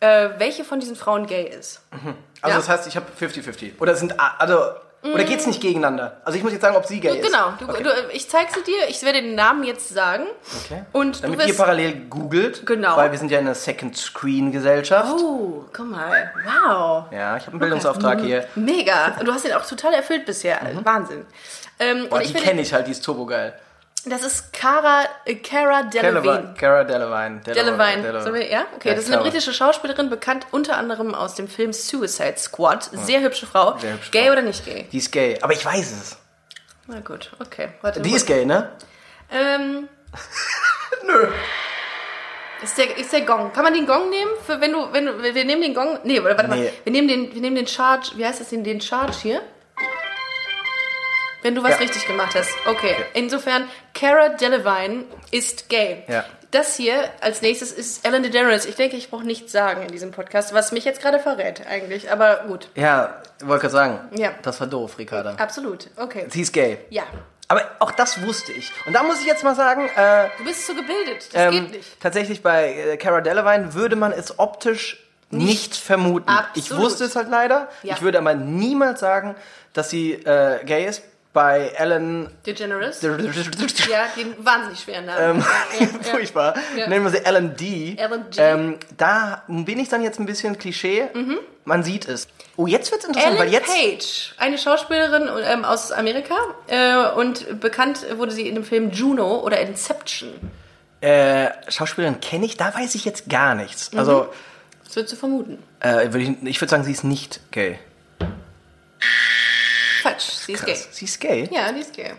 äh, 0.00 0.30
welche 0.38 0.64
von 0.64 0.78
diesen 0.80 0.96
Frauen 0.96 1.26
gay 1.26 1.44
ist. 1.48 1.80
Also 1.90 2.08
Ja. 2.46 2.56
das 2.56 2.68
heißt, 2.68 2.86
ich 2.86 2.96
habe 2.96 3.06
50-50. 3.18 3.80
Oder 3.80 3.96
sind, 3.96 4.14
also, 4.18 4.70
oder 5.02 5.24
geht's 5.24 5.46
nicht 5.46 5.60
gegeneinander? 5.60 6.20
Also 6.24 6.36
ich 6.38 6.44
muss 6.44 6.52
jetzt 6.52 6.62
sagen, 6.62 6.76
ob 6.76 6.86
sie 6.86 7.00
gay 7.00 7.18
ist. 7.18 7.26
Genau, 7.26 7.52
du, 7.58 7.68
Okay. 7.68 7.82
du, 7.82 7.90
ich 8.12 8.28
zeige 8.30 8.52
sie 8.54 8.62
dir, 8.62 8.88
ich 8.88 9.02
werde 9.02 9.22
den 9.22 9.34
Namen 9.34 9.64
jetzt 9.64 9.88
sagen. 9.88 10.26
Okay. 10.64 10.84
Und 10.92 11.22
Damit 11.24 11.38
du 11.40 11.42
ihr 11.44 11.48
wirst. 11.48 11.58
parallel 11.58 11.94
googelt. 12.08 12.64
Genau. 12.64 12.96
Weil 12.96 13.10
wir 13.10 13.18
sind 13.18 13.30
ja 13.32 13.38
in 13.40 13.46
einer 13.46 13.54
Second-Screen-Gesellschaft. 13.56 15.14
Oh, 15.20 15.64
guck 15.72 15.86
mal. 15.86 16.32
Wow. 16.44 17.04
Ja, 17.12 17.36
ich 17.36 17.42
habe 17.42 17.50
einen 17.52 17.58
Bildungsauftrag 17.60 18.20
hier. 18.20 18.46
Mega. 18.54 19.16
Und 19.18 19.26
du 19.26 19.32
hast 19.32 19.44
den 19.44 19.52
auch 19.54 19.66
total 19.66 19.94
erfüllt 19.94 20.24
bisher. 20.26 20.60
Wahnsinn. 20.84 21.26
Ähm. 21.78 22.08
Boah, 22.08 22.16
und 22.16 22.22
die 22.24 22.28
ich 22.28 22.34
will, 22.34 22.42
kenne 22.42 22.60
ich 22.62 22.72
halt, 22.72 22.86
die 22.86 22.92
ist 22.92 23.04
turbogeil. 23.04 23.54
das 24.04 24.22
ist 24.22 24.52
Cara, 24.52 25.04
äh, 25.24 25.34
Cara 25.36 25.82
Delevingne. 25.84 26.54
Cara 26.58 26.84
Delevingne. 26.84 27.40
Delevingne. 27.40 28.34
Wir, 28.34 28.50
ja? 28.50 28.66
Okay, 28.76 28.88
Ja, 28.88 28.94
das 28.94 29.04
ist 29.04 29.12
eine 29.12 29.22
britische 29.22 29.52
Schauspielerin, 29.52 30.08
bekannt 30.10 30.46
unter 30.50 30.76
anderem 30.76 31.14
aus 31.14 31.34
dem 31.34 31.46
Film 31.48 31.72
Suicide 31.72 32.36
Squad. 32.38 32.90
Sehr 32.92 33.20
hübsche 33.20 33.46
Frau. 33.46 33.76
Sehr 33.78 33.94
hübsche 33.94 34.10
gay 34.10 34.24
Frau. 34.26 34.32
oder 34.32 34.42
nicht 34.42 34.64
gay? 34.64 34.86
Die 34.90 34.98
ist 34.98 35.12
gay, 35.12 35.38
aber 35.40 35.52
ich 35.52 35.64
weiß 35.64 35.92
es. 35.92 36.16
Na 36.86 37.00
gut, 37.00 37.30
okay. 37.38 37.68
Warte, 37.82 38.00
Die 38.00 38.12
ist 38.12 38.26
gay, 38.26 38.44
ne? 38.46 38.70
Ähm, 39.30 39.88
Nö. 41.06 41.28
ist 42.62 42.78
der, 42.78 42.96
ist 42.96 43.12
der 43.12 43.20
Gong. 43.22 43.52
Kann 43.52 43.62
man 43.62 43.74
den 43.74 43.86
Gong 43.86 44.08
nehmen? 44.08 44.30
Für 44.46 44.58
wenn 44.60 44.72
du, 44.72 44.90
wenn 44.92 45.04
du, 45.06 45.22
wir 45.22 45.44
nehmen 45.44 45.60
den 45.60 45.74
Gong. 45.74 45.98
Nee, 46.04 46.24
warte 46.24 46.48
mal. 46.48 46.58
Nee. 46.58 46.72
Wir 46.84 46.92
nehmen 46.92 47.08
den, 47.08 47.34
wir 47.34 47.40
nehmen 47.42 47.56
den 47.56 47.66
Charge. 47.66 48.12
Wie 48.16 48.24
heißt 48.24 48.40
das 48.40 48.48
denn? 48.48 48.64
Den 48.64 48.80
Charge 48.80 49.12
hier? 49.20 49.42
Wenn 51.48 51.54
du 51.54 51.62
was 51.62 51.70
Ja. 51.70 51.76
richtig 51.78 52.06
gemacht 52.06 52.34
hast. 52.34 52.50
Okay. 52.66 52.94
Insofern, 53.14 53.66
Cara 53.94 54.28
Delevingne 54.28 55.04
ist 55.30 55.70
gay. 55.70 56.04
Ja. 56.06 56.26
Das 56.50 56.76
hier 56.76 57.08
als 57.22 57.40
nächstes 57.40 57.72
ist 57.72 58.06
Ellen 58.06 58.22
DeGeneres. 58.22 58.66
Ich 58.66 58.74
denke, 58.74 58.96
ich 58.98 59.08
brauche 59.08 59.24
nichts 59.24 59.50
sagen 59.50 59.80
in 59.80 59.88
diesem 59.88 60.10
Podcast, 60.10 60.52
was 60.52 60.72
mich 60.72 60.84
jetzt 60.84 61.00
gerade 61.00 61.18
verrät 61.18 61.62
eigentlich. 61.66 62.12
Aber 62.12 62.44
gut. 62.48 62.68
Ja, 62.74 63.22
wollte 63.42 63.62
gerade 63.62 63.72
sagen. 63.72 63.98
Ja. 64.14 64.32
Das 64.42 64.60
war 64.60 64.66
doof, 64.66 64.98
Ricarda. 64.98 65.36
Absolut. 65.38 65.88
Okay. 65.96 66.26
Sie 66.28 66.42
ist 66.42 66.52
gay. 66.52 66.80
Ja. 66.90 67.04
Aber 67.48 67.62
auch 67.78 67.92
das 67.92 68.20
wusste 68.26 68.52
ich. 68.52 68.70
Und 68.84 68.92
da 68.92 69.02
muss 69.02 69.18
ich 69.22 69.26
jetzt 69.26 69.42
mal 69.42 69.54
sagen, 69.54 69.88
äh, 69.96 70.28
Du 70.36 70.44
bist 70.44 70.66
so 70.66 70.74
gebildet. 70.74 71.32
Das 71.32 71.44
ähm, 71.44 71.50
geht 71.52 71.70
nicht. 71.70 71.98
tatsächlich 72.02 72.42
bei 72.42 72.74
äh, 72.74 72.96
Cara 72.98 73.22
Delevingne 73.22 73.72
würde 73.72 73.96
man 73.96 74.12
es 74.12 74.38
optisch 74.38 75.02
nicht, 75.30 75.76
vermuten. 75.76 76.30
Ich 76.54 76.64
Absolut. 76.64 76.82
wusste 76.84 77.04
es 77.04 77.16
halt 77.16 77.30
leider. 77.30 77.68
Ja. 77.82 77.94
Ich 77.94 78.02
würde 78.02 78.18
aber 78.18 78.34
niemals 78.34 79.00
sagen, 79.00 79.34
dass 79.72 79.88
sie 79.88 80.12
äh, 80.12 80.62
gay 80.66 80.84
ist. 80.86 81.02
Bei 81.32 81.68
Ellen. 81.76 82.30
DeGeneres. 82.46 83.02
Ja, 83.02 83.16
Ja, 83.16 84.06
den 84.16 84.34
wahnsinnig 84.44 84.80
schweren 84.80 85.06
Namen. 85.06 85.38
Ähm, 85.38 85.44
ja, 85.80 85.86
furchtbar. 86.10 86.54
Ja. 86.76 86.88
Nennen 86.88 87.04
wir 87.04 87.10
sie 87.10 87.24
Ellen 87.24 87.54
D. 87.56 87.96
Ellen 87.98 88.24
D. 88.30 88.40
Ähm, 88.40 88.78
da 88.96 89.42
bin 89.48 89.78
ich 89.78 89.88
dann 89.88 90.02
jetzt 90.02 90.18
ein 90.18 90.26
bisschen 90.26 90.58
Klischee. 90.58 91.08
Man 91.64 91.82
sieht 91.82 92.08
es. 92.08 92.28
Oh, 92.56 92.66
jetzt 92.66 92.90
wird's 92.90 93.04
interessant, 93.04 93.34
Mhm. 93.34 93.40
Ellen 93.40 93.46
weil 93.46 93.52
jetzt. 93.52 93.68
Page, 93.72 94.34
eine 94.38 94.56
Schauspielerin 94.58 95.28
ähm, 95.44 95.64
aus 95.64 95.92
Amerika 95.92 96.34
äh, 96.66 97.10
und 97.14 97.60
bekannt 97.60 98.06
wurde 98.16 98.32
sie 98.32 98.48
in 98.48 98.54
dem 98.54 98.64
Film 98.64 98.90
Juno 98.90 99.40
oder 99.40 99.60
Inception. 99.60 100.30
Äh, 101.00 101.50
Schauspielerin 101.68 102.20
kenne 102.20 102.46
ich, 102.46 102.56
da 102.56 102.74
weiß 102.74 102.94
ich 102.94 103.04
jetzt 103.04 103.28
gar 103.28 103.54
nichts. 103.54 103.90
Also, 103.96 104.30
Das 104.84 104.96
würdest 104.96 105.12
du 105.12 105.16
vermuten. 105.18 105.58
äh, 105.80 106.10
würd 106.12 106.16
ich, 106.16 106.30
ich 106.48 106.60
würde 106.60 106.70
sagen, 106.70 106.82
sie 106.84 106.92
ist 106.92 107.04
nicht 107.04 107.40
gay. 107.52 107.78
Falsch, 110.10 110.24
sie 110.24 110.52
ist 110.52 110.64
gay. 110.64 110.74
Krass. 110.74 110.88
Sie 110.92 111.04
ist 111.04 111.20
gay? 111.20 111.48
Ja, 111.52 111.72
die 111.72 111.80
ist 111.80 111.92
gay. 111.94 112.12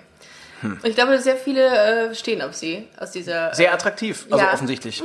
Und 0.62 0.86
ich 0.86 0.95
glaube, 0.95 1.17
sehr 1.19 1.38
viele 1.38 2.10
äh, 2.10 2.15
stehen 2.15 2.41
auf 2.41 2.54
sie 2.54 2.88
aus 2.99 3.12
dieser. 3.12 3.54
Sehr 3.56 3.73
attraktiv, 3.73 4.25
also 4.30 4.43
Ja. 4.43 4.54
offensichtlich. 4.54 5.02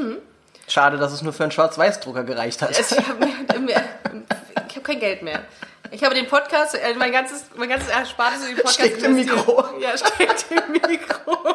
Schade, 0.67 0.97
dass 0.99 1.13
es 1.13 1.23
nur 1.23 1.33
für 1.33 1.43
einen 1.45 1.53
Schwarz-Weiß-Drucker 1.53 2.25
gereicht 2.25 2.61
hat. 2.63 2.77
Also 2.77 2.97
ich 2.97 3.07
habe 3.07 3.27
hab 3.27 4.85
kein 4.85 4.99
Geld 4.99 5.23
mehr. 5.23 5.43
Ich 5.91 6.03
habe 6.03 6.15
den 6.15 6.27
Podcast, 6.27 6.75
äh, 6.75 6.95
mein 6.97 7.13
ganzes, 7.13 7.45
mein 7.55 7.69
ganzes 7.69 7.89
Erspartes 7.89 8.41
in 8.43 8.47
den 8.49 8.57
Podcast 8.57 8.75
Steckt 8.75 9.03
im. 9.03 9.15
Mikro. 9.15 9.65
Ja, 9.81 9.97
steckt 9.97 10.47
im 10.51 10.73
Mikro. 10.73 11.55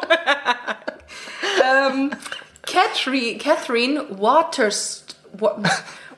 ähm, 1.64 2.10
Catherine, 2.62 3.36
Catherine 3.38 4.04
Waterst, 4.10 5.16
Wa- 5.32 5.58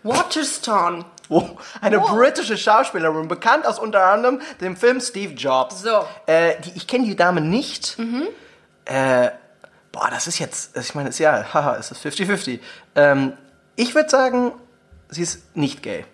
Waterstone. 0.03 1.05
Oh, 1.33 1.49
eine 1.81 1.99
Oh. 2.01 2.09
britische 2.15 2.59
Schauspielerin, 2.59 3.27
bekannt 3.27 3.67
aus 3.67 3.79
unter 3.79 4.05
anderem 4.07 4.41
dem 4.61 4.77
Film 4.77 5.01
Steve 5.01 5.33
Jobs. 5.33 5.81
So. 5.83 6.01
Mhm. 6.01 6.05
Äh, 6.27 6.61
die, 6.61 6.73
ich 6.77 6.87
kenne 6.87 7.07
die 7.07 7.17
Dame 7.17 7.41
nicht. 7.41 7.97
Äh, 8.85 9.31
boah, 9.93 10.11
das 10.11 10.27
ist 10.27 10.39
jetzt, 10.39 10.77
ich 10.77 10.95
meine, 10.95 11.09
ist 11.09 11.19
ja, 11.19 11.55
haha, 11.55 11.75
ist 11.75 11.91
das 11.91 12.05
50-50. 12.05 12.61
Ähm, 12.97 13.33
ich 13.77 13.95
würde 13.95 14.11
sagen, 14.11 14.53
sie 15.09 15.23
ist 15.23 15.57
nicht 15.57 15.83
gay. 15.83 16.05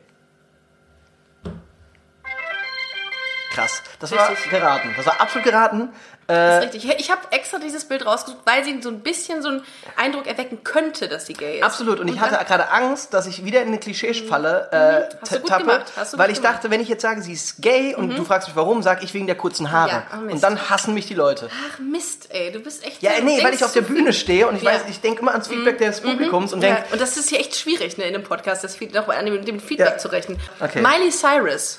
Krass. 3.52 3.82
Das 3.98 4.12
war 4.12 4.30
Richtig. 4.30 4.50
geraten. 4.50 4.94
Das 4.96 5.06
war 5.06 5.20
absolut 5.20 5.44
geraten. 5.44 5.88
Äh, 6.28 6.34
Das 6.34 6.64
ist 6.66 6.74
richtig. 6.74 7.00
Ich 7.00 7.10
habe 7.10 7.20
extra 7.30 7.58
dieses 7.58 7.86
Bild 7.86 8.04
rausgesucht, 8.04 8.40
weil 8.44 8.62
sie 8.62 8.80
so 8.82 8.90
ein 8.90 9.00
bisschen 9.00 9.40
so 9.42 9.48
einen 9.48 9.64
Eindruck 9.96 10.26
erwecken 10.26 10.62
könnte, 10.62 11.08
dass 11.08 11.24
sie 11.26 11.32
gay 11.32 11.56
ist. 11.58 11.64
Absolut. 11.64 12.00
Und 12.00 12.08
ich 12.08 12.20
hatte 12.20 12.44
gerade 12.44 12.68
Angst, 12.70 13.14
dass 13.14 13.26
ich 13.26 13.44
wieder 13.44 13.62
in 13.62 13.68
eine 13.68 13.78
Klischeefalle 13.78 14.68
äh, 15.10 15.16
Hast 15.22 15.32
du 15.34 15.40
gut 15.40 15.48
tappe, 15.48 15.62
gemacht. 15.64 15.92
Hast 15.96 16.12
du 16.12 16.18
weil 16.18 16.26
gut 16.28 16.36
ich 16.36 16.42
gemacht. 16.42 16.56
dachte, 16.58 16.70
wenn 16.70 16.80
ich 16.82 16.88
jetzt 16.88 17.00
sage, 17.00 17.22
sie 17.22 17.32
ist 17.32 17.62
gay 17.62 17.94
und 17.94 18.14
du 18.16 18.24
fragst 18.24 18.48
mich 18.48 18.56
warum, 18.56 18.82
sag 18.82 19.02
ich 19.02 19.14
wegen 19.14 19.26
der 19.26 19.36
kurzen 19.36 19.70
Haare. 19.72 19.90
Ja, 19.90 20.02
oh 20.18 20.30
und 20.30 20.42
dann 20.42 20.68
hassen 20.68 20.92
mich 20.92 21.06
die 21.06 21.14
Leute. 21.14 21.48
Ach 21.72 21.78
Mist, 21.78 22.28
ey, 22.30 22.52
du 22.52 22.60
bist 22.60 22.84
echt. 22.84 23.02
Ja, 23.02 23.12
nee, 23.22 23.42
weil 23.42 23.54
ich 23.54 23.64
auf 23.64 23.72
der 23.72 23.80
Bühne 23.82 24.12
stehe 24.12 24.46
und 24.48 24.56
ich 24.56 24.62
Ja. 24.62 24.72
weiß, 24.72 24.82
ich 24.90 25.00
denke 25.00 25.22
immer 25.22 25.32
ans 25.32 25.48
Feedback 25.48 25.78
des 25.78 26.02
Publikums 26.02 26.52
und 26.52 26.60
denke, 26.60 26.80
Ja, 26.80 26.92
und 26.92 27.00
das 27.00 27.16
ist 27.16 27.30
hier 27.30 27.40
echt 27.40 27.56
schwierig, 27.56 27.96
ne, 27.96 28.04
in 28.04 28.12
dem 28.12 28.22
Podcast, 28.24 28.62
das 28.62 28.76
Feed, 28.76 28.92
noch 28.92 29.08
an 29.08 29.24
dem, 29.24 29.44
dem 29.46 29.60
Feedback 29.60 29.92
Ja. 29.92 29.98
zu 29.98 30.08
rechnen. 30.08 30.38
Okay. 30.60 30.82
Miley 30.82 31.10
Cyrus. 31.10 31.78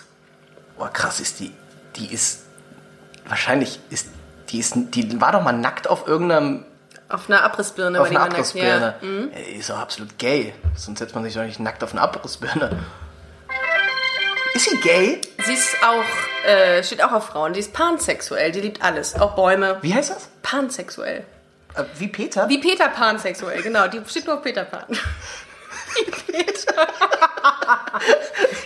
boah, 0.75 0.89
krass 0.91 1.19
ist 1.19 1.39
die, 1.39 1.51
die 1.97 2.11
ist, 2.11 2.39
wahrscheinlich 3.27 3.79
ist, 3.91 4.07
die 4.49 4.59
ist, 4.59 4.73
die 4.75 5.21
war 5.21 5.31
doch 5.31 5.43
mal 5.43 5.53
nackt 5.53 5.87
auf 5.87 6.07
irgendeinem, 6.07 6.65
Auf 7.07 7.29
einer 7.29 7.43
Abrissbirne 7.43 8.01
auf 8.01 8.09
einer. 8.09 8.21
Abrissbirne. 8.21 8.95
Ja. 9.01 9.07
Mhm. 9.07 9.31
Ist 9.57 9.69
doch 9.69 9.77
absolut 9.77 10.17
gay. 10.17 10.53
Sonst 10.75 10.99
setzt 10.99 11.15
man 11.15 11.23
sich 11.23 11.33
doch 11.33 11.43
nicht 11.43 11.59
nackt 11.59 11.83
auf 11.83 11.91
eine 11.91 12.01
Abrissbirne. 12.01 12.83
Ist 14.53 14.69
sie 14.69 14.77
gay? 14.77 15.21
Sie 15.45 15.53
ist 15.53 15.75
auch, 15.83 16.47
äh, 16.47 16.83
steht 16.83 17.03
auch 17.03 17.11
auf 17.11 17.27
Frauen, 17.27 17.53
die 17.53 17.59
ist 17.59 17.71
pansexuell, 17.73 18.51
die 18.51 18.61
liebt 18.61 18.81
alles, 18.83 19.15
auch 19.15 19.35
Bäume. 19.35 19.77
Wie 19.81 19.93
heißt 19.93 20.09
das? 20.09 20.29
Pansexuell. 20.41 21.23
Äh, 21.75 21.83
Wie 21.97 22.07
Peter? 22.07 22.49
Wie 22.49 22.57
Peter 22.57 22.89
pansexuell, 22.89 23.61
genau, 23.61 23.87
die 23.87 24.01
steht 24.07 24.25
nur 24.25 24.37
auf 24.37 24.41
Peter 24.41 24.65
Pan. 24.65 24.85
Wie 25.95 26.31
Peter. 26.31 26.73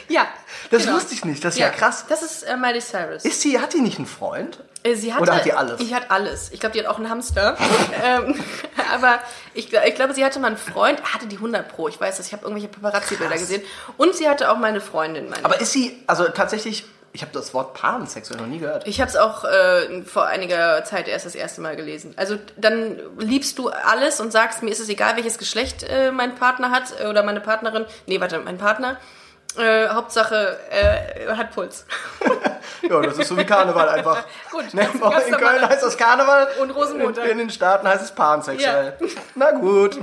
ja. 0.08 0.28
Das 0.72 0.84
genau. 0.84 0.96
wusste 0.96 1.14
ich 1.14 1.26
nicht, 1.26 1.44
das 1.44 1.56
ist 1.56 1.60
ja, 1.60 1.70
krass. 1.70 2.06
Das 2.08 2.24
ist 2.24 2.44
äh, 2.44 2.56
Miley 2.58 2.82
Cyrus. 2.82 3.26
Ist 3.26 3.42
sie, 3.42 3.60
hat 3.60 3.74
die 3.74 3.82
nicht 3.82 3.98
einen 3.98 4.08
Freund? 4.08 4.60
Äh, 4.84 4.96
Sie 4.96 5.14
hatte, 5.14 5.24
Oder 5.24 5.36
hat 5.36 5.46
die 5.46 5.54
alles? 5.54 5.78
Die 5.80 5.96
hat 5.96 6.12
alles. 6.12 6.52
Ich 6.52 6.60
glaube, 6.60 6.74
die 6.74 6.80
hat 6.80 6.88
auch 6.88 6.98
einen 6.98 7.10
Hamster. 7.10 7.58
ähm, 8.04 8.40
aber 8.94 9.20
ich, 9.54 9.74
ich 9.74 9.96
glaube, 9.96 10.14
sie 10.14 10.24
hatte 10.24 10.40
mal 10.40 10.48
einen 10.48 10.58
Freund. 10.58 11.02
Hatte 11.14 11.28
die 11.28 11.38
100 11.38 11.68
Pro. 11.70 11.88
Ich 11.88 12.00
weiß 12.00 12.18
das. 12.18 12.28
Ich 12.28 12.34
habe 12.34 12.44
irgendwelche 12.44 12.68
Paparazzi-Bilder 12.68 13.38
gesehen. 13.38 13.62
Und 13.98 14.16
sie 14.16 14.28
hatte 14.28 14.52
auch 14.52 14.58
meine 14.58 14.82
Freundin. 14.82 15.30
Meine. 15.30 15.44
Aber 15.46 15.60
ist 15.60 15.72
sie, 15.72 16.04
also 16.08 16.26
tatsächlich, 16.26 16.86
ich 17.14 17.22
habe 17.22 17.32
das 17.32 17.54
Wort 17.54 17.74
pansexuell 17.76 18.40
noch 18.40 18.48
nie 18.48 18.60
gehört. 18.60 18.88
ich 18.88 19.00
habe 19.00 19.10
es 19.10 19.16
auch 19.16 19.46
äh, 19.46 20.02
vor 20.04 20.26
einiger 20.26 20.84
Zeit 20.84 21.08
erst 21.08 21.26
das 21.26 21.36
erste 21.36 21.62
Mal 21.62 21.76
gelesen. 21.76 22.14
Also 22.18 22.38
dann 22.58 23.00
liebst 23.20 23.58
du 23.60 23.70
alles 23.70 24.20
und 24.20 24.32
sagst, 24.32 24.64
mir 24.64 24.72
ist 24.72 24.80
es 24.80 24.90
egal, 24.90 25.16
welches 25.16 25.38
Geschlecht 25.38 25.84
äh, 25.84 26.12
mein 26.12 26.36
Partner 26.36 26.72
hat 26.72 27.00
äh, 27.00 27.08
oder 27.08 27.24
meine 27.24 27.40
Partnerin. 27.40 27.86
Nee, 28.08 28.20
warte, 28.20 28.40
mein 28.40 28.58
Partner. 28.58 28.98
Äh, 29.58 29.88
Hauptsache, 29.90 30.58
äh, 30.72 31.28
hat 31.36 31.52
Puls. 31.54 31.86
Ja, 32.90 33.00
das 33.02 33.18
ist 33.18 33.30
so 33.30 33.38
wie 33.38 33.46
Karneval 33.46 33.88
einfach. 33.88 34.24
Gut, 34.52 34.74
Ne, 34.74 34.86
ganz- 35.00 35.26
in 35.28 35.36
Köln 35.38 35.68
heißt 35.68 35.84
das 35.84 35.98
Karneval 35.98 36.48
Und 36.62 36.72
Rosenmontag. 36.72 37.24
In, 37.26 37.32
in 37.32 37.38
den 37.40 37.50
Staaten 37.50 37.88
heißt 37.88 38.04
es 38.04 38.12
pansexuell. 38.12 38.98
Na 39.36 39.52
gut. 39.52 39.98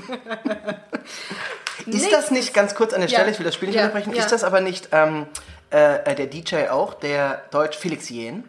ist 1.86 2.12
das 2.12 2.30
nicht, 2.30 2.54
ganz 2.54 2.74
kurz 2.74 2.92
an 2.94 3.00
der 3.00 3.08
Ja. 3.10 3.18
Stelle, 3.18 3.32
ich 3.32 3.38
will 3.38 3.44
das 3.46 3.54
Spiel 3.54 3.68
nicht 3.68 3.76
Ja, 3.76 3.82
unterbrechen, 3.84 4.14
ja. 4.14 4.20
ist 4.22 4.32
das 4.32 4.44
aber 4.44 4.60
nicht 4.60 4.88
ähm, 4.92 5.26
äh, 5.70 6.14
der 6.14 6.26
DJ 6.26 6.68
auch, 6.68 6.94
der 6.94 7.42
Deutsch 7.50 7.76
Felix 7.76 8.08
Jähn? 8.08 8.48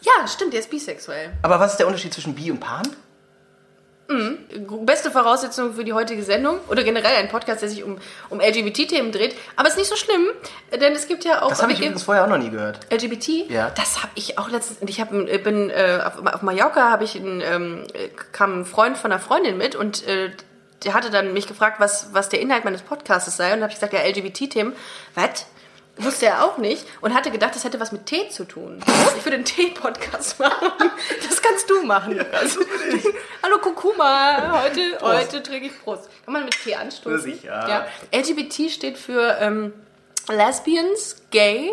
Ja, 0.00 0.26
stimmt, 0.28 0.52
der 0.52 0.60
ist 0.60 0.70
bisexuell. 0.70 1.32
Aber 1.42 1.58
was 1.60 1.72
ist 1.72 1.78
der 1.78 1.86
Unterschied 1.86 2.12
zwischen 2.14 2.34
Bi 2.34 2.50
und 2.50 2.60
Pan? 2.60 2.82
Beste 4.84 5.10
Voraussetzung 5.10 5.74
für 5.74 5.84
die 5.84 5.92
heutige 5.92 6.22
Sendung 6.22 6.58
oder 6.68 6.82
generell 6.82 7.16
ein 7.16 7.28
Podcast, 7.28 7.62
der 7.62 7.68
sich 7.68 7.82
um, 7.82 7.98
um 8.30 8.40
LGBT-Themen 8.40 9.12
dreht. 9.12 9.34
Aber 9.56 9.68
es 9.68 9.74
ist 9.74 9.78
nicht 9.78 9.90
so 9.90 9.96
schlimm, 9.96 10.26
denn 10.78 10.92
es 10.92 11.08
gibt 11.08 11.24
ja 11.24 11.42
auch 11.42 11.48
Das 11.48 11.62
habe 11.62 11.72
ich 11.72 11.78
übrigens 11.78 12.02
vorher 12.02 12.24
auch 12.24 12.28
noch 12.28 12.38
nie 12.38 12.50
gehört. 12.50 12.80
LGBT. 12.92 13.50
Ja. 13.50 13.70
Das 13.70 14.02
habe 14.02 14.12
ich 14.14 14.38
auch 14.38 14.50
letztens. 14.50 14.78
Ich 14.88 15.00
hab, 15.00 15.12
äh, 15.12 15.38
bin 15.38 15.70
äh, 15.70 16.00
auf, 16.04 16.42
Mallorca, 16.42 16.90
habe 16.90 17.04
ich 17.04 17.16
einen, 17.16 17.40
ähm, 17.40 17.84
äh, 17.94 18.08
kam 18.32 18.60
ein 18.60 18.64
Freund 18.64 18.98
von 18.98 19.12
einer 19.12 19.20
Freundin 19.20 19.56
mit 19.56 19.74
und 19.76 20.06
äh, 20.06 20.30
der 20.84 20.94
hatte 20.94 21.10
dann 21.10 21.32
mich 21.32 21.46
gefragt, 21.46 21.80
was, 21.80 22.08
was 22.12 22.28
der 22.28 22.40
Inhalt 22.40 22.64
meines 22.64 22.82
Podcasts 22.82 23.36
sei. 23.36 23.54
Und 23.54 23.62
habe 23.62 23.72
ich 23.72 23.76
gesagt, 23.76 23.92
ja, 23.92 24.00
LGBT-Themen. 24.00 24.72
Was? 25.14 25.46
Wusste 25.96 26.26
er 26.26 26.44
auch 26.44 26.56
nicht 26.56 26.86
und 27.02 27.12
hatte 27.12 27.30
gedacht, 27.30 27.54
das 27.54 27.64
hätte 27.64 27.78
was 27.78 27.92
mit 27.92 28.06
Tee 28.06 28.28
zu 28.30 28.44
tun. 28.44 28.80
Ich 29.18 29.24
würde 29.24 29.36
einen 29.36 29.44
Tee-Podcast 29.44 30.38
machen. 30.38 30.90
Das 31.28 31.42
kannst 31.42 31.68
du 31.68 31.82
machen, 31.82 32.16
Lukas. 32.16 32.58
Hallo 33.42 33.58
Kurkuma, 33.58 34.62
heute, 34.62 34.98
heute 35.02 35.42
trinke 35.42 35.66
ich 35.66 35.82
Prost. 35.82 36.08
Kann 36.24 36.32
man 36.32 36.44
mit 36.44 36.54
Tee 36.62 36.74
anstoßen? 36.74 37.20
Sicher. 37.20 37.68
Ja. 37.68 37.86
LGBT 38.18 38.70
steht 38.70 38.96
für 38.96 39.36
ähm, 39.40 39.74
Lesbians, 40.28 41.16
Gay, 41.30 41.72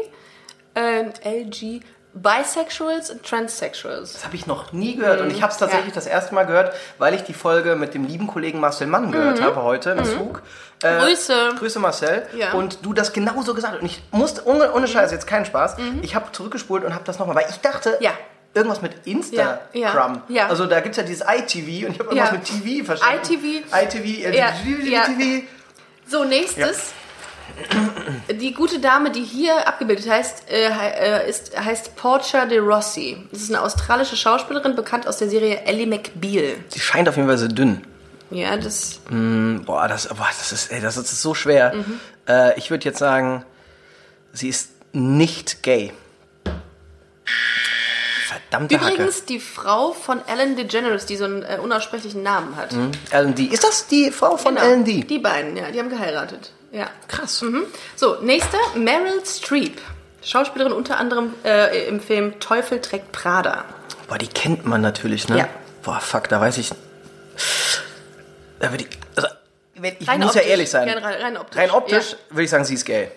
ähm, 0.76 1.14
LG, 1.24 1.82
Bisexuals 2.22 3.10
und 3.12 3.24
Transsexuals. 3.26 4.14
Das 4.14 4.26
habe 4.26 4.36
ich 4.36 4.46
noch 4.48 4.72
nie 4.74 4.96
gehört 4.96 5.22
und 5.22 5.32
ich 5.32 5.42
habe 5.42 5.52
es 5.52 5.58
tatsächlich 5.58 5.90
Ja. 5.90 5.96
das 5.96 6.06
erste 6.08 6.34
Mal 6.36 6.46
gehört, 6.46 6.74
weil 6.98 7.14
ich 7.14 7.24
die 7.24 7.34
Folge 7.34 7.76
mit 7.76 7.94
dem 7.94 8.06
lieben 8.06 8.28
Kollegen 8.28 8.60
Marcel 8.60 8.88
Mann 8.88 9.12
gehört 9.12 9.42
habe 9.42 9.64
heute 9.64 9.92
im 9.92 10.04
Zug. 10.06 10.42
Äh, 10.84 10.96
Mhm. 10.96 11.00
Grüße. 11.02 11.50
Grüße 11.60 11.80
Marcel. 11.80 12.26
Ja. 12.36 12.54
Und 12.54 12.80
du 12.86 12.94
das 12.94 13.12
genauso 13.14 13.54
gesagt 13.54 13.74
hast. 13.76 13.82
Und 13.82 13.86
ich 13.88 14.02
musste, 14.12 14.46
ohne, 14.48 14.72
ohne 14.74 14.88
Scheiß, 14.88 15.12
jetzt 15.12 15.28
kein 15.28 15.46
Spaß, 15.46 15.76
ich 16.02 16.16
habe 16.16 16.32
zurückgespult 16.32 16.84
und 16.86 16.94
habe 16.94 17.04
das 17.06 17.20
nochmal, 17.20 17.36
weil 17.36 17.48
ich 17.50 17.58
dachte, 17.60 17.92
Mhm. 18.00 18.04
Ja. 18.06 18.12
irgendwas 18.54 18.82
mit 18.82 19.06
Instagram. 19.06 19.60
Ja, 19.74 19.82
ja, 19.82 20.22
ja. 20.28 20.48
Also 20.48 20.66
da 20.66 20.80
gibt 20.80 20.94
es 20.94 20.98
ja 20.98 21.04
dieses 21.04 21.26
ITV 21.28 21.86
und 21.88 21.94
ich 21.94 22.00
habe 22.00 22.10
irgendwas 22.16 22.32
mit 22.32 22.46
TV 22.46 22.86
verstanden. 22.86 23.20
ITV. 23.24 23.66
ITV. 23.72 24.32
TV. 25.06 25.44
So, 26.08 26.24
nächstes. 26.24 26.94
Die 28.32 28.54
gute 28.54 28.80
Dame, 28.80 29.12
die 29.12 29.24
hier 29.24 29.68
abgebildet 29.68 30.10
heißt, 30.10 30.50
äh, 30.50 30.70
äh, 30.70 31.30
ist, 31.30 31.58
heißt 31.60 31.96
Portia 31.96 32.46
de 32.46 32.60
Rossi. 32.60 33.18
Das 33.32 33.42
ist 33.42 33.50
eine 33.50 33.62
australische 33.62 34.16
Schauspielerin, 34.16 34.76
bekannt 34.76 35.08
aus 35.08 35.18
der 35.18 35.30
Serie 35.30 35.62
Ellie 35.66 35.88
McBeal. 35.88 36.56
Sie 36.70 36.80
scheint 36.80 37.10
auf 37.10 37.16
jeden 37.16 37.28
Fall 37.28 37.38
sehr 37.38 37.48
dünn. 37.50 37.82
Ja, 38.32 38.56
das. 38.58 39.00
Boah, 39.10 39.88
das, 39.88 40.08
boah, 40.08 40.28
das, 40.38 40.52
ist, 40.52 40.72
ey, 40.72 40.80
das 40.82 40.98
ist 40.98 41.22
so 41.22 41.34
schwer. 41.34 41.74
Mhm. 41.74 42.00
Äh, 42.28 42.58
ich 42.60 42.70
würde 42.70 42.86
jetzt 42.86 43.00
sagen, 43.00 43.44
sie 44.34 44.50
ist 44.50 44.70
nicht 44.94 45.64
gay. 45.64 45.92
Verdammte 48.28 48.80
Hacke. 48.80 48.94
Übrigens 48.94 49.26
die 49.26 49.40
Frau 49.40 49.94
von 49.94 50.22
Ellen 50.28 50.56
DeGeneres, 50.56 51.06
die 51.08 51.16
so 51.16 51.26
einen 51.26 51.42
äh, 51.44 51.58
unaussprechlichen 51.62 52.22
Namen 52.22 52.56
hat. 52.56 52.74
Ellen 53.12 53.34
D. 53.34 53.46
Ist 53.46 53.64
das 53.64 53.88
die 53.88 54.12
Frau 54.12 54.38
von 54.38 54.56
Genau. 54.56 54.68
Ellen 54.68 54.86
D? 54.86 55.02
Die 55.04 55.20
beiden, 55.20 55.58
ja, 55.58 55.72
die 55.72 55.80
haben 55.80 55.90
geheiratet. 55.90 56.52
Ja. 56.72 56.90
Krass. 57.08 57.42
Mhm. 57.42 57.66
So, 57.96 58.18
nächster, 58.22 58.58
Meryl 58.76 59.26
Streep. 59.26 59.80
Schauspielerin 60.22 60.74
unter 60.74 60.98
anderem 60.98 61.34
äh, 61.46 61.88
im 61.88 62.00
Film 62.02 62.40
Teufel 62.40 62.82
trägt 62.82 63.12
Prada. 63.12 63.64
Boah, 64.08 64.18
die 64.18 64.28
kennt 64.28 64.66
man 64.66 64.82
natürlich, 64.82 65.28
ne? 65.30 65.38
Ja. 65.40 65.48
Boah, 65.84 66.00
fuck, 66.00 66.28
da 66.30 66.42
weiß 66.42 66.58
ich. 66.58 66.72
Da 68.60 68.72
würde 68.72 68.84
ich. 68.84 68.90
Also, 69.16 69.28
ich 70.00 70.08
Rein 70.08 70.20
muss 70.20 70.30
optisch. 70.32 70.44
ja 70.44 70.50
ehrlich 70.50 70.70
sein. 70.70 70.88
Ja, 70.90 70.96
rein, 70.96 71.22
rein 71.22 71.38
optisch. 71.38 71.58
Rein 71.58 71.72
optisch 71.72 72.16
würde 72.30 72.44
ich 72.44 72.50
sagen, 72.50 72.66
sie 72.66 72.74
ist 72.74 72.86
gay. 72.86 73.10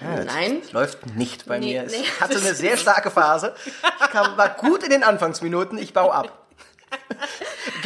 Nein. 0.00 0.62
Es 0.64 0.72
läuft 0.72 1.06
nicht 1.16 1.46
bei 1.46 1.58
Nee, 1.58 1.74
mir. 1.74 1.84
Es 1.84 1.92
nee. 1.92 2.04
hatte 2.20 2.36
eine 2.38 2.54
sehr 2.54 2.76
starke 2.76 3.10
Phase. 3.10 3.54
Ich 4.00 4.10
kam, 4.10 4.36
war 4.36 4.48
gut 4.50 4.82
in 4.84 4.90
den 4.90 5.02
Anfangsminuten, 5.02 5.76
ich 5.78 5.92
baue 5.92 6.12
ab. 6.12 6.46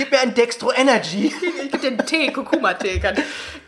Gib 0.02 0.10
mir 0.10 0.18
ein 0.20 0.34
Dextro 0.34 0.72
Energy. 0.72 1.32
Ich 1.64 1.70
gebe 1.70 1.78
den 1.96 1.98
Tee, 2.06 2.32
Kurkuma-Tee. 2.32 2.98
kann- 2.98 3.14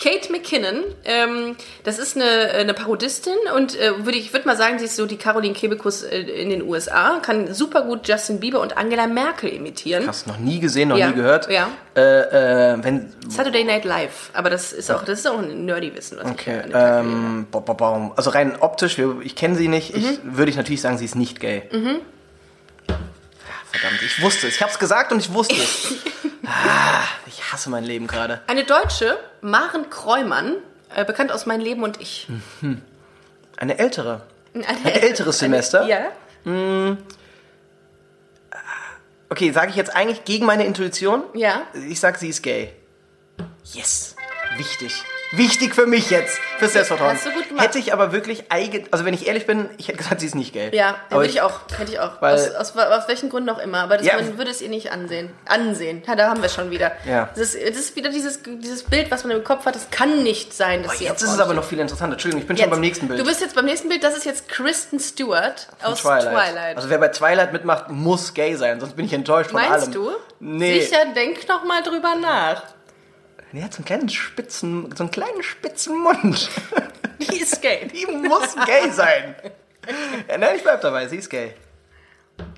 Kate 0.03 0.33
McKinnon, 0.33 0.83
ähm, 1.05 1.55
das 1.85 2.01
ist 2.01 2.17
eine, 2.17 2.51
eine 2.51 2.75
Parodistin 2.75 3.37
und 3.55 3.79
äh, 3.79 4.05
würde 4.05 4.19
ich 4.19 4.33
würde 4.33 4.47
mal 4.49 4.57
sagen, 4.57 4.81
sie 4.81 4.87
ist 4.87 4.97
so 4.97 5.07
die 5.07 5.17
Caroline 5.17 5.55
Kebekus 5.55 6.03
äh, 6.03 6.19
in 6.19 6.51
den 6.51 6.63
USA, 6.63 7.21
kann 7.23 7.55
super 7.55 7.83
gut 7.83 8.09
Justin 8.09 8.41
Bieber 8.41 8.61
und 8.61 8.77
Angela 8.77 9.07
Merkel 9.07 9.51
imitieren. 9.51 10.09
Hast 10.09 10.27
noch 10.27 10.39
nie 10.39 10.59
gesehen, 10.59 10.89
noch 10.89 10.99
Ja, 10.99 11.09
nie 11.09 11.15
gehört. 11.15 11.49
ja. 11.49 11.69
Äh, 11.97 12.73
äh, 12.73 12.77
wenn, 12.83 13.13
Saturday 13.29 13.63
Night 13.63 13.85
Live, 13.85 14.31
aber 14.33 14.51
das 14.51 14.73
ist 14.73 14.91
auch, 14.91 15.05
das 15.05 15.21
ist 15.21 15.27
auch 15.29 15.39
ein 15.39 15.65
nerdy 15.65 15.95
Wissen, 15.95 16.19
was 16.21 16.29
okay, 16.29 16.63
ich 16.67 16.73
ähm, 16.75 17.47
bo- 17.53 17.61
bo- 17.61 17.75
bo- 17.75 18.13
also 18.17 18.31
rein 18.31 18.57
optisch, 18.59 18.99
ich 19.23 19.37
kenne 19.37 19.55
sie 19.55 19.69
nicht, 19.69 19.95
ich, 19.97 20.03
Mhm. 20.25 20.37
würde 20.37 20.51
ich 20.51 20.57
natürlich 20.57 20.81
sagen, 20.81 20.99
sie 20.99 21.05
ist 21.05 21.15
nicht 21.15 21.39
gay. 21.39 21.63
Ah, 22.89 22.95
Verdammt, 23.71 24.03
ich 24.03 24.21
wusste 24.23 24.49
es. 24.49 24.55
Ich 24.57 24.61
habe 24.63 24.73
es 24.73 24.79
gesagt 24.79 25.13
und 25.13 25.19
ich 25.21 25.33
wusste 25.33 25.55
es. 25.55 25.95
ah, 26.47 27.05
ich 27.27 27.53
hasse 27.53 27.71
mein 27.71 27.85
Leben 27.85 28.07
gerade. 28.07 28.41
Eine 28.47 28.65
Deutsche, 28.65 29.19
Maren 29.41 29.91
Kreumann, 29.91 30.57
äh, 30.95 31.05
bekannt 31.05 31.33
aus 31.33 31.47
Mein 31.47 31.61
Leben 31.61 31.83
und 31.83 32.01
ich. 32.01 32.29
Eine 33.57 33.79
ältere. 33.79 34.23
Ein 34.55 34.65
Ein 34.65 34.85
älteres 34.85 35.39
Semester? 35.39 35.87
Ja. 35.87 36.07
Okay, 39.29 39.51
sage 39.53 39.71
ich 39.71 39.77
jetzt 39.77 39.95
eigentlich 39.95 40.25
gegen 40.25 40.47
meine 40.47 40.65
Intuition? 40.65 41.25
Ja. 41.35 41.63
Ich 41.89 42.01
sag, 42.01 42.19
sie 42.19 42.29
ist 42.29 42.43
gay. 42.43 42.73
Yes. 43.73 44.15
Wichtig. 44.57 45.03
Wichtig 45.37 45.75
für 45.75 45.87
mich 45.87 46.11
jetzt, 46.11 46.39
fürs 46.59 46.73
Selbstvertrauen. 46.73 47.13
Hast 47.15 47.27
du 47.27 47.31
gut 47.33 47.49
gemacht. 47.49 47.65
Hätte 47.65 47.79
ich 47.79 47.93
aber 47.93 48.13
wirklich 48.13 48.51
eigen, 48.51 48.87
also 48.91 49.05
wenn 49.05 49.15
ich 49.15 49.27
ehrlich 49.27 49.47
bin, 49.47 49.69
ich 49.79 49.89
hätte 49.89 49.99
gesagt, 49.99 50.21
sie 50.21 50.27
ist 50.27 50.35
nicht 50.35 50.53
gay. 50.53 50.75
Ja, 50.75 50.97
aber 51.11 51.21
würde 51.21 51.31
ich 51.31 51.41
auch, 51.41 51.61
hätte 51.77 51.93
ich 51.93 52.01
auch. 52.01 52.21
Weil- 52.21 52.35
aus, 52.35 52.51
aus, 52.55 52.77
aus 52.77 53.09
welchen 53.09 53.31
Gründen 53.31 53.51
auch 53.51 53.59
immer. 53.59 53.79
Aber 53.79 53.97
das, 53.97 54.07
Ja. 54.07 54.15
man 54.15 54.39
würde 54.39 54.51
es 54.51 54.61
ihr 54.63 54.69
nicht 54.69 54.93
ansehen. 54.93 55.31
Ansehen. 55.47 56.03
Ja, 56.07 56.15
da 56.17 56.29
haben 56.29 56.41
wir 56.41 56.47
es 56.47 56.55
schon 56.55 56.71
wieder. 56.71 56.93
Ja. 57.09 57.29
Das, 57.35 57.55
ist, 57.55 57.69
das 57.69 57.77
ist 57.77 57.97
wieder 57.97 58.11
dieses, 58.11 58.41
dieses 58.45 58.83
Bild, 58.85 59.11
was 59.11 59.25
man 59.25 59.37
im 59.37 59.45
Kopf 59.45 59.65
hat. 59.67 59.75
Das 59.75 59.91
kann 59.91 60.23
nicht 60.23 60.53
sein, 60.55 60.83
dass 60.83 60.93
Oh, 60.95 60.99
sie 60.99 61.05
jetzt 61.05 61.23
ist 61.23 61.31
es 61.33 61.41
aber 61.41 61.55
noch 61.55 61.65
viel 61.65 61.79
interessanter. 61.81 62.15
Entschuldigung, 62.15 62.43
ich 62.43 62.47
bin 62.49 62.57
steht. 62.57 62.65
schon 62.65 62.71
beim 62.71 62.81
nächsten 62.81 63.09
Bild. 63.09 63.21
Du 63.21 63.25
bist 63.25 63.41
jetzt 63.41 63.55
beim 63.55 63.65
nächsten 63.65 63.89
Bild. 63.89 64.05
Das 64.05 64.17
ist 64.17 64.25
jetzt 64.25 64.49
Kristen 64.49 65.01
Stewart 65.01 65.69
aus 65.83 66.01
Twilight. 66.03 66.77
Also 66.77 66.91
wer 66.91 66.99
bei 66.99 67.09
Twilight 67.09 67.53
mitmacht, 67.53 67.89
muss 67.91 68.35
gay 68.35 68.55
sein, 68.57 68.81
sonst 68.81 68.95
bin 68.97 69.05
ich 69.07 69.13
enttäuscht 69.13 69.51
von 69.51 69.61
Meinst 69.61 69.87
allem. 69.89 69.93
du? 69.93 70.11
Nee. 70.41 70.81
Sicher, 70.81 70.99
denk 71.15 71.49
noch 71.49 71.65
mal 71.65 71.83
drüber 71.83 72.15
nach. 72.21 72.63
Die 73.55 73.63
hat 73.63 73.73
so 73.73 73.79
einen 73.79 73.85
kleinen 73.85 74.09
spitzen, 74.09 74.93
so 74.97 75.05
einen 75.05 75.13
kleinen 75.13 75.43
spitzen 75.45 75.97
Mund. 75.97 76.51
Die 77.21 77.41
ist 77.41 77.63
gay. 77.63 77.87
Die 77.87 78.05
muss 78.05 78.57
gay 78.67 78.91
sein. 78.91 79.37
Ja, 80.29 80.39
nein, 80.39 80.57
ich 80.57 80.63
bleib 80.65 80.81
dabei, 80.81 81.07
sie 81.07 81.19
ist 81.19 81.31
gay. 81.31 81.55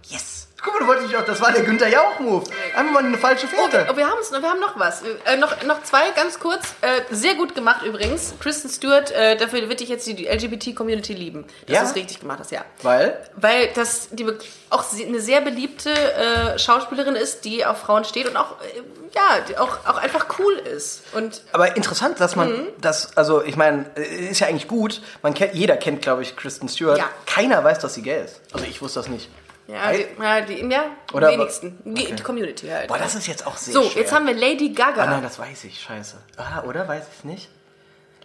Yes. 0.08 0.35
Guck 0.62 0.72
mal, 0.72 0.78
du 0.80 0.86
wolltest 0.86 1.08
dich 1.10 1.16
auch, 1.16 1.24
das 1.24 1.40
war 1.40 1.52
der 1.52 1.62
Günther 1.64 1.86
Jauch-Move. 1.88 2.44
Einfach 2.74 2.92
mal 2.92 3.04
eine 3.04 3.18
falsche 3.18 3.46
Finte. 3.46 3.86
Oh, 3.92 3.96
wir, 3.96 4.08
haben's, 4.08 4.30
noch- 4.30 4.40
wir 4.40 4.48
haben 4.48 4.58
noch 4.58 4.78
was. 4.78 5.02
Äh, 5.26 5.36
noch, 5.36 5.62
noch 5.64 5.82
zwei, 5.82 6.10
ganz 6.12 6.40
kurz. 6.40 6.64
Äh, 6.80 7.02
sehr 7.14 7.34
gut 7.34 7.54
gemacht 7.54 7.84
übrigens. 7.84 8.32
Kristen 8.40 8.70
Stewart, 8.70 9.10
äh, 9.10 9.36
dafür 9.36 9.68
wird 9.68 9.80
dich 9.80 9.90
jetzt 9.90 10.06
die 10.06 10.26
LGBT-Community 10.26 11.12
lieben. 11.12 11.44
Dass 11.66 11.74
Ja? 11.74 11.80
du 11.82 11.86
es 11.88 11.94
richtig 11.94 12.20
gemacht 12.20 12.38
hast, 12.40 12.52
ja. 12.52 12.64
Weil? 12.82 13.20
Weil 13.36 13.68
das 13.74 14.08
die 14.12 14.26
auch 14.70 14.84
eine 14.98 15.20
sehr 15.20 15.42
beliebte 15.42 15.90
äh, 15.90 16.58
Schauspielerin 16.58 17.16
ist, 17.16 17.44
die 17.44 17.64
auf 17.66 17.78
Frauen 17.78 18.04
steht 18.04 18.26
und 18.26 18.36
auch, 18.38 18.52
äh, 18.62 18.80
ja, 19.14 19.60
auch, 19.62 19.86
auch 19.86 19.98
einfach 19.98 20.26
cool 20.38 20.54
ist. 20.54 21.02
Und 21.12 21.42
Aber 21.52 21.76
interessant, 21.76 22.18
dass 22.18 22.34
man 22.34 22.50
Mhm. 22.50 22.66
das, 22.80 23.14
also 23.16 23.42
ich 23.42 23.56
meine, 23.56 23.84
ist 23.94 24.40
ja 24.40 24.46
eigentlich 24.46 24.68
gut. 24.68 25.02
Man 25.22 25.34
kennt, 25.34 25.54
jeder 25.54 25.76
kennt, 25.76 26.00
glaube 26.02 26.22
ich, 26.22 26.34
Kristen 26.34 26.68
Stewart. 26.68 26.96
Ja. 26.98 27.08
Keiner 27.26 27.62
weiß, 27.62 27.78
dass 27.78 27.92
sie 27.94 28.02
gay 28.02 28.24
ist. 28.24 28.40
Also 28.52 28.64
ich 28.64 28.80
wusste 28.80 29.00
das 29.00 29.08
nicht. 29.08 29.28
Ja, 29.68 29.92
die, 29.92 30.06
ja, 30.22 30.40
die, 30.42 30.68
ja 30.72 30.84
Oder- 31.12 31.30
wenigsten. 31.30 31.78
Die, 31.84 32.12
die 32.12 32.22
Community 32.22 32.68
halt. 32.68 32.88
Boah, 32.88 32.98
das 32.98 33.14
ist 33.14 33.26
jetzt 33.26 33.46
auch 33.46 33.56
sehr 33.56 33.74
so, 33.74 33.82
schwer. 33.82 34.02
jetzt 34.02 34.12
haben 34.12 34.26
wir 34.26 34.34
Lady 34.34 34.70
Gaga. 34.70 35.02
Ah 35.02 35.06
nein, 35.06 35.22
das 35.22 35.38
weiß 35.38 35.64
ich. 35.64 35.80
Scheiße. 35.80 36.16
Ah, 36.36 36.62
oder? 36.64 36.86
Weiß 36.88 37.04
ich 37.18 37.24
nicht. 37.24 37.48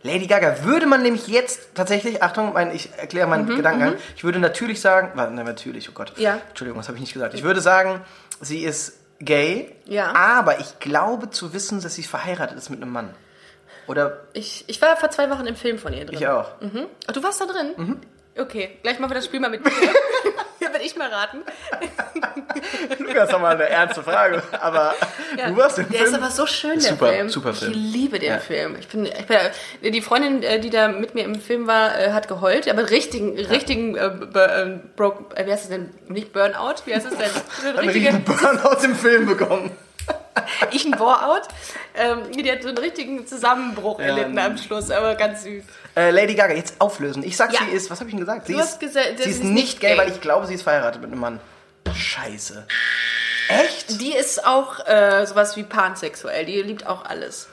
Lady 0.04 0.26
Gaga 0.28 0.64
würde 0.64 0.88
man 0.88 1.04
nämlich 1.04 1.28
jetzt 1.28 1.76
tatsächlich, 1.76 2.24
Achtung, 2.24 2.54
mein, 2.54 2.74
ich 2.74 2.90
erkläre 2.98 3.28
meinen 3.28 3.46
Gedankengang. 3.46 3.96
Ich 4.16 4.24
würde 4.24 4.40
natürlich 4.40 4.82
sagen, 4.82 5.12
warte, 5.16 5.32
nein, 5.34 5.46
natürlich, 5.46 5.90
oh 5.90 5.94
Gott. 5.94 6.18
Mhm, 6.18 6.24
Ja. 6.24 6.42
Entschuldigung, 6.50 6.80
was 6.80 6.88
habe 6.88 6.98
ich 6.98 7.02
nicht 7.02 7.14
gesagt? 7.14 7.34
Ich 7.36 7.44
würde 7.44 7.62
sagen, 7.62 8.02
sie 8.40 8.64
ist 8.64 8.98
gay, 9.20 9.76
Ja. 9.86 10.14
aber 10.16 10.60
ich 10.60 10.80
glaube 10.80 11.30
zu 11.30 11.54
wissen, 11.54 11.82
dass 11.82 11.94
sie 11.94 12.02
verheiratet 12.04 12.58
ist 12.58 12.72
mit 12.72 12.82
einem 12.82 12.92
Mann. 12.92 13.14
Oder 13.88 14.22
Ich, 14.34 14.64
ich 14.68 14.82
war 14.82 14.98
vor 14.98 15.12
zwei 15.12 15.30
Wochen 15.30 15.46
im 15.46 15.56
Film 15.56 15.78
von 15.78 15.94
ihr 15.94 16.06
drin. 16.06 16.16
ich 16.18 16.28
auch. 16.28 16.50
Ach, 17.08 17.12
du 17.12 17.22
warst 17.24 17.40
da 17.42 17.46
drin? 17.46 17.72
Mhm. 17.78 18.02
Okay, 18.40 18.80
gleich 18.82 18.98
machen 19.00 19.12
wir 19.12 19.16
das 19.16 19.26
Spiel 19.26 19.40
mal 19.40 19.50
mit 19.52 19.64
mir. 19.64 19.72
Will 20.82 20.88
ich 20.88 20.96
mal 20.96 21.10
raten. 21.14 21.44
Lukas, 22.98 23.30
das 23.30 23.40
mal 23.40 23.54
eine 23.54 23.70
ernste 23.70 24.02
Frage. 24.02 24.42
Aber 24.60 24.96
du 25.38 25.56
warst 25.56 25.78
im 25.78 25.88
der 25.90 26.00
Film. 26.00 26.10
ist 26.16 26.20
aber 26.20 26.32
so 26.32 26.48
schön, 26.48 26.80
der 26.80 26.90
Super, 26.90 27.10
Film. 27.10 27.30
super 27.30 27.54
Film. 27.54 27.72
Ich 27.72 27.78
liebe 27.78 28.18
den 28.18 28.32
Ja. 28.32 28.40
Film. 28.40 28.76
Ich 28.80 28.88
bin, 28.88 29.06
ich 29.06 29.28
bin, 29.28 29.92
die 29.94 30.02
Freundin, 30.02 30.42
äh, 30.42 30.60
die 30.60 30.72
da 30.72 30.88
mit 30.88 31.14
mir 31.14 31.24
im 31.24 31.36
Film 31.40 31.68
war, 31.68 32.00
äh, 32.00 32.14
hat 32.14 32.28
geheult, 32.28 32.68
aber 32.68 32.90
richtigen, 32.90 33.38
richtigen, 33.38 33.96
äh, 33.96 34.08
äh, 34.08 34.80
broke, 34.96 35.36
äh, 35.36 35.46
wie 35.46 35.52
heißt 35.52 35.66
es 35.66 35.70
denn? 35.70 35.92
Nicht 36.08 36.34
Burnout? 36.34 36.82
Wie 36.86 36.96
heißt 36.96 37.06
es 37.06 37.16
denn? 37.16 37.30
Einen 37.78 37.90
richtigen 37.90 38.24
Burnout 38.24 38.84
im 38.84 38.96
Film 38.96 39.28
bekommen. 39.28 39.70
ich 40.72 40.84
ein 40.86 40.92
Bore-out. 40.98 41.44
Ähm, 41.94 42.32
die 42.32 42.52
hat 42.52 42.64
so 42.64 42.70
einen 42.70 42.78
richtigen 42.80 43.28
Zusammenbruch 43.28 44.00
erlitten 44.00 44.40
am 44.40 44.58
Schluss, 44.58 44.90
aber 44.90 45.14
ganz 45.14 45.44
süß. 45.44 45.64
Äh, 45.96 46.12
Lady 46.12 46.36
Gaga, 46.36 46.54
jetzt 46.54 46.76
auflösen. 46.80 47.24
Ich 47.24 47.36
sag, 47.36 47.52
Ja. 47.54 47.60
sie 47.66 47.72
ist, 47.76 47.90
was 47.90 48.00
habe 48.00 48.10
ich 48.10 48.16
denn 48.16 48.20
gesagt? 48.26 48.48
Sie 48.48 48.56
ist, 48.56 48.80
gesagt, 48.80 49.20
sie 49.20 49.30
ist 49.30 49.44
nicht 49.44 49.80
gay, 49.82 49.98
weil 49.98 50.10
ich 50.10 50.22
glaube, 50.22 50.48
sie 50.48 50.54
ist 50.54 50.62
verheiratet 50.64 51.02
mit 51.02 51.12
einem 51.12 51.20
Mann. 51.20 51.40
Scheiße. 51.94 52.66
Echt? 53.50 54.00
Die 54.00 54.14
ist 54.14 54.46
auch 54.46 54.86
äh, 54.88 55.26
sowas 55.26 55.58
wie 55.58 55.64
pansexuell. 55.64 56.46
Die 56.46 56.62
liebt 56.62 56.88
auch 56.88 57.04
alles. 57.04 57.50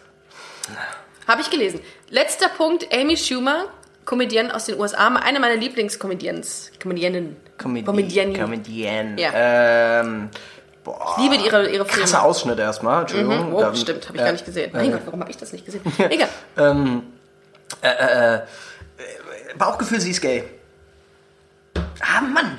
Habe 1.26 1.40
ich 1.40 1.50
gelesen. 1.50 1.80
Letzter 2.10 2.48
Punkt: 2.48 2.86
Amy 2.94 3.16
Schumer, 3.16 3.64
Comedienne 4.04 4.54
aus 4.54 4.66
den 4.66 4.78
USA, 4.78 5.08
eine 5.16 5.40
meiner 5.40 5.56
Lieblingscomedians. 5.56 6.70
Comedianen. 6.80 7.36
Comedianen. 7.58 8.34
Comedian. 8.34 9.18
Ja. 9.18 9.30
Ähm, 9.34 10.28
boah. 10.84 11.16
Ich 11.16 11.22
liebe 11.24 11.34
ihre, 11.44 11.68
ihre 11.68 11.84
Filme. 11.84 12.02
Krasser 12.02 12.22
Ausschnitt 12.22 12.58
erstmal, 12.60 13.00
Entschuldigung. 13.00 13.52
Oh, 13.52 13.60
Dann- 13.60 13.74
stimmt, 13.74 14.06
habe 14.06 14.16
ich 14.16 14.22
äh, 14.22 14.24
gar 14.24 14.32
nicht 14.32 14.44
gesehen. 14.44 14.70
Mein 14.72 14.92
Gott, 14.92 15.00
warum 15.06 15.20
habe 15.20 15.30
ich 15.30 15.36
das 15.36 15.52
nicht 15.52 15.64
gesehen? 15.66 15.82
Egal. 15.98 16.28
Bauchgefühl, 19.56 20.00
sie 20.00 20.10
ist 20.10 20.20
gay. 20.20 20.44
Ah, 22.00 22.20
Mann. 22.20 22.58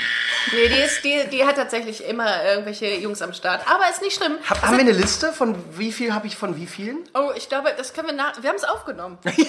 Nee, 0.52 0.68
die, 0.68 0.82
ist, 0.82 1.04
die, 1.04 1.28
die 1.32 1.46
hat 1.46 1.56
tatsächlich 1.56 2.06
immer 2.06 2.44
irgendwelche 2.44 2.96
Jungs 2.96 3.22
am 3.22 3.34
Start. 3.34 3.62
Aber 3.70 3.90
ist 3.90 4.02
nicht 4.02 4.18
schlimm. 4.18 4.38
Hab, 4.50 4.62
haben 4.62 4.74
wir 4.74 4.82
eine 4.82 4.92
Liste 4.92 5.32
von 5.32 5.56
wie 5.78 5.92
viel 5.92 6.14
habe 6.14 6.28
ich 6.28 6.36
von 6.36 6.56
wie 6.56 6.68
vielen? 6.68 6.98
Oh, 7.14 7.32
ich 7.36 7.48
glaube, 7.50 7.74
das 7.78 7.94
können 7.94 8.08
wir 8.08 8.16
nach. 8.16 8.42
Wir 8.42 8.50
haben 8.50 8.58
es 8.58 8.64
aufgenommen. 8.64 9.18
ja, 9.24 9.46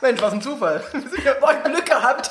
Mensch, 0.00 0.20
was 0.20 0.32
ein 0.32 0.42
Zufall. 0.42 0.82
Boah, 1.40 1.54
Glück 1.54 1.86
gehabt. 1.86 2.30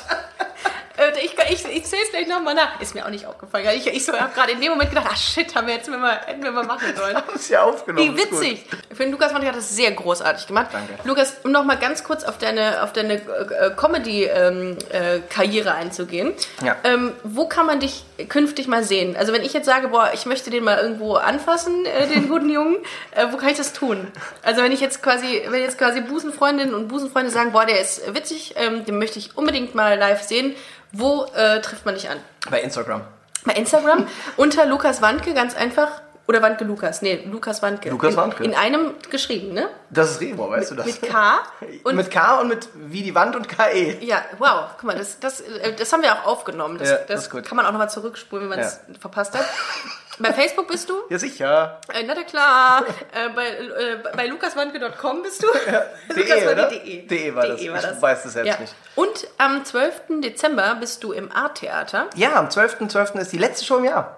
Äh, 0.98 1.12
Ich, 1.24 1.34
ich, 1.50 1.76
ich 1.76 1.84
zähle 1.84 2.02
es 2.02 2.10
gleich 2.10 2.26
nochmal 2.28 2.54
nach. 2.54 2.80
Ist 2.80 2.94
mir 2.94 3.04
auch 3.06 3.10
nicht 3.10 3.26
aufgefallen. 3.26 3.66
Ich, 3.76 3.86
ich 3.86 4.04
so, 4.04 4.12
habe 4.12 4.32
gerade 4.34 4.52
in 4.52 4.60
dem 4.60 4.70
Moment 4.70 4.90
gedacht, 4.90 5.06
ach 5.10 5.16
shit, 5.16 5.54
haben 5.54 5.66
wir 5.66 5.74
jetzt 5.74 5.88
mal, 5.88 6.20
hätten 6.26 6.42
wir 6.42 6.50
mal 6.50 6.64
machen 6.64 6.94
sollen. 6.96 7.16
Ist 7.34 7.50
ja 7.50 7.62
aufgenommen. 7.62 8.16
Wie 8.16 8.20
witzig. 8.20 8.64
Ich 8.90 8.96
finde, 8.96 9.12
Lukas 9.12 9.32
Mann 9.32 9.46
hat 9.46 9.54
das 9.56 9.74
sehr 9.74 9.92
großartig 9.92 10.46
gemacht. 10.46 10.68
Danke. 10.72 10.94
Lukas, 11.04 11.36
um 11.44 11.52
noch 11.52 11.64
mal 11.64 11.76
ganz 11.76 12.04
kurz 12.04 12.24
auf 12.24 12.38
deine, 12.38 12.82
auf 12.82 12.92
deine 12.92 13.14
äh, 13.14 13.70
Comedy-Karriere 13.76 15.74
einzugehen. 15.74 16.34
Ja. 16.64 16.76
Ähm, 16.84 17.12
wo 17.22 17.46
kann 17.48 17.66
man 17.66 17.80
dich 17.80 18.04
künftig 18.28 18.66
mal 18.66 18.82
sehen? 18.82 19.16
Also 19.16 19.32
wenn 19.32 19.42
ich 19.42 19.52
jetzt 19.52 19.66
sage, 19.66 19.88
boah, 19.88 20.10
ich 20.12 20.26
möchte 20.26 20.50
den 20.50 20.64
mal 20.64 20.78
irgendwo 20.78 21.14
anfassen, 21.14 21.84
äh, 21.86 22.06
den 22.08 22.28
guten 22.28 22.50
Jungen, 22.50 22.76
äh, 23.12 23.26
wo 23.30 23.36
kann 23.36 23.50
ich 23.50 23.56
das 23.56 23.72
tun? 23.72 24.08
Also 24.42 24.62
wenn 24.62 24.72
ich 24.72 24.80
jetzt 24.80 25.02
quasi, 25.02 25.42
wenn 25.48 25.62
jetzt 25.62 25.78
quasi 25.78 26.00
Busenfreundinnen 26.00 26.74
und 26.74 26.88
Busenfreunde 26.88 27.30
sagen, 27.30 27.52
boah, 27.52 27.66
der 27.66 27.80
ist 27.80 28.14
witzig, 28.14 28.54
ähm, 28.56 28.84
den 28.84 28.98
möchte 28.98 29.18
ich 29.18 29.36
unbedingt 29.36 29.74
mal 29.74 29.98
live 29.98 30.22
sehen, 30.22 30.54
wo 30.92 31.24
äh, 31.34 31.60
trifft 31.60 31.84
man 31.84 31.94
dich 31.94 32.08
an? 32.08 32.18
Bei 32.50 32.60
Instagram. 32.60 33.02
Bei 33.44 33.52
Instagram 33.54 34.06
unter 34.36 34.66
Lukas 34.66 35.02
Wandke, 35.02 35.34
ganz 35.34 35.54
einfach. 35.54 36.02
Oder 36.28 36.42
Wandke 36.42 36.64
Lukas. 36.64 37.00
Nee, 37.00 37.24
Lukas 37.24 37.62
Wandke. 37.62 37.88
Lukas 37.88 38.10
in, 38.10 38.16
Wandke. 38.18 38.44
In 38.44 38.54
einem 38.54 38.94
geschrieben, 39.10 39.54
ne? 39.54 39.70
Das 39.88 40.10
ist 40.10 40.20
Rebo, 40.20 40.50
weißt 40.50 40.72
du 40.72 40.74
das? 40.74 40.84
Mit 40.84 41.00
K. 41.00 41.38
Und 41.84 41.96
mit 41.96 42.10
K 42.10 42.40
und 42.40 42.48
mit 42.48 42.68
wie 42.74 43.02
die 43.02 43.14
Wand 43.14 43.34
und 43.34 43.48
KE. 43.48 43.96
ja, 44.04 44.22
wow, 44.38 44.66
guck 44.76 44.84
mal, 44.84 44.96
das, 44.96 45.18
das, 45.20 45.40
äh, 45.40 45.72
das 45.72 45.90
haben 45.90 46.02
wir 46.02 46.12
auch 46.12 46.26
aufgenommen. 46.26 46.76
Das, 46.76 46.90
Ja, 46.90 46.96
das, 46.98 47.30
das 47.30 47.44
kann 47.44 47.56
man 47.56 47.64
auch 47.64 47.72
nochmal 47.72 47.88
zurückspulen, 47.88 48.50
wenn 48.50 48.58
man 48.58 48.58
es 48.58 48.80
verpasst 49.00 49.38
hat. 49.38 49.44
Bei 50.18 50.32
Facebook 50.32 50.66
bist 50.68 50.90
du? 50.90 50.94
Ja, 51.08 51.18
sicher. 51.18 51.80
Äh, 51.94 52.02
na 52.04 52.14
klar. 52.24 52.84
äh, 53.12 53.28
bei, 53.34 53.46
äh, 53.46 53.98
bei 54.16 54.26
lukaswandke.com 54.26 55.22
bist 55.22 55.42
du? 55.42 55.46
DE, 56.14 56.52
oder? 56.52 56.68
De. 56.68 57.06
DE 57.06 57.34
war 57.34 57.46
das. 57.46 57.60
Ich 57.60 57.70
weiß 57.70 58.24
das 58.24 58.32
selbst 58.32 58.58
nicht. 58.60 58.74
Und 58.96 59.28
am 59.38 59.64
12. 59.64 60.20
Dezember 60.20 60.74
bist 60.74 61.04
du 61.04 61.12
im 61.12 61.30
Art-Theater. 61.30 62.08
Ja, 62.16 62.34
am 62.34 62.48
12.12. 62.48 63.20
ist 63.20 63.32
die 63.32 63.38
letzte 63.38 63.64
Show 63.64 63.76
im 63.76 63.84
Jahr. 63.84 64.17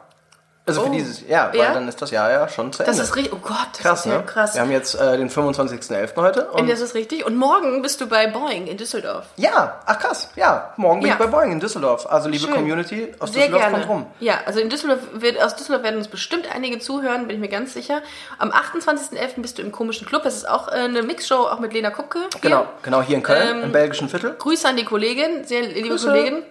Also 0.71 0.83
für 0.83 0.89
Oh. 0.89 0.93
dieses, 0.93 1.23
ja, 1.29 1.49
weil 1.53 1.59
Ja? 1.61 1.75
dann 1.75 1.87
ist 1.89 2.01
das 2.03 2.11
Jahr 2.11 2.31
ja 2.31 2.49
schon 2.49 2.73
zu 2.73 2.79
Das 2.83 2.89
Ende. 2.97 3.03
ist 3.03 3.17
richtig. 3.17 3.33
Oh 3.33 3.39
Gott, 3.43 3.57
das 3.73 3.81
krass, 3.83 4.01
ist 4.01 4.13
ja 4.13 4.19
ne? 4.19 4.25
krass. 4.25 4.55
Wir 4.55 4.61
haben 4.63 4.71
jetzt 4.71 4.95
äh, 4.95 5.17
den 5.19 5.29
25.11. 5.31 6.17
heute. 6.17 6.51
Und 6.51 6.69
das 6.71 6.81
ist 6.81 6.95
richtig. 6.95 7.25
Und 7.27 7.37
morgen 7.37 7.83
bist 7.83 8.01
du 8.01 8.07
bei 8.07 8.27
Boeing 8.27 8.67
in 8.67 8.77
Düsseldorf. 8.77 9.27
ja, 9.37 9.81
ach 9.87 9.99
krass, 9.99 10.31
ja, 10.37 10.73
morgen 10.77 11.01
bin 11.01 11.09
Ja. 11.09 11.15
ich 11.15 11.19
bei 11.19 11.27
Boeing 11.27 11.53
in 11.53 11.61
Düsseldorf. 11.61 12.07
Also 12.11 12.29
liebe 12.29 12.45
Schön. 12.47 12.55
Community 12.55 13.13
aus 13.19 13.33
Sehr 13.33 13.43
Düsseldorf 13.49 13.63
gerne. 13.71 13.79
kommt 13.87 13.89
rum. 13.91 14.07
Ja, 14.21 14.35
also 14.47 14.61
in 14.61 14.69
Düsseldorf 14.71 15.01
wird, 15.15 15.43
aus 15.43 15.57
Düsseldorf 15.57 15.83
werden 15.83 15.97
uns 15.99 16.09
bestimmt 16.09 16.47
einige 16.55 16.79
zuhören, 16.79 17.27
bin 17.27 17.37
ich 17.37 17.41
mir 17.41 17.49
ganz 17.49 17.73
sicher. 17.75 18.03
Am 18.39 18.51
28.11. 18.51 19.43
bist 19.43 19.59
du 19.59 19.63
im 19.63 19.73
komischen 19.73 20.07
Club. 20.07 20.25
Es 20.25 20.37
ist 20.37 20.49
auch 20.49 20.69
äh, 20.69 20.73
eine 20.73 21.03
Mixshow, 21.03 21.47
auch 21.49 21.59
mit 21.61 21.73
Lena 21.73 21.91
Kupke. 21.91 22.19
Hier. 22.21 22.41
Genau, 22.41 22.67
genau 22.83 23.03
hier 23.03 23.17
in 23.17 23.23
Köln, 23.23 23.49
Ähm, 23.59 23.63
im 23.65 23.73
belgischen 23.73 24.09
Viertel. 24.09 24.35
Grüße 24.39 24.67
an 24.69 24.77
die 24.77 24.85
Kollegin, 24.85 25.45
sehr 25.45 25.63
liebe 25.63 25.89
Grüße. 25.89 26.07
Kollegin, 26.09 26.43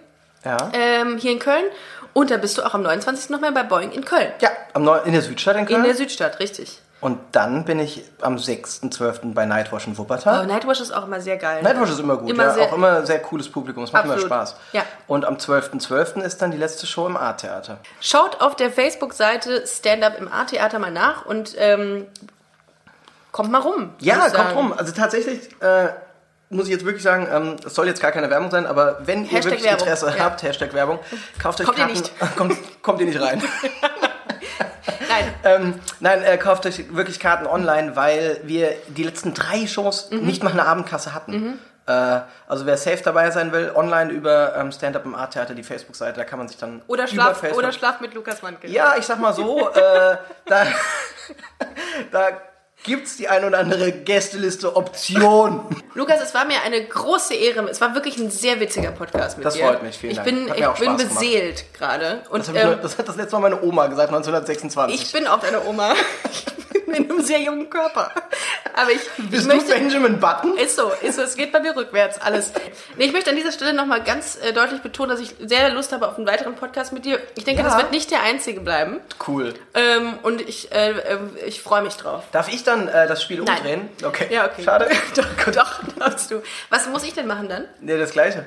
Ja. 0.46 0.58
ähm, 0.74 1.18
hier 1.18 1.32
in 1.32 1.40
Köln. 1.40 1.66
Und 2.14 2.32
da 2.32 2.38
bist 2.38 2.58
du 2.58 2.64
auch 2.66 2.74
am 2.74 2.82
29. 2.82 3.30
nochmal 3.30 3.52
bei 3.52 3.64
Boeing 3.64 3.92
in 3.92 4.04
Köln. 4.06 4.32
ja, 4.42 4.50
am 4.74 4.84
Neu 4.84 4.98
in 5.06 5.14
der 5.14 5.22
Südstadt 5.22 5.56
in 5.58 5.66
Köln. 5.66 5.80
In 5.80 5.84
der 5.86 5.96
Südstadt, 5.96 6.40
richtig. 6.40 6.82
und 7.02 7.18
dann 7.32 7.64
bin 7.66 7.80
ich 7.80 8.04
am 8.22 8.36
6.12. 8.36 9.34
bei 9.34 9.46
Nightwash 9.46 9.88
in 9.88 9.94
Oh, 9.94 10.00
Wuppertal. 10.00 10.46
Nightwash 10.48 10.82
ist 10.82 10.92
auch 10.92 11.06
immer 11.06 11.22
sehr 11.22 11.38
geil. 11.38 11.62
Nightwash 11.64 11.92
ist 11.92 12.00
immer 12.00 12.18
gut, 12.18 12.30
Immer 12.30 12.44
ja, 12.46 12.54
sehr- 12.54 12.64
auch 12.68 12.74
immer 12.74 13.06
sehr 13.06 13.20
cooles 13.20 13.50
Publikum, 13.50 13.84
es 13.84 13.94
macht 13.94 14.04
Absolut. 14.04 14.26
immer 14.26 14.36
Spaß. 14.36 14.56
Ja. 14.74 14.84
Und 15.08 15.24
am 15.26 15.36
12.12. 15.38 16.22
ist 16.22 16.42
dann 16.42 16.52
die 16.52 16.58
letzte 16.58 16.88
Show 16.88 17.06
im 17.08 17.16
Art-Theater. 17.16 17.78
Schaut 18.02 18.42
auf 18.42 18.56
der 18.56 18.70
Facebook-Seite 18.72 19.66
Stand 19.66 20.04
Up 20.04 20.18
im 20.20 20.28
A-Theater 20.32 20.80
mal 20.80 20.92
nach 20.92 21.26
und 21.26 21.56
ähm, 21.58 22.06
kommt 23.32 23.52
mal 23.52 23.60
rum. 23.62 23.94
Ja, 24.00 24.30
kommt 24.30 24.56
rum. 24.56 24.74
Also 24.76 24.92
tatsächlich 24.92 25.50
äh, 25.62 25.90
muss 26.50 26.66
ich 26.66 26.72
jetzt 26.72 26.86
wirklich 26.86 27.04
sagen, 27.04 27.28
ähm, 27.32 27.56
es 27.66 27.76
soll 27.76 27.88
jetzt 27.88 28.02
gar 28.02 28.12
keine 28.12 28.30
Werbung 28.30 28.50
sein, 28.52 28.66
aber 28.66 29.00
wenn 29.02 29.24
ihr 29.24 29.32
Hashtag 29.32 29.46
wirklich 29.46 29.64
Werbung, 29.64 29.80
Interesse 29.82 30.08
ja. 30.18 30.24
habt, 30.24 30.44
Hashtag 30.44 30.74
Werbung, 30.74 31.00
kauft 31.42 31.60
euch 31.62 31.66
Kommt 31.68 31.78
ihr 31.78 31.86
Karten. 31.86 32.00
nicht. 32.00 32.20
kommt, 32.36 32.58
kommt 32.82 33.00
ihr 33.02 33.06
nicht 33.08 33.22
rein. 33.22 33.42
Nein, 35.08 35.34
ähm, 35.44 35.74
nein, 36.00 36.24
äh, 36.24 36.38
kauft 36.38 36.66
euch 36.66 36.96
wirklich 36.96 37.20
Karten 37.20 37.48
online, 37.48 37.96
weil 37.96 38.40
wir 38.44 38.74
die 38.88 39.04
letzten 39.04 39.34
drei 39.34 39.66
Shows 39.66 40.10
Mhm. 40.12 40.20
nicht 40.26 40.44
mal 40.44 40.52
eine 40.52 40.66
Abendkasse 40.66 41.14
hatten. 41.14 41.60
Äh, 41.88 42.20
also 42.48 42.66
wer 42.68 42.78
safe 42.78 43.02
dabei 43.04 43.32
sein 43.32 43.52
will, 43.52 43.72
online 43.74 44.12
über 44.12 44.56
ähm, 44.56 44.72
Stand-Up 44.72 45.06
im 45.06 45.16
Art 45.16 45.34
Theater, 45.34 45.56
die 45.56 45.64
Facebook-Seite, 45.64 46.18
da 46.20 46.24
kann 46.26 46.38
man 46.38 46.48
sich 46.48 46.58
dann 46.58 46.84
oder 46.88 47.08
schlaf, 47.08 47.42
oder 47.54 47.72
schlaf 47.72 48.00
mit 48.02 48.14
Lukas 48.14 48.44
Wandke. 48.44 48.68
Ja, 48.68 48.96
ich 48.98 49.06
sag 49.06 49.20
mal 49.20 49.34
so, 49.34 49.70
äh, 49.72 50.18
da, 50.46 50.68
da 52.12 52.28
gibt's 52.84 53.18
die 53.18 53.28
ein 53.28 53.44
oder 53.44 53.60
andere 53.60 53.92
Gästeliste 53.92 54.76
Option. 54.76 55.66
Lukas, 55.94 56.22
es 56.22 56.34
war 56.34 56.46
mir 56.46 56.62
eine 56.64 56.84
große 56.84 57.34
Ehre. 57.34 57.68
Es 57.70 57.82
war 57.82 57.94
wirklich 57.94 58.18
ein 58.18 58.32
sehr 58.32 58.60
witziger 58.60 58.92
Podcast 58.92 59.38
mit 59.38 59.46
Das 59.46 59.56
dir. 59.56 59.66
freut 59.66 59.84
mich, 59.84 59.98
vielen 59.98 60.12
ich 60.12 60.18
Dank. 60.18 60.30
Bin, 60.30 60.48
ich 60.56 60.80
bin 60.80 60.98
beseelt 60.98 61.66
gerade. 61.74 62.24
Das, 62.32 62.50
ähm, 62.50 62.80
das 62.82 62.98
hat 62.98 63.08
das 63.08 63.16
letzte 63.16 63.36
Mal 63.36 63.50
meine 63.50 63.62
Oma 63.62 63.88
gesagt, 63.88 64.10
1926. 64.10 65.02
ich 65.04 65.12
bin 65.12 65.28
auch 65.28 65.40
deine 65.40 65.66
Oma. 65.66 65.94
Ich 66.94 67.00
in 67.00 67.10
einem 67.12 67.22
sehr 67.22 67.40
jungen 67.40 67.70
Körper. 67.70 68.12
Aber 68.74 68.92
ich, 68.92 69.02
ich 69.18 69.30
Bist 69.30 69.48
möchte... 69.48 69.66
du 69.66 69.74
Benjamin 69.74 70.20
Button? 70.20 70.58
Ist 70.58 70.76
so, 70.76 70.92
ist 71.02 71.16
so, 71.16 71.22
es 71.22 71.36
geht 71.36 71.52
bei 71.52 71.60
mir 71.60 71.76
rückwärts, 71.76 72.20
alles. 72.20 72.52
Nee, 72.98 73.06
ich 73.06 73.14
möchte 73.14 73.30
an 73.30 73.36
dieser 73.36 73.52
Stelle 73.52 73.74
nochmal 73.74 74.04
ganz 74.04 74.38
äh, 74.42 74.54
deutlich 74.54 74.82
betonen, 74.82 75.10
dass 75.12 75.20
ich 75.20 75.36
sehr 75.40 75.70
Lust 75.70 75.92
habe 75.92 76.08
auf 76.08 76.18
einen 76.18 76.28
weiteren 76.28 76.56
Podcast 76.56 76.94
mit 76.94 77.06
dir. 77.06 77.20
Ich 77.36 77.44
denke, 77.44 77.62
Ja. 77.62 77.68
das 77.68 77.78
wird 77.78 77.92
nicht 77.92 78.12
der 78.12 78.24
einzige 78.24 78.62
bleiben. 78.62 79.00
Cool. 79.28 79.54
Ähm, 79.74 80.20
und 80.24 80.42
ich, 80.42 80.72
äh, 80.72 80.92
äh, 80.92 81.18
ich 81.46 81.62
freue 81.62 81.82
mich 81.82 81.96
drauf. 81.96 82.24
Darf 82.32 82.48
ich 82.52 82.64
dann 82.64 82.88
äh, 82.88 83.08
das 83.08 83.22
Spiel 83.24 83.42
Nein. 83.42 83.58
umdrehen? 83.58 83.90
Okay. 84.04 84.28
Ja, 84.30 84.46
okay. 84.46 84.64
Schade. 84.64 84.88
doch, 85.16 85.52
doch, 85.54 85.80
darfst 85.98 86.32
du. 86.32 86.42
Was 86.70 86.88
muss 86.88 87.04
ich 87.04 87.14
denn 87.14 87.28
machen 87.28 87.50
dann? 87.50 87.66
Nee, 87.82 87.98
das 87.98 88.12
gleiche. 88.12 88.46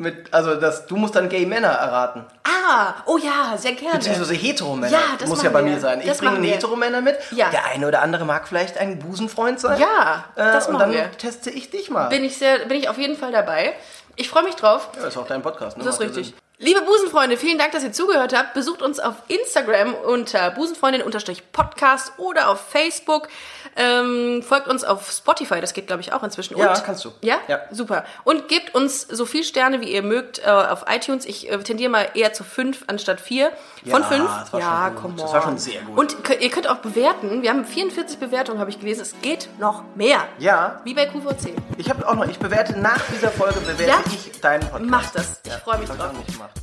Mit, 0.00 0.32
also 0.32 0.54
das, 0.54 0.86
du 0.86 0.96
musst 0.96 1.14
dann 1.14 1.28
Gay 1.28 1.44
Männer 1.44 1.68
erraten. 1.68 2.24
Ah, 2.42 2.94
oh 3.04 3.18
ja, 3.18 3.54
sehr 3.58 3.72
gerne. 3.74 3.98
Beziehungsweise 3.98 4.32
Heteromänner. 4.32 4.90
Ja, 4.90 5.00
das 5.18 5.28
Muss 5.28 5.42
ja 5.42 5.50
bei 5.50 5.62
wir. 5.62 5.72
mir 5.72 5.78
sein. 5.78 6.00
Ich 6.00 6.06
Das 6.06 6.18
bringe 6.18 6.40
wir. 6.40 6.52
Heteromänner 6.52 7.02
mit. 7.02 7.18
Ja. 7.32 7.50
Der 7.50 7.66
eine 7.66 7.86
oder 7.86 8.00
andere 8.00 8.24
mag 8.24 8.48
vielleicht 8.48 8.78
ein 8.78 8.98
Busenfreund 8.98 9.60
sein. 9.60 9.78
Ja, 9.78 10.24
das 10.36 10.68
und 10.68 10.72
machen 10.72 10.84
dann 10.84 10.92
wir. 10.92 11.10
teste 11.18 11.50
ich 11.50 11.68
dich 11.68 11.90
mal. 11.90 12.08
Bin 12.08 12.24
ich, 12.24 12.38
sehr, 12.38 12.60
bin 12.60 12.78
ich 12.78 12.88
auf 12.88 12.96
jeden 12.96 13.14
Fall 13.14 13.30
dabei. 13.30 13.74
Ich 14.16 14.30
freue 14.30 14.44
mich 14.44 14.54
drauf. 14.54 14.88
ja, 14.98 15.06
ist 15.06 15.18
auch 15.18 15.26
dein 15.26 15.42
Podcast. 15.42 15.76
Ne? 15.76 15.84
Das 15.84 15.96
ist 15.96 16.00
richtig. 16.00 16.34
Liebe 16.62 16.82
Busenfreunde, 16.82 17.38
vielen 17.38 17.56
Dank, 17.56 17.72
dass 17.72 17.82
ihr 17.82 17.92
zugehört 17.92 18.36
habt. 18.36 18.52
Besucht 18.52 18.82
uns 18.82 19.00
auf 19.00 19.14
Instagram 19.28 19.94
unter 19.94 20.50
busenfreundin-podcast 20.50 22.12
oder 22.18 22.50
auf 22.50 22.60
Facebook. 22.68 23.28
Ähm, 23.76 24.42
folgt 24.42 24.68
uns 24.68 24.84
auf 24.84 25.10
Spotify, 25.10 25.62
das 25.62 25.72
geht 25.72 25.86
glaube 25.86 26.02
ich 26.02 26.12
auch 26.12 26.22
inzwischen. 26.22 26.58
Ja, 26.58 26.68
Und, 26.74 26.84
kannst 26.84 27.02
du. 27.06 27.12
Ja? 27.22 27.36
Ja. 27.48 27.60
Super. 27.70 28.04
Und 28.24 28.48
gebt 28.48 28.74
uns 28.74 29.00
so 29.00 29.24
viel 29.24 29.42
Sterne, 29.42 29.80
wie 29.80 29.90
ihr 29.90 30.02
mögt, 30.02 30.40
äh, 30.40 30.50
auf 30.50 30.84
iTunes. 30.86 31.24
Ich 31.24 31.50
äh, 31.50 31.56
tendiere 31.60 31.88
mal 31.90 32.08
eher 32.12 32.34
zu 32.34 32.44
fünf 32.44 32.84
anstatt 32.88 33.22
vier. 33.22 33.52
Von 33.88 34.02
Ja, 34.02 34.08
fünf? 34.08 34.28
das 34.40 34.52
war 34.52 34.60
ja, 34.60 34.92
komm 35.00 35.16
Das 35.16 35.32
war 35.32 35.40
schon 35.42 35.56
sehr 35.56 35.80
gut. 35.80 35.96
Und 35.98 36.16
ihr 36.40 36.50
könnt 36.50 36.68
auch 36.68 36.78
bewerten. 36.78 37.40
Wir 37.40 37.48
haben 37.50 37.64
44 37.64 38.18
Bewertungen, 38.18 38.58
habe 38.60 38.68
ich 38.68 38.78
gelesen. 38.78 39.00
Es 39.00 39.14
geht 39.22 39.48
noch 39.58 39.82
mehr. 39.94 40.28
Ja, 40.38 40.82
Wie 40.84 40.92
bei 40.92 41.06
QVC. 41.06 41.54
ich 41.78 41.88
habe 41.88 42.06
auch 42.06 42.16
noch, 42.16 42.28
ich 42.28 42.38
bewerte 42.38 42.78
nach 42.78 43.00
dieser 43.14 43.30
Folge, 43.30 43.60
bewerte 43.60 43.84
Ja? 43.88 43.98
ich 44.12 44.38
deinen 44.42 44.68
Podcast. 44.68 44.90
Macht 44.90 45.14
das. 45.14 45.40
Ich 45.44 45.50
Ja, 45.52 45.58
freue 45.60 45.78
mich 45.78 45.88
drauf. 45.88 46.10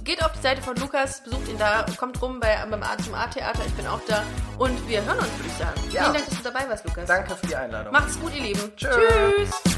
Geht 0.04 0.24
auf 0.24 0.32
die 0.34 0.42
Seite 0.42 0.62
von 0.62 0.76
Lukas, 0.78 1.22
besucht 1.24 1.48
ihn 1.48 1.58
da, 1.58 1.86
kommt 1.98 2.22
rum 2.22 2.40
bei, 2.40 2.56
beim 2.70 2.84
A 2.84 2.98
zum 2.98 3.14
A-Theater. 3.14 3.62
Ich 3.66 3.74
bin 3.74 3.88
auch 3.88 4.02
da. 4.08 4.24
Und 4.58 4.88
wir 4.88 5.04
hören 5.04 5.20
uns, 5.20 5.38
würde 5.38 5.48
ich 5.48 5.58
sagen. 5.58 5.82
Ja. 5.92 6.04
Vielen 6.04 6.14
Dank, 6.14 6.26
dass 6.30 6.38
du 6.38 6.44
dabei 6.44 6.70
warst, 6.70 6.86
Lukas. 6.86 7.08
Danke 7.08 7.36
für 7.36 7.48
die 7.48 7.56
Einladung. 7.56 7.92
Macht's 7.92 8.20
gut, 8.20 8.34
ihr 8.36 8.44
Lieben. 8.44 8.76
Tschö. 8.76 8.90
Tschüss. 8.90 9.78